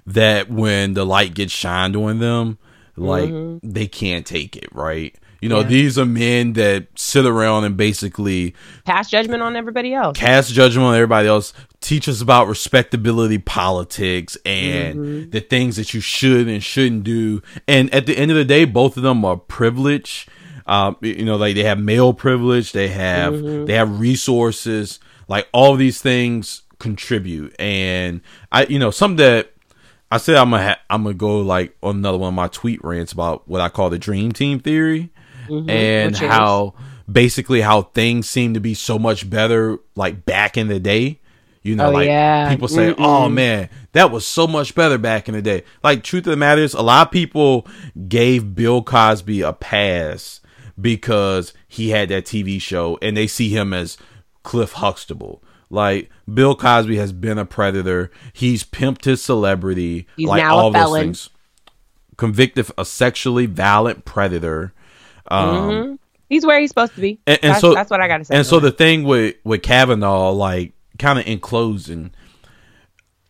that 0.05 0.51
when 0.51 0.95
the 0.95 1.07
light 1.07 1.35
gets 1.35 1.53
shined 1.53 1.95
on 1.95 2.19
them, 2.19 2.59
like 2.97 3.31
mm-hmm. 3.31 3.71
they 3.71 3.87
can't 3.87 4.27
take 4.27 4.57
it, 4.57 4.69
right? 4.75 5.15
You 5.41 5.49
know, 5.49 5.61
yeah. 5.61 5.69
these 5.69 5.99
are 5.99 6.05
men 6.05 6.55
that 6.55 6.89
sit 6.97 7.25
around 7.25 7.65
and 7.65 7.77
basically 7.77 8.55
pass 8.85 9.09
judgment 9.09 9.43
on 9.43 9.55
everybody 9.55 9.95
else. 9.95 10.19
Cast 10.19 10.53
judgment 10.53 10.87
on 10.87 10.95
everybody 10.95 11.29
else. 11.29 11.53
Teach 11.81 12.09
us 12.09 12.21
about 12.21 12.49
respectability 12.49 13.39
politics 13.39 14.37
and 14.45 14.99
mm-hmm. 14.99 15.31
the 15.31 15.41
things 15.41 15.77
that 15.77 15.95
you 15.95 16.01
should 16.01 16.49
and 16.49 16.63
shouldn't 16.63 17.05
do. 17.05 17.41
And 17.69 17.93
at 17.95 18.07
the 18.07 18.17
end 18.17 18.33
of 18.33 18.37
the 18.37 18.45
day, 18.45 18.65
both 18.65 18.97
of 18.97 19.05
them 19.05 19.25
are 19.25 19.37
privileged. 19.37 20.29
Um, 20.67 20.97
you 21.01 21.25
know, 21.25 21.37
like 21.37 21.55
they 21.55 21.65
have 21.65 21.79
male 21.79 22.13
privilege, 22.13 22.73
they 22.73 22.89
have 22.89 23.35
mm-hmm. 23.35 23.65
they 23.67 23.75
have 23.75 24.01
resources, 24.01 24.99
like 25.29 25.49
all 25.53 25.77
these 25.77 26.03
things 26.03 26.63
contribute. 26.79 27.55
And 27.61 28.21
I, 28.51 28.67
you 28.67 28.79
know, 28.79 28.91
something 28.91 29.17
that 29.17 29.53
I 30.11 30.19
said 30.19 30.35
I'm 30.35 30.51
gonna 30.51 30.65
ha- 30.65 30.81
I'm 30.91 31.05
gonna 31.05 31.15
go 31.15 31.41
like 31.41 31.77
on 31.83 31.97
another 31.97 32.19
one 32.19 32.29
of 32.29 32.35
my 32.35 32.49
tweet 32.49 32.83
rants 32.85 33.13
about 33.13 33.49
what 33.49 33.61
I 33.61 33.69
call 33.69 33.89
the 33.89 33.99
dream 33.99 34.33
team 34.33 34.59
theory 34.59 35.11
mm-hmm. 35.49 35.71
and 35.71 36.17
how 36.17 36.75
basically 37.11 37.61
how 37.61 37.83
things 37.83 38.29
seem 38.29 38.55
to 38.55 38.61
be 38.61 38.75
so 38.75 38.99
much 38.99 39.29
better 39.29 39.79
like 39.95 40.25
back 40.25 40.57
in 40.57 40.69
the 40.69 40.81
day. 40.81 41.21
You 41.63 41.77
know, 41.77 41.89
oh, 41.89 41.93
like 41.93 42.07
yeah. 42.07 42.49
people 42.49 42.69
say, 42.69 42.93
Mm-mm. 42.93 43.05
"Oh 43.05 43.29
man, 43.29 43.69
that 43.93 44.11
was 44.11 44.27
so 44.27 44.47
much 44.47 44.75
better 44.75 44.97
back 44.97 45.29
in 45.29 45.35
the 45.35 45.43
day." 45.43 45.65
Like, 45.83 46.03
truth 46.03 46.27
of 46.27 46.31
the 46.31 46.37
matter 46.37 46.63
is, 46.63 46.73
a 46.73 46.83
lot 46.83 47.09
of 47.09 47.13
people 47.13 47.67
gave 48.09 48.55
Bill 48.55 48.83
Cosby 48.83 49.43
a 49.43 49.53
pass 49.53 50.41
because 50.81 51.53
he 51.67 51.91
had 51.91 52.09
that 52.09 52.25
TV 52.25 52.61
show, 52.61 52.99
and 53.03 53.17
they 53.17 53.27
see 53.27 53.51
him 53.51 53.75
as 53.75 53.99
Cliff 54.45 54.73
Huxtable. 54.73 55.43
Like 55.71 56.11
Bill 56.33 56.55
Cosby 56.55 56.97
has 56.97 57.13
been 57.13 57.39
a 57.39 57.45
predator. 57.45 58.11
He's 58.33 58.65
pimped 58.65 59.05
his 59.05 59.23
celebrity. 59.23 60.07
He's 60.17 60.29
like 60.29 60.43
all 60.45 60.71
those 60.71 60.99
things. 60.99 61.31
Convicted 62.17 62.71
a 62.77 62.85
sexually 62.85 63.47
violent 63.47 64.05
predator. 64.05 64.73
Um, 65.31 65.71
mm-hmm. 65.71 65.95
He's 66.29 66.45
where 66.45 66.61
he's 66.61 66.71
supposed 66.71 66.95
to 66.95 67.01
be. 67.01 67.19
And, 67.27 67.39
and 67.43 67.51
that's, 67.53 67.61
so 67.61 67.75
that's 67.75 67.91
what 67.91 68.01
I 68.01 68.09
got 68.09 68.19
to 68.19 68.25
say. 68.25 68.37
And 68.37 68.47
so 68.47 68.61
the 68.61 68.71
thing 68.71 69.05
with 69.05 69.37
with 69.45 69.63
Kavanaugh, 69.63 70.31
like 70.31 70.73
kind 70.99 71.19
of 71.19 71.27
in 71.27 71.41
closing, 71.41 72.13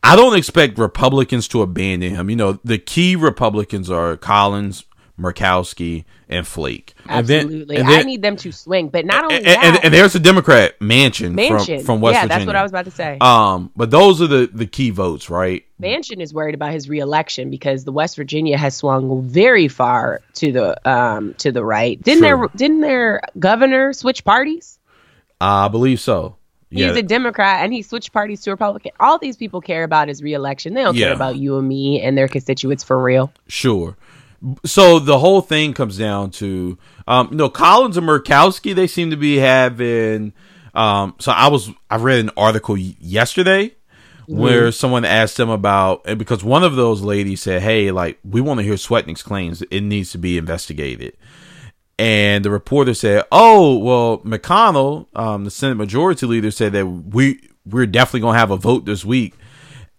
I 0.02 0.16
don't 0.16 0.36
expect 0.36 0.78
Republicans 0.78 1.46
to 1.48 1.62
abandon 1.62 2.14
him. 2.14 2.30
You 2.30 2.36
know, 2.36 2.58
the 2.64 2.78
key 2.78 3.14
Republicans 3.14 3.90
are 3.90 4.16
Collins, 4.16 4.84
Murkowski, 5.18 6.04
and 6.28 6.46
Flake. 6.46 6.94
Absolutely. 7.08 7.76
And 7.76 7.78
then, 7.78 7.80
and 7.80 7.88
then, 7.88 8.00
I 8.00 8.02
need 8.04 8.22
them 8.22 8.36
to 8.36 8.52
swing. 8.52 8.88
But 8.88 9.04
not 9.04 9.24
only 9.24 9.36
and, 9.36 9.46
that. 9.46 9.64
And, 9.64 9.84
and, 9.84 9.94
there's 9.94 10.14
a 10.14 10.20
Democrat 10.20 10.80
Mansion, 10.80 11.34
Manchin. 11.34 11.78
From, 11.78 11.84
from 11.84 12.00
West 12.00 12.14
Virginia. 12.14 12.14
yeah, 12.14 12.22
Virginia. 12.22 12.28
that's 12.28 12.46
what 12.46 12.56
I 12.56 12.62
was 12.62 12.72
about 12.72 12.84
to 12.84 12.90
say. 12.90 13.18
Um, 13.20 13.70
but 13.74 13.90
those 13.90 14.22
are 14.22 14.26
the, 14.26 14.48
the 14.52 14.66
key 14.66 14.90
votes, 14.90 15.28
right? 15.28 15.64
Manchin 15.80 16.20
is 16.20 16.32
worried 16.32 16.54
about 16.54 16.72
his 16.72 16.88
reelection 16.88 17.50
because 17.50 17.84
the 17.84 17.92
West 17.92 18.16
Virginia 18.16 18.56
has 18.56 18.76
swung 18.76 19.22
very 19.22 19.68
far 19.68 20.20
to 20.34 20.52
the 20.52 20.88
um 20.88 21.34
to 21.34 21.52
the 21.52 21.64
right. 21.64 22.00
Didn't 22.02 22.20
True. 22.20 22.38
their 22.38 22.48
didn't 22.56 22.80
their 22.80 23.20
governor 23.38 23.92
switch 23.92 24.24
parties? 24.24 24.78
I 25.40 25.68
believe 25.68 26.00
so. 26.00 26.36
He's 26.70 26.96
a 26.96 27.02
Democrat 27.02 27.64
and 27.64 27.72
he 27.72 27.80
switched 27.80 28.12
parties 28.12 28.42
to 28.42 28.50
Republican. 28.50 28.92
All 29.00 29.18
these 29.18 29.38
people 29.38 29.62
care 29.62 29.84
about 29.84 30.10
is 30.10 30.22
reelection. 30.22 30.74
They 30.74 30.82
don't 30.82 30.96
yeah. 30.96 31.06
care 31.06 31.14
about 31.14 31.36
you 31.36 31.56
and 31.56 31.66
me 31.66 32.02
and 32.02 32.18
their 32.18 32.28
constituents 32.28 32.84
for 32.84 33.02
real. 33.02 33.32
Sure 33.46 33.96
so 34.64 34.98
the 34.98 35.18
whole 35.18 35.40
thing 35.40 35.74
comes 35.74 35.98
down 35.98 36.30
to 36.30 36.78
um, 37.06 37.28
you 37.30 37.36
know 37.36 37.48
Collins 37.48 37.96
and 37.96 38.06
Murkowski 38.06 38.74
they 38.74 38.86
seem 38.86 39.10
to 39.10 39.16
be 39.16 39.36
having 39.36 40.32
um, 40.74 41.14
so 41.18 41.32
I 41.32 41.48
was 41.48 41.70
I 41.90 41.96
read 41.96 42.20
an 42.20 42.30
article 42.36 42.76
yesterday 42.76 43.68
mm-hmm. 43.68 44.38
where 44.38 44.70
someone 44.70 45.04
asked 45.04 45.36
them 45.36 45.50
about 45.50 46.04
because 46.18 46.44
one 46.44 46.62
of 46.62 46.76
those 46.76 47.02
ladies 47.02 47.42
said 47.42 47.62
hey 47.62 47.90
like 47.90 48.18
we 48.24 48.40
want 48.40 48.58
to 48.60 48.64
hear 48.64 48.74
Swetnick's 48.74 49.22
claims. 49.22 49.62
It 49.70 49.80
needs 49.80 50.12
to 50.12 50.18
be 50.18 50.38
investigated. 50.38 51.16
And 51.98 52.44
the 52.44 52.50
reporter 52.50 52.94
said 52.94 53.24
oh 53.32 53.78
well 53.78 54.18
McConnell 54.18 55.06
um, 55.16 55.44
the 55.44 55.50
Senate 55.50 55.76
Majority 55.76 56.26
Leader 56.26 56.52
said 56.52 56.72
that 56.72 56.86
we 56.86 57.40
we're 57.66 57.86
definitely 57.86 58.20
gonna 58.20 58.38
have 58.38 58.52
a 58.52 58.56
vote 58.56 58.84
this 58.84 59.04
week. 59.04 59.34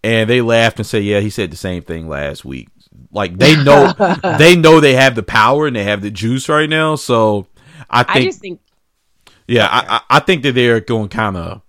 And 0.02 0.30
they 0.30 0.40
laughed 0.40 0.78
and 0.78 0.86
said 0.86 1.04
yeah 1.04 1.20
he 1.20 1.28
said 1.28 1.50
the 1.50 1.56
same 1.56 1.82
thing 1.82 2.08
last 2.08 2.42
week 2.42 2.68
like 3.10 3.36
they 3.36 3.62
know 3.62 3.92
they 4.38 4.56
know 4.56 4.80
they 4.80 4.94
have 4.94 5.14
the 5.14 5.22
power 5.22 5.66
and 5.66 5.76
they 5.76 5.84
have 5.84 6.02
the 6.02 6.10
juice 6.10 6.48
right 6.48 6.68
now. 6.68 6.96
So 6.96 7.46
I 7.88 8.02
think, 8.02 8.16
I 8.16 8.24
just 8.24 8.40
think 8.40 8.60
yeah, 9.46 9.68
I, 9.68 10.00
I 10.08 10.20
think 10.20 10.44
that 10.44 10.52
they're 10.52 10.80
going 10.80 11.08
kind 11.08 11.36
of 11.36 11.62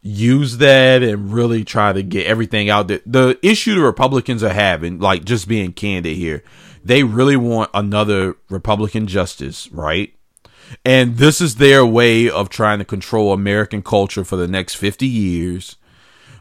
use 0.00 0.58
that 0.58 1.04
and 1.04 1.32
really 1.32 1.62
try 1.62 1.92
to 1.92 2.02
get 2.02 2.26
everything 2.26 2.68
out 2.68 2.88
there. 2.88 3.00
The 3.06 3.38
issue 3.42 3.76
the 3.76 3.80
Republicans 3.80 4.42
are 4.42 4.52
having, 4.52 4.98
like 4.98 5.24
just 5.24 5.46
being 5.46 5.72
candid 5.72 6.16
here, 6.16 6.42
they 6.82 7.04
really 7.04 7.36
want 7.36 7.70
another 7.74 8.36
Republican 8.48 9.06
justice, 9.06 9.70
right? 9.70 10.12
And 10.84 11.18
this 11.18 11.40
is 11.40 11.56
their 11.56 11.86
way 11.86 12.28
of 12.28 12.48
trying 12.48 12.80
to 12.80 12.84
control 12.84 13.32
American 13.32 13.82
culture 13.82 14.24
for 14.24 14.34
the 14.34 14.48
next 14.48 14.74
50 14.74 15.06
years 15.06 15.76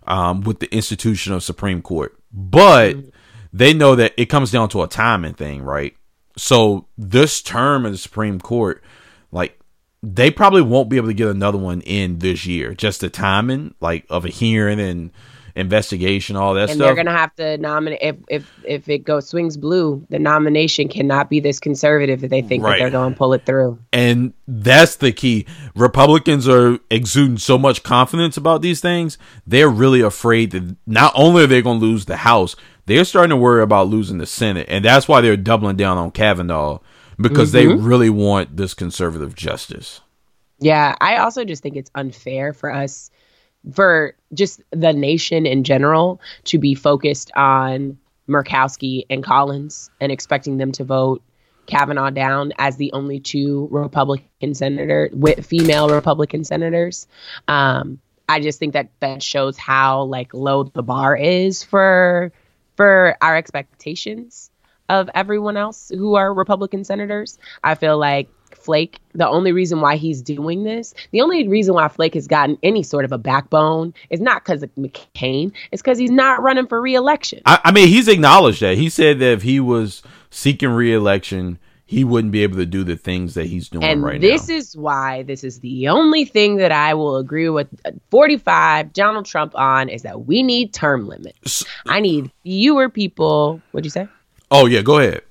um, 0.08 0.42
with 0.42 0.62
the 0.62 0.74
institution 0.74 1.32
of 1.34 1.44
Supreme 1.44 1.84
Court. 1.84 2.18
But 2.34 2.96
mm-hmm 2.96 3.10
they 3.54 3.74
know 3.74 3.96
that 3.96 4.14
it 4.18 4.28
comes 4.28 4.52
down 4.52 4.70
to 4.70 4.84
a 4.84 4.88
timing 4.88 5.34
thing, 5.34 5.64
right? 5.64 5.96
So 6.38 6.88
this 6.98 7.42
term 7.42 7.86
in 7.86 7.92
the 7.92 7.98
Supreme 7.98 8.40
Court, 8.40 8.84
like 9.32 9.60
they 10.02 10.32
probably 10.32 10.62
won't 10.62 10.90
be 10.90 10.98
able 10.98 11.08
to 11.10 11.14
get 11.14 11.28
another 11.28 11.58
one 11.58 11.82
in 11.82 12.20
this 12.20 12.46
year. 12.46 12.74
Just 12.74 13.02
the 13.02 13.10
timing, 13.10 13.76
like 13.80 14.06
of 14.10 14.26
a 14.26 14.30
hearing 14.30 14.80
and 14.80 15.12
investigation, 15.56 16.36
all 16.36 16.54
that 16.54 16.70
and 16.70 16.72
stuff. 16.72 16.80
they're 16.80 16.96
gonna 16.96 17.18
have 17.18 17.36
to 17.36 17.58
nominate 17.58 18.00
if 18.02 18.16
if 18.30 18.52
if 18.64 18.90
it 18.90 19.00
goes 19.00 19.28
swings 19.28 19.58
blue, 19.58 20.06
the 20.10 20.20
nomination 20.20 20.88
cannot 20.88 21.30
be 21.30 21.40
this 21.40 21.60
conservative 21.60 22.22
that 22.22 22.30
they 22.30 22.42
think 22.42 22.64
right. 22.64 22.74
that 22.74 22.80
they're 22.80 22.92
gonna 22.92 23.16
pull 23.16 23.34
it 23.34 23.46
through. 23.46 23.80
And 23.92 24.34
that's 24.48 24.96
the 24.98 25.12
key. 25.12 25.46
Republicans 25.76 26.48
are 26.48 26.80
exuding 26.90 27.38
so 27.38 27.58
much 27.58 27.84
confidence 27.84 28.38
about 28.38 28.62
these 28.62 28.82
things, 28.82 29.18
they're 29.46 29.70
really 29.70 30.02
afraid 30.02 30.52
that 30.52 30.76
not 30.86 31.14
only 31.16 31.44
are 31.44 31.48
they 31.48 31.62
gonna 31.62 31.80
lose 31.80 32.06
the 32.06 32.18
House, 32.18 32.56
they're 32.86 33.06
starting 33.06 33.30
to 33.32 33.38
worry 33.38 33.62
about 33.62 33.88
losing 33.88 34.18
the 34.18 34.26
Senate, 34.26 34.68
and 34.70 34.86
that's 34.86 35.08
why 35.08 35.22
they're 35.22 35.38
doubling 35.38 35.78
down 35.78 35.98
on 35.98 36.12
Kavanaugh 36.12 36.80
because 37.22 37.54
mm-hmm. 37.54 37.70
they 37.70 37.76
really 37.76 38.10
want 38.10 38.58
this 38.58 38.74
conservative 38.74 39.36
justice. 39.36 40.02
Yeah, 40.60 40.96
I 41.02 41.18
also 41.18 41.44
just 41.44 41.64
think 41.64 41.76
it's 41.76 41.92
unfair 41.96 42.54
for 42.54 42.72
us, 42.72 43.10
for 43.74 44.16
just 44.34 44.62
the 44.72 44.94
nation 44.94 45.46
in 45.46 45.64
general, 45.64 46.20
to 46.46 46.58
be 46.58 46.76
focused 46.76 47.32
on 47.36 47.98
Murkowski 48.28 49.06
and 49.10 49.24
Collins 49.24 49.90
and 50.00 50.12
expecting 50.12 50.58
them 50.58 50.72
to 50.74 50.84
vote 50.84 51.22
Kavanaugh 51.68 52.10
down 52.10 52.54
as 52.58 52.78
the 52.78 52.92
only 52.94 53.20
two 53.20 53.68
Republican 53.72 54.54
senator 54.54 55.10
with 55.14 55.46
female 55.46 55.90
Republican 55.90 56.44
senators. 56.44 57.08
Um, 57.48 58.00
I 58.28 58.40
just 58.40 58.60
think 58.60 58.74
that 58.74 58.90
that 59.00 59.22
shows 59.22 59.58
how 59.58 60.04
like 60.04 60.34
low 60.34 60.64
the 60.64 60.84
bar 60.84 61.16
is 61.16 61.64
for 61.64 62.32
for 62.78 63.16
our 63.22 63.36
expectations 63.36 64.50
of 64.90 65.10
everyone 65.14 65.58
else 65.58 65.92
who 65.94 66.16
are 66.16 66.34
Republican 66.34 66.84
senators. 66.84 67.38
I 67.64 67.76
feel 67.76 67.98
like 67.98 68.30
Flake, 68.56 69.00
the 69.14 69.28
only 69.28 69.52
reason 69.52 69.82
why 69.82 69.96
he's 69.96 70.22
doing 70.22 70.64
this, 70.64 70.94
the 71.12 71.22
only 71.22 71.48
reason 71.48 71.74
why 71.74 71.88
Flake 71.88 72.14
has 72.14 72.28
gotten 72.28 72.58
any 72.64 72.84
sort 72.84 73.06
of 73.06 73.12
a 73.12 73.18
backbone 73.18 73.94
is 74.10 74.20
not 74.20 74.44
because 74.44 74.64
of 74.64 74.74
McCain, 74.76 75.52
it's 75.72 75.82
because 75.82 75.98
he's 75.98 76.12
not 76.12 76.42
running 76.42 76.68
for 76.68 76.82
reelection. 76.82 77.42
I, 77.46 77.60
I 77.66 77.72
mean, 77.72 77.88
he's 77.88 78.08
acknowledged 78.08 78.62
that. 78.62 78.78
He 78.78 78.90
said 78.90 79.20
that 79.20 79.32
if 79.34 79.42
he 79.42 79.60
was 79.60 80.02
seeking 80.30 80.70
reelection, 80.70 81.60
he 81.92 82.06
wouldn't 82.06 82.32
be 82.32 82.42
able 82.42 82.56
to 82.56 82.66
do 82.66 82.86
the 82.86 82.96
things 82.96 83.34
that 83.34 83.48
he's 83.48 83.68
doing 83.68 83.84
and 83.84 84.02
right 84.02 84.22
this 84.22 84.48
now. 84.48 84.56
is 84.56 84.78
why 84.78 85.24
this 85.24 85.44
is 85.44 85.60
the 85.60 85.90
only 85.90 86.24
thing 86.24 86.56
that 86.56 86.72
I 86.72 86.94
will 86.94 87.18
agree 87.18 87.50
with 87.50 87.68
uh, 87.84 87.92
45 88.12 88.94
Donald 88.94 89.26
Trump 89.26 89.54
on 89.56 89.90
is 89.90 90.04
that 90.04 90.26
we 90.26 90.42
need 90.42 90.74
term 90.74 91.06
limits. 91.06 91.66
I 91.86 92.00
need 92.00 92.32
fewer 92.44 92.88
people. 92.88 93.62
What'd 93.72 93.86
you 93.86 93.90
say? 93.90 94.08
Oh 94.50 94.68
yeah, 94.68 94.82
go 94.82 95.00
ahead. 95.00 95.24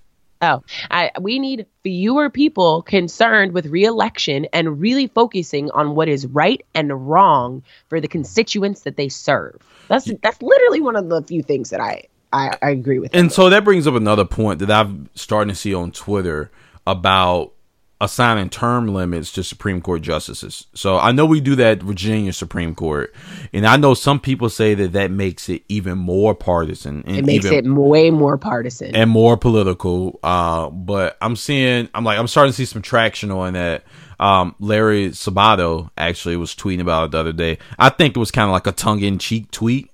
Oh, 0.43 0.63
I, 0.91 1.11
we 1.21 1.39
need 1.39 1.67
fewer 1.83 2.31
people 2.31 2.83
concerned 2.83 3.53
with 3.53 3.67
reelection 3.67 4.47
and 4.53 4.81
really 4.81 5.07
focusing 5.07 5.71
on 5.73 5.95
what 5.95 6.09
is 6.09 6.27
right 6.27 6.65
and 6.75 7.11
wrong 7.11 7.63
for 7.89 8.01
the 8.01 8.09
constituents 8.09 8.83
that 8.83 8.97
they 8.97 9.11
serve. 9.11 9.61
That's 9.89 10.11
that's 10.23 10.41
literally 10.41 10.81
one 10.81 10.97
of 10.97 11.09
the 11.09 11.23
few 11.23 11.43
things 11.43 11.71
that 11.71 11.81
I 11.81 12.05
I, 12.33 12.57
I 12.63 12.71
agree 12.71 12.99
with. 12.99 13.15
And 13.15 13.31
so 13.31 13.51
that 13.51 13.65
brings 13.65 13.87
up 13.87 13.95
another 13.95 14.25
point 14.25 14.61
that 14.61 14.71
I've 14.71 15.09
starting 15.15 15.53
to 15.53 15.55
see 15.55 15.75
on 15.75 15.93
Twitter 15.93 16.51
about 16.87 17.53
assigning 18.01 18.49
term 18.49 18.89
limits 18.89 19.31
to 19.33 19.45
Supreme 19.45 19.81
Court 19.83 20.01
justices. 20.01 20.67
So 20.75 20.99
I 20.99 21.13
know 21.13 21.27
we 21.27 21.41
do 21.41 21.55
that 21.57 21.83
Virginia 21.83 22.33
Supreme 22.33 22.75
Court, 22.75 23.15
and 23.53 23.67
I 23.67 23.77
know 23.77 23.95
some 23.95 24.21
people 24.21 24.49
say 24.49 24.75
that 24.75 24.93
that 24.93 25.11
makes 25.11 25.49
it 25.49 25.63
even 25.69 25.99
more 25.99 26.35
partisan. 26.35 27.05
And 27.07 27.19
it 27.19 27.25
makes 27.27 27.45
even, 27.45 27.67
it 27.67 27.79
way 27.79 28.11
more 28.11 28.39
partisan 28.39 28.97
and 28.97 29.11
more 29.11 29.37
political. 29.37 30.19
Uh, 30.23 30.71
but 30.71 31.19
I'm 31.21 31.37
seeing, 31.37 31.89
I'm 31.95 32.05
like, 32.05 32.19
I'm 32.19 32.29
starting 32.29 32.53
to 32.53 32.57
see 32.57 32.65
some 32.65 32.83
traction 32.83 33.31
on 33.31 33.53
that. 33.53 33.85
Um, 34.19 34.55
Larry 34.61 35.11
Sabato 35.11 35.91
actually 35.97 36.37
was 36.37 36.55
tweeting 36.55 36.81
about 36.81 37.05
it 37.05 37.11
the 37.13 37.19
other 37.19 37.33
day. 37.33 37.59
I 37.79 37.89
think 37.89 38.17
it 38.17 38.21
was 38.21 38.31
kind 38.31 38.45
of 38.47 38.53
like 38.53 38.67
a 38.67 38.73
tongue 38.73 39.01
in 39.01 39.19
cheek 39.19 39.51
tweet, 39.51 39.91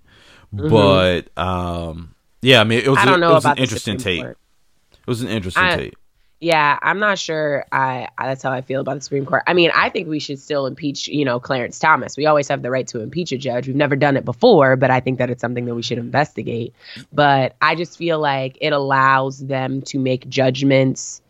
mm-hmm. 0.52 0.68
but 0.68 1.36
um, 1.38 2.14
yeah, 2.42 2.60
I 2.60 2.64
mean, 2.64 2.80
it 2.80 2.88
was, 2.88 2.98
I 2.98 3.04
don't 3.04 3.20
know 3.20 3.30
it 3.30 3.34
was 3.34 3.44
about 3.44 3.58
an 3.58 3.62
interesting 3.62 3.98
take. 3.98 4.24
It 4.24 4.36
was 5.06 5.22
an 5.22 5.28
interesting 5.28 5.62
I, 5.62 5.76
take. 5.76 5.94
Yeah, 6.38 6.78
I'm 6.82 6.98
not 6.98 7.18
sure. 7.18 7.64
I, 7.72 8.08
I, 8.18 8.28
that's 8.28 8.42
how 8.42 8.52
I 8.52 8.60
feel 8.60 8.82
about 8.82 8.96
the 8.96 9.00
Supreme 9.00 9.24
Court. 9.24 9.42
I 9.46 9.54
mean, 9.54 9.70
I 9.74 9.88
think 9.88 10.06
we 10.06 10.18
should 10.18 10.38
still 10.38 10.66
impeach, 10.66 11.08
you 11.08 11.24
know, 11.24 11.40
Clarence 11.40 11.78
Thomas. 11.78 12.16
We 12.16 12.26
always 12.26 12.46
have 12.48 12.60
the 12.60 12.70
right 12.70 12.86
to 12.88 13.00
impeach 13.00 13.32
a 13.32 13.38
judge. 13.38 13.66
We've 13.66 13.76
never 13.76 13.96
done 13.96 14.18
it 14.18 14.24
before, 14.24 14.76
but 14.76 14.90
I 14.90 15.00
think 15.00 15.18
that 15.18 15.30
it's 15.30 15.40
something 15.40 15.64
that 15.64 15.74
we 15.74 15.82
should 15.82 15.96
investigate. 15.96 16.74
But 17.10 17.56
I 17.62 17.74
just 17.74 17.96
feel 17.96 18.18
like 18.18 18.58
it 18.60 18.74
allows 18.74 19.38
them 19.46 19.80
to 19.82 19.98
make 19.98 20.28
judgments 20.28 21.22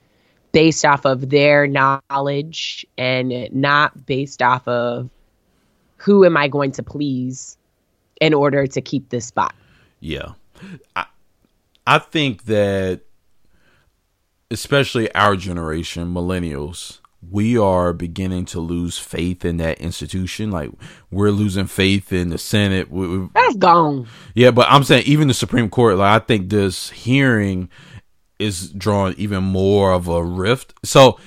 based 0.51 0.85
off 0.85 1.05
of 1.05 1.31
their 1.31 1.69
knowledge 1.69 2.85
and 2.99 3.49
not 3.53 4.07
based 4.07 4.43
off 4.43 4.67
of 4.67 5.09
who 5.99 6.25
am 6.25 6.37
I 6.37 6.49
going 6.49 6.73
to 6.73 6.83
please 6.83 7.57
in 8.21 8.35
order 8.35 8.67
to 8.67 8.81
keep 8.81 9.09
this 9.11 9.27
spot. 9.27 9.55
Yeah. 10.01 10.33
I 10.97 11.07
I 11.87 11.99
think 11.99 12.47
that 12.47 13.03
especially 14.51 15.13
our 15.15 15.37
generation, 15.37 16.13
millennials, 16.13 17.01
we 17.31 17.59
are 17.59 17.93
beginning 17.93 18.45
to 18.47 18.61
lose 18.61 18.99
faith 18.99 19.45
in 19.45 19.57
that 19.57 19.81
institution. 19.81 20.51
Like 20.51 20.71
we're 21.11 21.31
losing 21.31 21.67
faith 21.67 22.13
in 22.13 22.31
the 22.31 22.39
Senate. 22.39 22.91
We, 22.91 23.29
That's 23.35 23.57
gone. 23.57 24.07
Yeah, 24.35 24.51
but 24.51 24.67
I'm 24.71 24.85
saying 24.85 25.05
even 25.07 25.29
the 25.29 25.35
Supreme 25.35 25.69
Court. 25.69 25.97
Like 25.97 26.23
I 26.23 26.25
think 26.25 26.51
this 26.51 26.91
hearing 26.91 27.69
is 28.39 28.71
drawing 28.71 29.15
even 29.17 29.43
more 29.43 29.93
of 29.93 30.09
a 30.09 30.23
rift. 30.23 30.75
So 30.85 31.19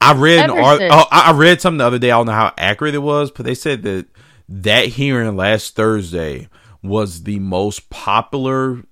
I 0.00 0.14
read 0.14 0.48
an 0.48 0.50
art, 0.50 0.80
oh, 0.82 1.06
I 1.10 1.32
read 1.32 1.60
something 1.60 1.78
the 1.78 1.84
other 1.84 1.98
day. 1.98 2.10
I 2.10 2.18
don't 2.18 2.26
know 2.26 2.32
how 2.32 2.54
accurate 2.56 2.94
it 2.94 2.98
was, 2.98 3.30
but 3.30 3.44
they 3.44 3.54
said 3.54 3.82
that 3.82 4.06
that 4.48 4.86
hearing 4.86 5.36
last 5.36 5.74
Thursday 5.74 6.48
was 6.82 7.24
the 7.24 7.40
most 7.40 7.90
popular. 7.90 8.82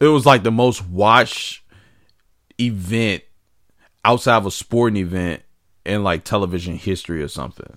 It 0.00 0.08
was 0.08 0.26
like 0.26 0.42
the 0.42 0.50
most 0.50 0.86
watched 0.86 1.62
event 2.60 3.22
outside 4.04 4.36
of 4.36 4.46
a 4.46 4.50
sporting 4.50 4.96
event 4.96 5.42
in 5.84 6.02
like 6.02 6.24
television 6.24 6.76
history 6.76 7.22
or 7.22 7.28
something, 7.28 7.76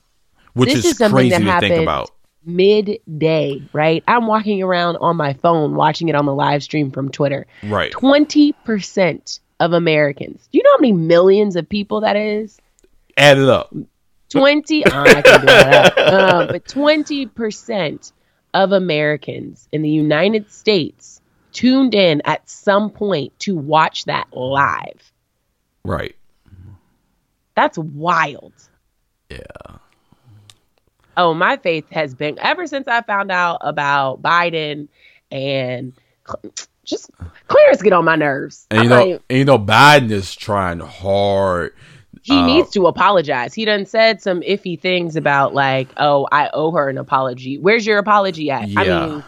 which 0.54 0.70
this 0.70 0.86
is, 0.86 1.02
is 1.02 1.10
crazy 1.10 1.44
to 1.44 1.60
think 1.60 1.82
about. 1.82 2.12
Midday, 2.46 3.62
right? 3.72 4.04
I'm 4.08 4.28
walking 4.28 4.62
around 4.62 4.98
on 4.98 5.16
my 5.16 5.34
phone 5.34 5.76
watching 5.76 6.10
it 6.10 6.16
on 6.16 6.26
the 6.26 6.34
live 6.34 6.62
stream 6.62 6.92
from 6.92 7.10
Twitter. 7.10 7.48
Right. 7.64 7.92
20% 7.94 9.40
of 9.60 9.72
Americans. 9.72 10.50
Do 10.52 10.58
you 10.58 10.64
know 10.64 10.72
how 10.74 10.82
many 10.82 10.94
millions 10.94 11.56
of 11.56 11.70
people 11.70 12.02
that 12.02 12.18
is? 12.18 12.58
Add 13.16 13.38
it 13.38 13.48
up. 13.48 13.74
20, 14.30 14.86
oh, 14.92 14.92
I 14.92 15.22
can 15.22 15.40
do 15.40 15.46
that. 15.46 15.98
Uh, 15.98 16.48
but 16.48 16.66
20% 16.66 18.12
of 18.54 18.72
Americans 18.72 19.68
in 19.72 19.82
the 19.82 19.90
United 19.90 20.52
States 20.52 21.22
tuned 21.54 21.96
in 21.96 22.22
at 22.26 22.50
some 22.50 22.90
point 22.90 23.38
to 23.40 23.56
watch 23.56 24.06
that 24.06 24.28
live. 24.34 25.12
Right. 25.86 26.16
That's 27.56 27.78
wild. 27.78 28.54
Yeah. 29.30 29.78
Oh, 31.16 31.34
my 31.34 31.58
faith 31.58 31.86
has 31.92 32.16
been 32.16 32.40
ever 32.40 32.66
since 32.66 32.88
I 32.88 33.02
found 33.04 33.32
out 33.32 33.60
about 33.62 34.22
Biden 34.22 34.88
and 35.32 35.94
just 36.84 37.12
Clarence 37.48 37.82
get 37.82 37.94
on 37.94 38.06
my 38.06 38.16
nerves. 38.16 38.66
And 38.72 38.84
you 38.84 38.90
know, 38.90 39.06
like, 39.06 39.22
and 39.30 39.40
you 39.40 39.46
know, 39.46 39.60
Biden 39.60 40.12
is 40.12 40.36
trying 40.36 40.80
hard. 40.80 41.74
He 42.24 42.38
uh, 42.38 42.46
needs 42.46 42.72
to 42.72 42.88
apologize. 42.88 43.54
He 43.54 43.66
done 43.66 43.86
said 43.86 44.22
some 44.22 44.42
iffy 44.42 44.80
things 44.80 45.16
about 45.16 45.54
like, 45.54 45.90
oh, 45.98 46.28
I 46.32 46.50
owe 46.54 46.72
her 46.72 46.90
an 46.90 46.98
apology. 46.98 47.58
Where's 47.58 47.86
your 47.86 48.00
apology 48.00 48.50
at? 48.50 48.70
Yeah. 48.70 48.80
I 48.80 49.08
mean, 49.08 49.24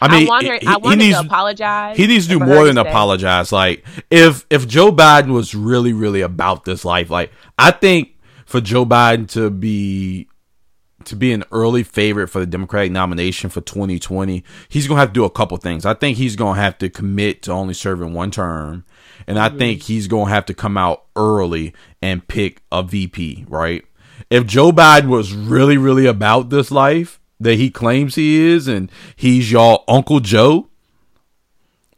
I 0.00 0.08
mean, 0.08 0.22
I'm 0.22 0.28
wondering, 0.28 0.60
he, 0.60 0.66
I 0.66 0.76
wanted 0.76 0.98
needs, 0.98 1.18
to 1.18 1.26
apologize. 1.26 1.96
He 1.96 2.06
needs 2.06 2.26
to 2.26 2.38
do 2.38 2.44
more 2.44 2.64
than 2.64 2.78
apologize. 2.78 3.52
Like, 3.52 3.84
if 4.10 4.46
if 4.50 4.66
Joe 4.66 4.90
Biden 4.90 5.32
was 5.32 5.54
really, 5.54 5.92
really 5.92 6.22
about 6.22 6.64
this 6.64 6.84
life, 6.84 7.10
like, 7.10 7.32
I 7.58 7.70
think 7.70 8.16
for 8.46 8.60
Joe 8.60 8.86
Biden 8.86 9.28
to 9.30 9.50
be 9.50 10.28
to 11.04 11.16
be 11.16 11.32
an 11.32 11.44
early 11.52 11.82
favorite 11.82 12.28
for 12.28 12.40
the 12.40 12.46
Democratic 12.46 12.92
nomination 12.92 13.50
for 13.50 13.60
2020, 13.60 14.42
he's 14.68 14.86
gonna 14.88 15.00
have 15.00 15.10
to 15.10 15.14
do 15.14 15.24
a 15.24 15.30
couple 15.30 15.56
things. 15.58 15.84
I 15.84 15.94
think 15.94 16.16
he's 16.16 16.36
gonna 16.36 16.60
have 16.60 16.78
to 16.78 16.88
commit 16.88 17.42
to 17.42 17.52
only 17.52 17.74
serving 17.74 18.14
one 18.14 18.30
term, 18.30 18.84
and 19.26 19.38
I 19.38 19.48
mm-hmm. 19.48 19.58
think 19.58 19.82
he's 19.82 20.08
gonna 20.08 20.30
have 20.30 20.46
to 20.46 20.54
come 20.54 20.76
out 20.76 21.04
early 21.14 21.74
and 22.00 22.26
pick 22.26 22.62
a 22.72 22.82
VP. 22.82 23.44
Right? 23.48 23.84
If 24.30 24.46
Joe 24.46 24.72
Biden 24.72 25.08
was 25.08 25.32
really, 25.32 25.76
really 25.76 26.06
about 26.06 26.50
this 26.50 26.70
life 26.70 27.19
that 27.40 27.54
he 27.54 27.70
claims 27.70 28.14
he 28.14 28.40
is, 28.40 28.68
and 28.68 28.90
he's 29.16 29.50
y'all 29.50 29.84
Uncle 29.88 30.20
Joe. 30.20 30.68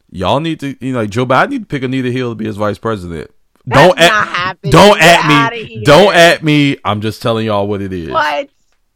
Y'all 0.09 0.39
need 0.39 0.59
to, 0.61 0.77
you 0.79 0.93
know, 0.93 1.01
like 1.01 1.09
Joe 1.09 1.25
Biden 1.25 1.49
need 1.49 1.59
to 1.59 1.65
pick 1.65 1.83
Anita 1.83 2.11
Hill 2.11 2.31
to 2.31 2.35
be 2.35 2.45
his 2.45 2.57
vice 2.57 2.77
president. 2.77 3.31
That's 3.65 3.87
don't 3.87 3.99
at, 3.99 4.61
don't 4.61 5.01
at 5.01 5.53
me. 5.53 5.83
Don't 5.83 6.13
at 6.13 6.43
me. 6.43 6.77
I'm 6.83 7.01
just 7.01 7.21
telling 7.21 7.45
y'all 7.45 7.67
what 7.67 7.81
it 7.81 7.93
is. 7.93 8.09
What? 8.09 8.49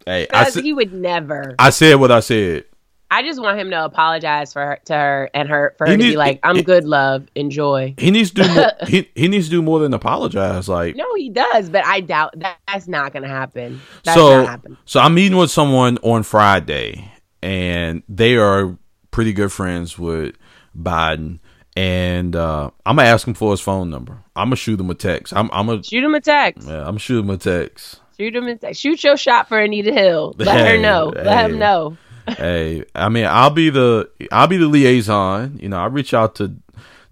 Hey, 0.05 0.27
I 0.31 0.49
he 0.49 0.73
would 0.73 0.93
never. 0.93 1.55
I 1.59 1.69
said 1.69 1.95
what 1.95 2.11
I 2.11 2.21
said. 2.21 2.65
I 3.09 3.23
just 3.23 3.41
want 3.41 3.57
him 3.57 3.69
to 3.69 3.85
apologize 3.85 4.51
for 4.51 4.61
her, 4.61 4.79
to 4.85 4.93
her 4.93 5.29
and 5.33 5.47
her 5.47 5.73
for 5.77 5.85
her 5.87 5.91
he 5.91 5.97
to 5.97 6.03
needs, 6.03 6.13
be 6.13 6.17
like, 6.17 6.39
"I'm 6.43 6.57
he, 6.57 6.63
good, 6.63 6.83
love, 6.83 7.27
enjoy." 7.35 7.95
He 7.97 8.11
needs 8.11 8.31
to 8.31 8.43
do 8.43 8.53
more. 8.53 8.71
he 8.87 9.09
he 9.15 9.27
needs 9.29 9.45
to 9.45 9.51
do 9.51 9.61
more 9.61 9.79
than 9.79 9.93
apologize. 9.93 10.67
Like, 10.67 10.95
no, 10.97 11.05
he 11.15 11.29
does, 11.29 11.69
but 11.69 11.85
I 11.85 12.01
doubt 12.01 12.37
that, 12.39 12.57
that's 12.67 12.87
not 12.87 13.13
going 13.13 13.23
to 13.23 13.29
happen. 13.29 13.81
That's 14.03 14.17
so, 14.17 14.45
happen. 14.45 14.77
so 14.85 14.99
I'm 14.99 15.13
meeting 15.13 15.37
with 15.37 15.51
someone 15.51 15.97
on 15.99 16.23
Friday, 16.23 17.09
and 17.41 18.03
they 18.09 18.35
are 18.35 18.77
pretty 19.11 19.31
good 19.31 19.53
friends 19.53 19.97
with 19.97 20.35
Biden, 20.77 21.39
and 21.77 22.35
uh, 22.35 22.71
I'm 22.85 22.97
gonna 22.97 23.07
ask 23.07 23.25
him 23.25 23.35
for 23.35 23.51
his 23.51 23.61
phone 23.61 23.89
number. 23.89 24.21
I'm 24.35 24.47
gonna 24.47 24.57
shoot 24.57 24.79
him 24.81 24.89
a 24.89 24.95
text. 24.95 25.33
I'm, 25.33 25.49
I'm 25.53 25.67
gonna 25.67 25.81
shoot 25.81 26.03
him 26.03 26.13
a 26.13 26.19
text. 26.19 26.67
Yeah, 26.67 26.79
I'm 26.79 26.85
gonna 26.85 26.99
shoot 26.99 27.19
him 27.19 27.29
a 27.29 27.37
text. 27.37 28.01
Shoot 28.19 28.35
him 28.35 28.47
a 28.47 28.57
text. 28.57 28.81
Shoot 28.81 29.01
your 29.03 29.15
shot 29.15 29.47
for 29.47 29.59
Anita 29.59 29.93
Hill. 29.93 30.35
Let 30.37 30.57
hey, 30.57 30.75
her 30.75 30.81
know. 30.81 31.13
Hey. 31.15 31.23
Let 31.23 31.49
him 31.49 31.57
know 31.57 31.97
hey, 32.27 32.85
I 32.95 33.09
mean, 33.09 33.25
I'll 33.25 33.49
be 33.49 33.69
the 33.69 34.09
I'll 34.31 34.47
be 34.47 34.57
the 34.57 34.67
liaison. 34.67 35.59
You 35.61 35.69
know, 35.69 35.77
I 35.77 35.85
reach 35.85 36.13
out 36.13 36.35
to 36.35 36.55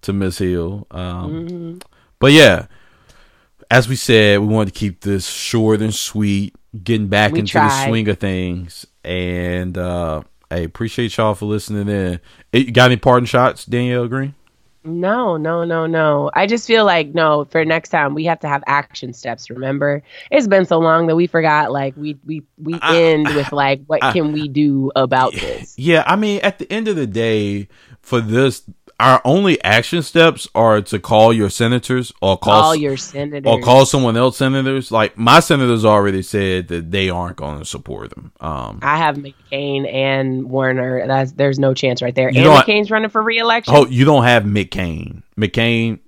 to 0.01 0.13
Miss 0.13 0.37
Hill. 0.37 0.87
Um, 0.91 1.47
mm-hmm. 1.47 1.77
But 2.19 2.31
yeah, 2.31 2.67
as 3.69 3.87
we 3.87 3.95
said, 3.95 4.39
we 4.39 4.47
wanted 4.47 4.73
to 4.73 4.79
keep 4.79 5.01
this 5.01 5.27
short 5.27 5.81
and 5.81 5.93
sweet, 5.93 6.55
getting 6.83 7.07
back 7.07 7.33
we 7.33 7.39
into 7.39 7.53
tried. 7.53 7.69
the 7.69 7.87
swing 7.87 8.07
of 8.07 8.19
things. 8.19 8.85
And 9.03 9.77
uh, 9.77 10.23
hey, 10.49 10.63
appreciate 10.63 11.15
y'all 11.17 11.35
for 11.35 11.45
listening 11.45 11.87
in. 11.87 12.19
You 12.53 12.71
got 12.71 12.85
any 12.85 12.97
parting 12.97 13.25
shots, 13.25 13.65
Danielle 13.65 14.07
Green? 14.07 14.35
No, 14.85 15.35
no, 15.35 15.63
no, 15.63 15.87
no. 15.87 16.29
I 16.33 16.45
just 16.45 16.67
feel 16.67 16.85
like 16.85 17.07
no. 17.13 17.45
For 17.45 17.65
next 17.65 17.89
time, 17.89 18.13
we 18.13 18.25
have 18.25 18.39
to 18.41 18.47
have 18.47 18.63
action 18.67 19.13
steps. 19.13 19.49
Remember, 19.49 20.03
it's 20.29 20.47
been 20.47 20.65
so 20.65 20.77
long 20.77 21.07
that 21.07 21.15
we 21.15 21.25
forgot. 21.25 21.71
Like 21.71 21.97
we 21.97 22.17
we 22.23 22.43
we 22.57 22.75
I, 22.81 22.97
end 22.97 23.27
with 23.27 23.51
like, 23.51 23.81
what 23.87 24.03
I, 24.03 24.13
can 24.13 24.31
we 24.31 24.47
do 24.47 24.91
about 24.95 25.33
this? 25.33 25.73
Yeah, 25.77 26.03
I 26.05 26.15
mean, 26.15 26.39
at 26.43 26.59
the 26.59 26.71
end 26.71 26.87
of 26.87 26.95
the 26.95 27.07
day, 27.07 27.67
for 28.01 28.21
this 28.21 28.61
our 28.99 29.21
only 29.25 29.61
action 29.63 30.01
steps 30.01 30.47
are 30.55 30.81
to 30.81 30.99
call 30.99 31.33
your 31.33 31.49
senators 31.49 32.13
or 32.21 32.37
call, 32.37 32.61
call 32.61 32.75
your 32.75 32.95
senators 32.95 33.45
or 33.45 33.59
call 33.59 33.85
someone 33.85 34.15
else 34.15 34.37
senators. 34.37 34.91
Like 34.91 35.17
my 35.17 35.41
senators 35.41 35.83
already 35.83 36.21
said 36.21 36.69
that 36.69 36.91
they 36.91 37.09
aren't 37.09 37.35
going 37.35 37.59
to 37.59 37.65
support 37.65 38.11
them. 38.11 38.31
Um, 38.39 38.79
I 38.81 38.97
have 38.97 39.17
McCain 39.17 39.91
and 39.91 40.49
Warner. 40.49 41.07
That's 41.07 41.33
there's 41.33 41.59
no 41.59 41.73
chance 41.73 42.01
right 42.01 42.15
there. 42.15 42.29
And 42.29 42.37
McCain's 42.37 42.89
running 42.89 43.09
for 43.09 43.21
reelection. 43.21 43.73
Oh, 43.75 43.85
you 43.85 44.05
don't 44.05 44.23
have 44.23 44.43
McCain. 44.43 45.23
McCain, 45.37 45.99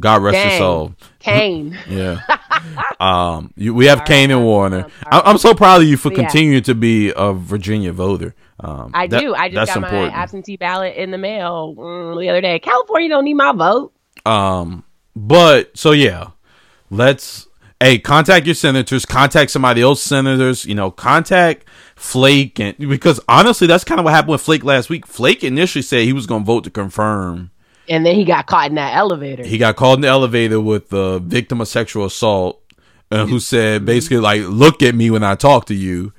God 0.00 0.22
rest 0.22 0.34
Dang. 0.34 0.50
his 0.50 0.58
soul. 0.58 0.94
Kaine. 1.20 1.78
yeah. 1.88 2.20
um, 2.98 3.52
you, 3.56 3.72
we 3.72 3.86
have 3.86 4.00
All 4.00 4.06
Kaine 4.06 4.30
right, 4.30 4.36
and 4.36 4.44
Warner. 4.44 4.86
I'm, 5.06 5.22
I'm, 5.24 5.38
so 5.38 5.54
proud 5.54 5.82
of 5.82 5.86
you 5.86 5.96
for 5.96 6.10
yeah. 6.10 6.18
continuing 6.18 6.62
to 6.64 6.74
be 6.74 7.12
a 7.14 7.32
Virginia 7.32 7.92
voter. 7.92 8.34
Um, 8.62 8.92
I 8.94 9.08
that, 9.08 9.20
do. 9.20 9.34
I 9.34 9.48
just 9.48 9.74
got 9.74 9.76
important. 9.76 10.12
my 10.12 10.18
absentee 10.18 10.56
ballot 10.56 10.94
in 10.96 11.10
the 11.10 11.18
mail 11.18 11.74
mm, 11.76 12.20
the 12.20 12.28
other 12.28 12.40
day. 12.40 12.58
California 12.60 13.08
don't 13.08 13.24
need 13.24 13.34
my 13.34 13.52
vote. 13.52 13.92
Um, 14.24 14.84
but 15.16 15.76
so 15.76 15.90
yeah, 15.90 16.30
let's 16.90 17.48
hey 17.80 17.98
contact 17.98 18.46
your 18.46 18.54
senators, 18.54 19.04
contact 19.04 19.50
somebody 19.50 19.82
else 19.82 20.00
senators. 20.00 20.64
You 20.64 20.76
know, 20.76 20.90
contact 20.90 21.66
Flake 21.96 22.60
and 22.60 22.76
because 22.78 23.20
honestly, 23.28 23.66
that's 23.66 23.84
kind 23.84 23.98
of 23.98 24.04
what 24.04 24.14
happened 24.14 24.32
with 24.32 24.42
Flake 24.42 24.64
last 24.64 24.88
week. 24.88 25.06
Flake 25.06 25.42
initially 25.42 25.82
said 25.82 26.04
he 26.04 26.12
was 26.12 26.26
going 26.26 26.42
to 26.42 26.46
vote 26.46 26.64
to 26.64 26.70
confirm. 26.70 27.50
And 27.88 28.06
then 28.06 28.14
he 28.14 28.24
got 28.24 28.46
caught 28.46 28.68
in 28.68 28.76
that 28.76 28.94
elevator. 28.94 29.44
He 29.44 29.58
got 29.58 29.74
caught 29.74 29.96
in 29.96 30.02
the 30.02 30.08
elevator 30.08 30.60
with 30.60 30.90
the 30.90 31.18
victim 31.18 31.60
of 31.60 31.66
sexual 31.66 32.04
assault, 32.04 32.62
uh, 33.10 33.26
who 33.26 33.40
said 33.40 33.84
basically 33.84 34.18
like, 34.18 34.42
"Look 34.42 34.82
at 34.82 34.94
me 34.94 35.10
when 35.10 35.24
I 35.24 35.34
talk 35.34 35.66
to 35.66 35.74
you," 35.74 36.12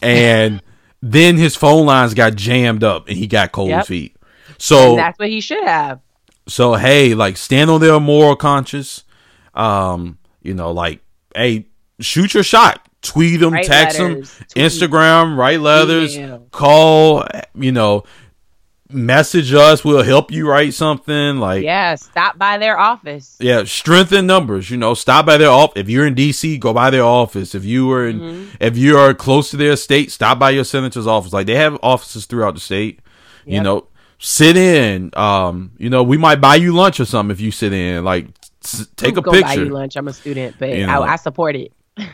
and 0.00 0.62
then 1.02 1.36
his 1.36 1.56
phone 1.56 1.86
lines 1.86 2.14
got 2.14 2.34
jammed 2.34 2.84
up 2.84 3.08
and 3.08 3.16
he 3.16 3.26
got 3.26 3.52
cold 3.52 3.70
Yep. 3.70 3.86
feet. 3.86 4.16
So 4.58 4.90
and 4.90 4.98
that's 4.98 5.18
what 5.18 5.28
he 5.28 5.40
should 5.40 5.64
have. 5.64 6.00
so 6.46 6.74
hey, 6.74 7.14
like 7.14 7.36
stand 7.36 7.70
on 7.70 7.80
their 7.80 7.98
moral 8.00 8.36
conscience. 8.36 9.04
Um, 9.54 10.18
you 10.42 10.54
know, 10.54 10.70
like 10.72 11.00
hey, 11.34 11.66
shoot 12.00 12.34
your 12.34 12.42
shot. 12.42 12.86
Tweet 13.02 13.40
them, 13.40 13.54
Write 13.54 13.64
text 13.64 13.96
them, 13.96 14.16
tweet, 14.16 14.26
Instagram, 14.56 15.34
write 15.36 15.60
letters, 15.60 16.18
call. 16.50 17.24
You 17.54 17.72
know, 17.72 18.04
message 18.92 19.52
us. 19.52 19.84
We'll 19.84 20.02
help 20.02 20.30
you 20.30 20.48
write 20.48 20.74
something. 20.74 21.38
Like 21.38 21.62
Yeah, 21.64 21.94
stop 21.94 22.38
by 22.38 22.58
their 22.58 22.78
office. 22.78 23.36
yeah, 23.40 23.64
strengthen 23.64 24.26
numbers. 24.26 24.70
You 24.70 24.76
know, 24.76 24.94
stop 24.94 25.26
by 25.26 25.36
their 25.36 25.50
office. 25.50 25.80
If 25.80 25.88
you're 25.88 26.06
in 26.06 26.14
DC, 26.14 26.58
go 26.60 26.72
by 26.72 26.90
their 26.90 27.04
office. 27.04 27.54
If 27.54 27.64
you 27.64 27.90
are 27.92 28.06
in, 28.08 28.20
Mm-hmm. 28.20 28.56
if 28.60 28.76
you 28.76 28.96
are 28.98 29.14
close 29.14 29.50
to 29.50 29.56
their 29.56 29.76
state, 29.76 30.10
stop 30.12 30.38
by 30.38 30.50
your 30.50 30.64
senator's 30.64 31.06
office. 31.06 31.32
Like 31.32 31.46
they 31.46 31.54
have 31.56 31.78
offices 31.82 32.26
throughout 32.26 32.54
the 32.54 32.60
state. 32.60 33.00
You 33.46 33.62
know, 33.62 33.86
sit 34.18 34.56
in. 34.56 35.10
Um, 35.14 35.72
you 35.78 35.90
know, 35.90 36.02
we 36.02 36.16
might 36.18 36.40
buy 36.40 36.56
you 36.56 36.72
lunch 36.74 37.00
or 37.00 37.04
something 37.04 37.32
if 37.32 37.40
you 37.40 37.50
sit 37.50 37.72
in. 37.72 38.04
Like, 38.04 38.26
s- 38.62 38.86
take 38.96 39.16
a 39.16 39.22
Go 39.22 39.32
buy 39.32 39.42
picture. 39.42 39.64
you 39.64 39.70
lunch. 39.70 39.96
I'm 39.96 40.06
a 40.08 40.12
student, 40.12 40.56
but 40.58 40.68
You 40.70 40.86
know. 40.86 41.02
I, 41.02 41.12
I 41.12 41.16
support 41.16 41.56
it. 41.56 41.72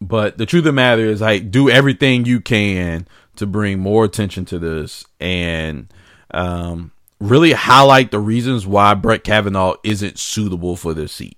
But 0.00 0.38
the 0.38 0.46
truth 0.46 0.60
of 0.62 0.64
the 0.64 0.72
matter 0.72 1.04
is, 1.04 1.20
like, 1.20 1.50
do 1.50 1.68
everything 1.68 2.24
you 2.24 2.40
can 2.40 3.06
to 3.36 3.46
bring 3.46 3.78
more 3.80 4.06
attention 4.06 4.46
to 4.46 4.58
this 4.58 5.04
and 5.20 5.92
um, 6.34 6.90
really 7.20 7.52
highlight 7.52 8.10
the 8.10 8.18
reasons 8.18 8.66
why 8.66 8.94
Brett 8.94 9.24
Kavanaugh 9.24 9.74
isn't 9.84 10.18
suitable 10.18 10.76
for 10.76 10.94
this 10.94 11.12
seat. 11.12 11.36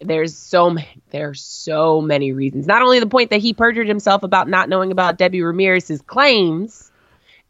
There's 0.00 0.36
so 0.36 0.70
ma- 0.70 0.82
there's 1.10 1.42
so 1.42 2.00
many 2.00 2.32
reasons. 2.32 2.66
Not 2.66 2.82
only 2.82 3.00
the 3.00 3.06
point 3.06 3.30
that 3.30 3.40
he 3.40 3.52
perjured 3.52 3.88
himself 3.88 4.22
about 4.22 4.48
not 4.48 4.68
knowing 4.68 4.92
about 4.92 5.18
Debbie 5.18 5.42
Ramirez's 5.42 6.00
claims 6.02 6.90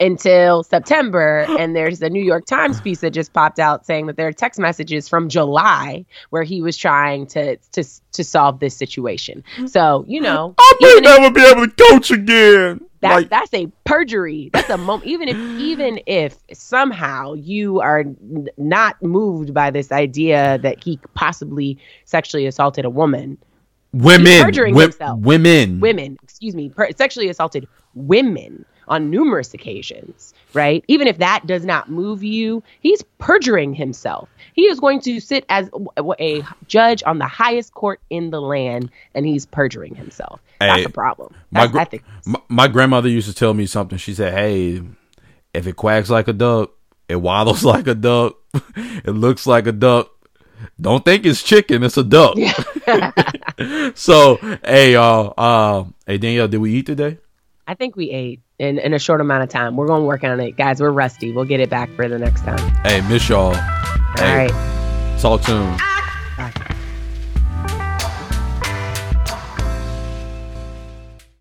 until 0.00 0.62
September, 0.62 1.44
and 1.58 1.74
there's 1.76 1.98
the 1.98 2.08
New 2.08 2.22
York 2.22 2.46
Times 2.46 2.80
piece 2.80 3.00
that 3.00 3.10
just 3.10 3.32
popped 3.32 3.58
out 3.58 3.84
saying 3.84 4.06
that 4.06 4.16
there 4.16 4.28
are 4.28 4.32
text 4.32 4.58
messages 4.60 5.08
from 5.08 5.28
July 5.28 6.06
where 6.30 6.44
he 6.44 6.62
was 6.62 6.76
trying 6.76 7.26
to 7.26 7.56
to 7.72 7.84
to 8.12 8.24
solve 8.24 8.60
this 8.60 8.74
situation. 8.74 9.44
So 9.66 10.04
you 10.08 10.20
know, 10.20 10.54
even 10.80 11.04
if- 11.04 11.04
never 11.04 11.30
be 11.30 11.42
able 11.42 11.66
to 11.66 11.90
coach 11.90 12.10
again. 12.10 12.80
That, 13.00 13.14
like, 13.14 13.30
that's 13.30 13.54
a 13.54 13.66
perjury. 13.84 14.50
That's 14.52 14.70
a 14.70 14.78
moment. 14.78 15.06
Even 15.08 15.28
if 15.28 15.36
even 15.36 16.00
if 16.06 16.36
somehow 16.52 17.34
you 17.34 17.80
are 17.80 18.00
n- 18.00 18.48
not 18.56 19.00
moved 19.02 19.54
by 19.54 19.70
this 19.70 19.92
idea 19.92 20.58
that 20.62 20.82
he 20.82 20.98
possibly 21.14 21.78
sexually 22.04 22.46
assaulted 22.46 22.84
a 22.84 22.90
woman, 22.90 23.38
women, 23.92 24.42
perjuring 24.42 24.74
wi- 24.74 24.86
himself. 24.86 25.20
women, 25.20 25.80
women, 25.80 26.18
excuse 26.22 26.54
me, 26.54 26.70
per- 26.70 26.90
sexually 26.96 27.28
assaulted 27.28 27.68
women 27.94 28.64
on 28.88 29.10
numerous 29.10 29.54
occasions, 29.54 30.34
right? 30.54 30.84
Even 30.88 31.06
if 31.06 31.18
that 31.18 31.46
does 31.46 31.64
not 31.64 31.90
move 31.90 32.22
you, 32.22 32.62
he's 32.80 33.02
perjuring 33.18 33.74
himself. 33.74 34.28
He 34.54 34.62
is 34.62 34.80
going 34.80 35.00
to 35.02 35.20
sit 35.20 35.44
as 35.48 35.70
a 36.18 36.42
judge 36.66 37.02
on 37.06 37.18
the 37.18 37.26
highest 37.26 37.74
court 37.74 38.00
in 38.10 38.30
the 38.30 38.40
land, 38.40 38.90
and 39.14 39.26
he's 39.26 39.46
perjuring 39.46 39.94
himself. 39.94 40.40
That's 40.60 40.86
a 40.86 40.90
problem. 40.90 41.34
my 41.50 41.66
gr- 41.66 41.78
My, 42.26 42.40
my 42.48 42.68
grandmother 42.68 43.08
used 43.08 43.28
to 43.28 43.34
tell 43.34 43.54
me 43.54 43.66
something. 43.66 43.98
She 43.98 44.14
said, 44.14 44.32
"Hey, 44.32 44.82
if 45.54 45.66
it 45.66 45.76
quacks 45.76 46.10
like 46.10 46.28
a 46.28 46.32
duck, 46.32 46.72
it 47.08 47.16
waddles 47.16 47.64
like 47.72 47.86
a 47.86 47.94
duck, 47.94 48.36
it 48.76 49.14
looks 49.14 49.46
like 49.46 49.66
a 49.66 49.72
duck. 49.72 50.10
Don't 50.80 51.04
think 51.04 51.24
it's 51.24 51.42
chicken; 51.42 51.84
it's 51.84 51.96
a 51.96 52.04
duck." 52.04 52.36
so, 53.94 54.36
hey, 54.64 54.96
uh, 54.96 55.02
uh, 55.02 55.84
hey 56.06 56.18
Danielle, 56.18 56.48
did 56.48 56.58
we 56.58 56.72
eat 56.74 56.86
today? 56.86 57.18
I 57.66 57.74
think 57.74 57.96
we 57.96 58.10
ate 58.10 58.40
in, 58.58 58.78
in 58.78 58.92
a 58.94 58.98
short 58.98 59.20
amount 59.20 59.42
of 59.44 59.48
time. 59.48 59.76
We're 59.76 59.86
going 59.86 60.02
to 60.02 60.06
work 60.06 60.24
on 60.24 60.40
it. 60.40 60.56
Guys, 60.56 60.80
we're 60.80 60.90
rusty. 60.90 61.32
We'll 61.32 61.44
get 61.44 61.60
it 61.60 61.70
back 61.70 61.90
for 61.94 62.08
the 62.08 62.18
next 62.18 62.42
time. 62.42 62.58
Hey, 62.84 63.00
miss 63.08 63.28
y'all. 63.28 63.54
All 63.54 63.54
Hey, 64.16 64.46
right. 64.48 65.18
talk 65.20 65.42
soon. 65.44 65.76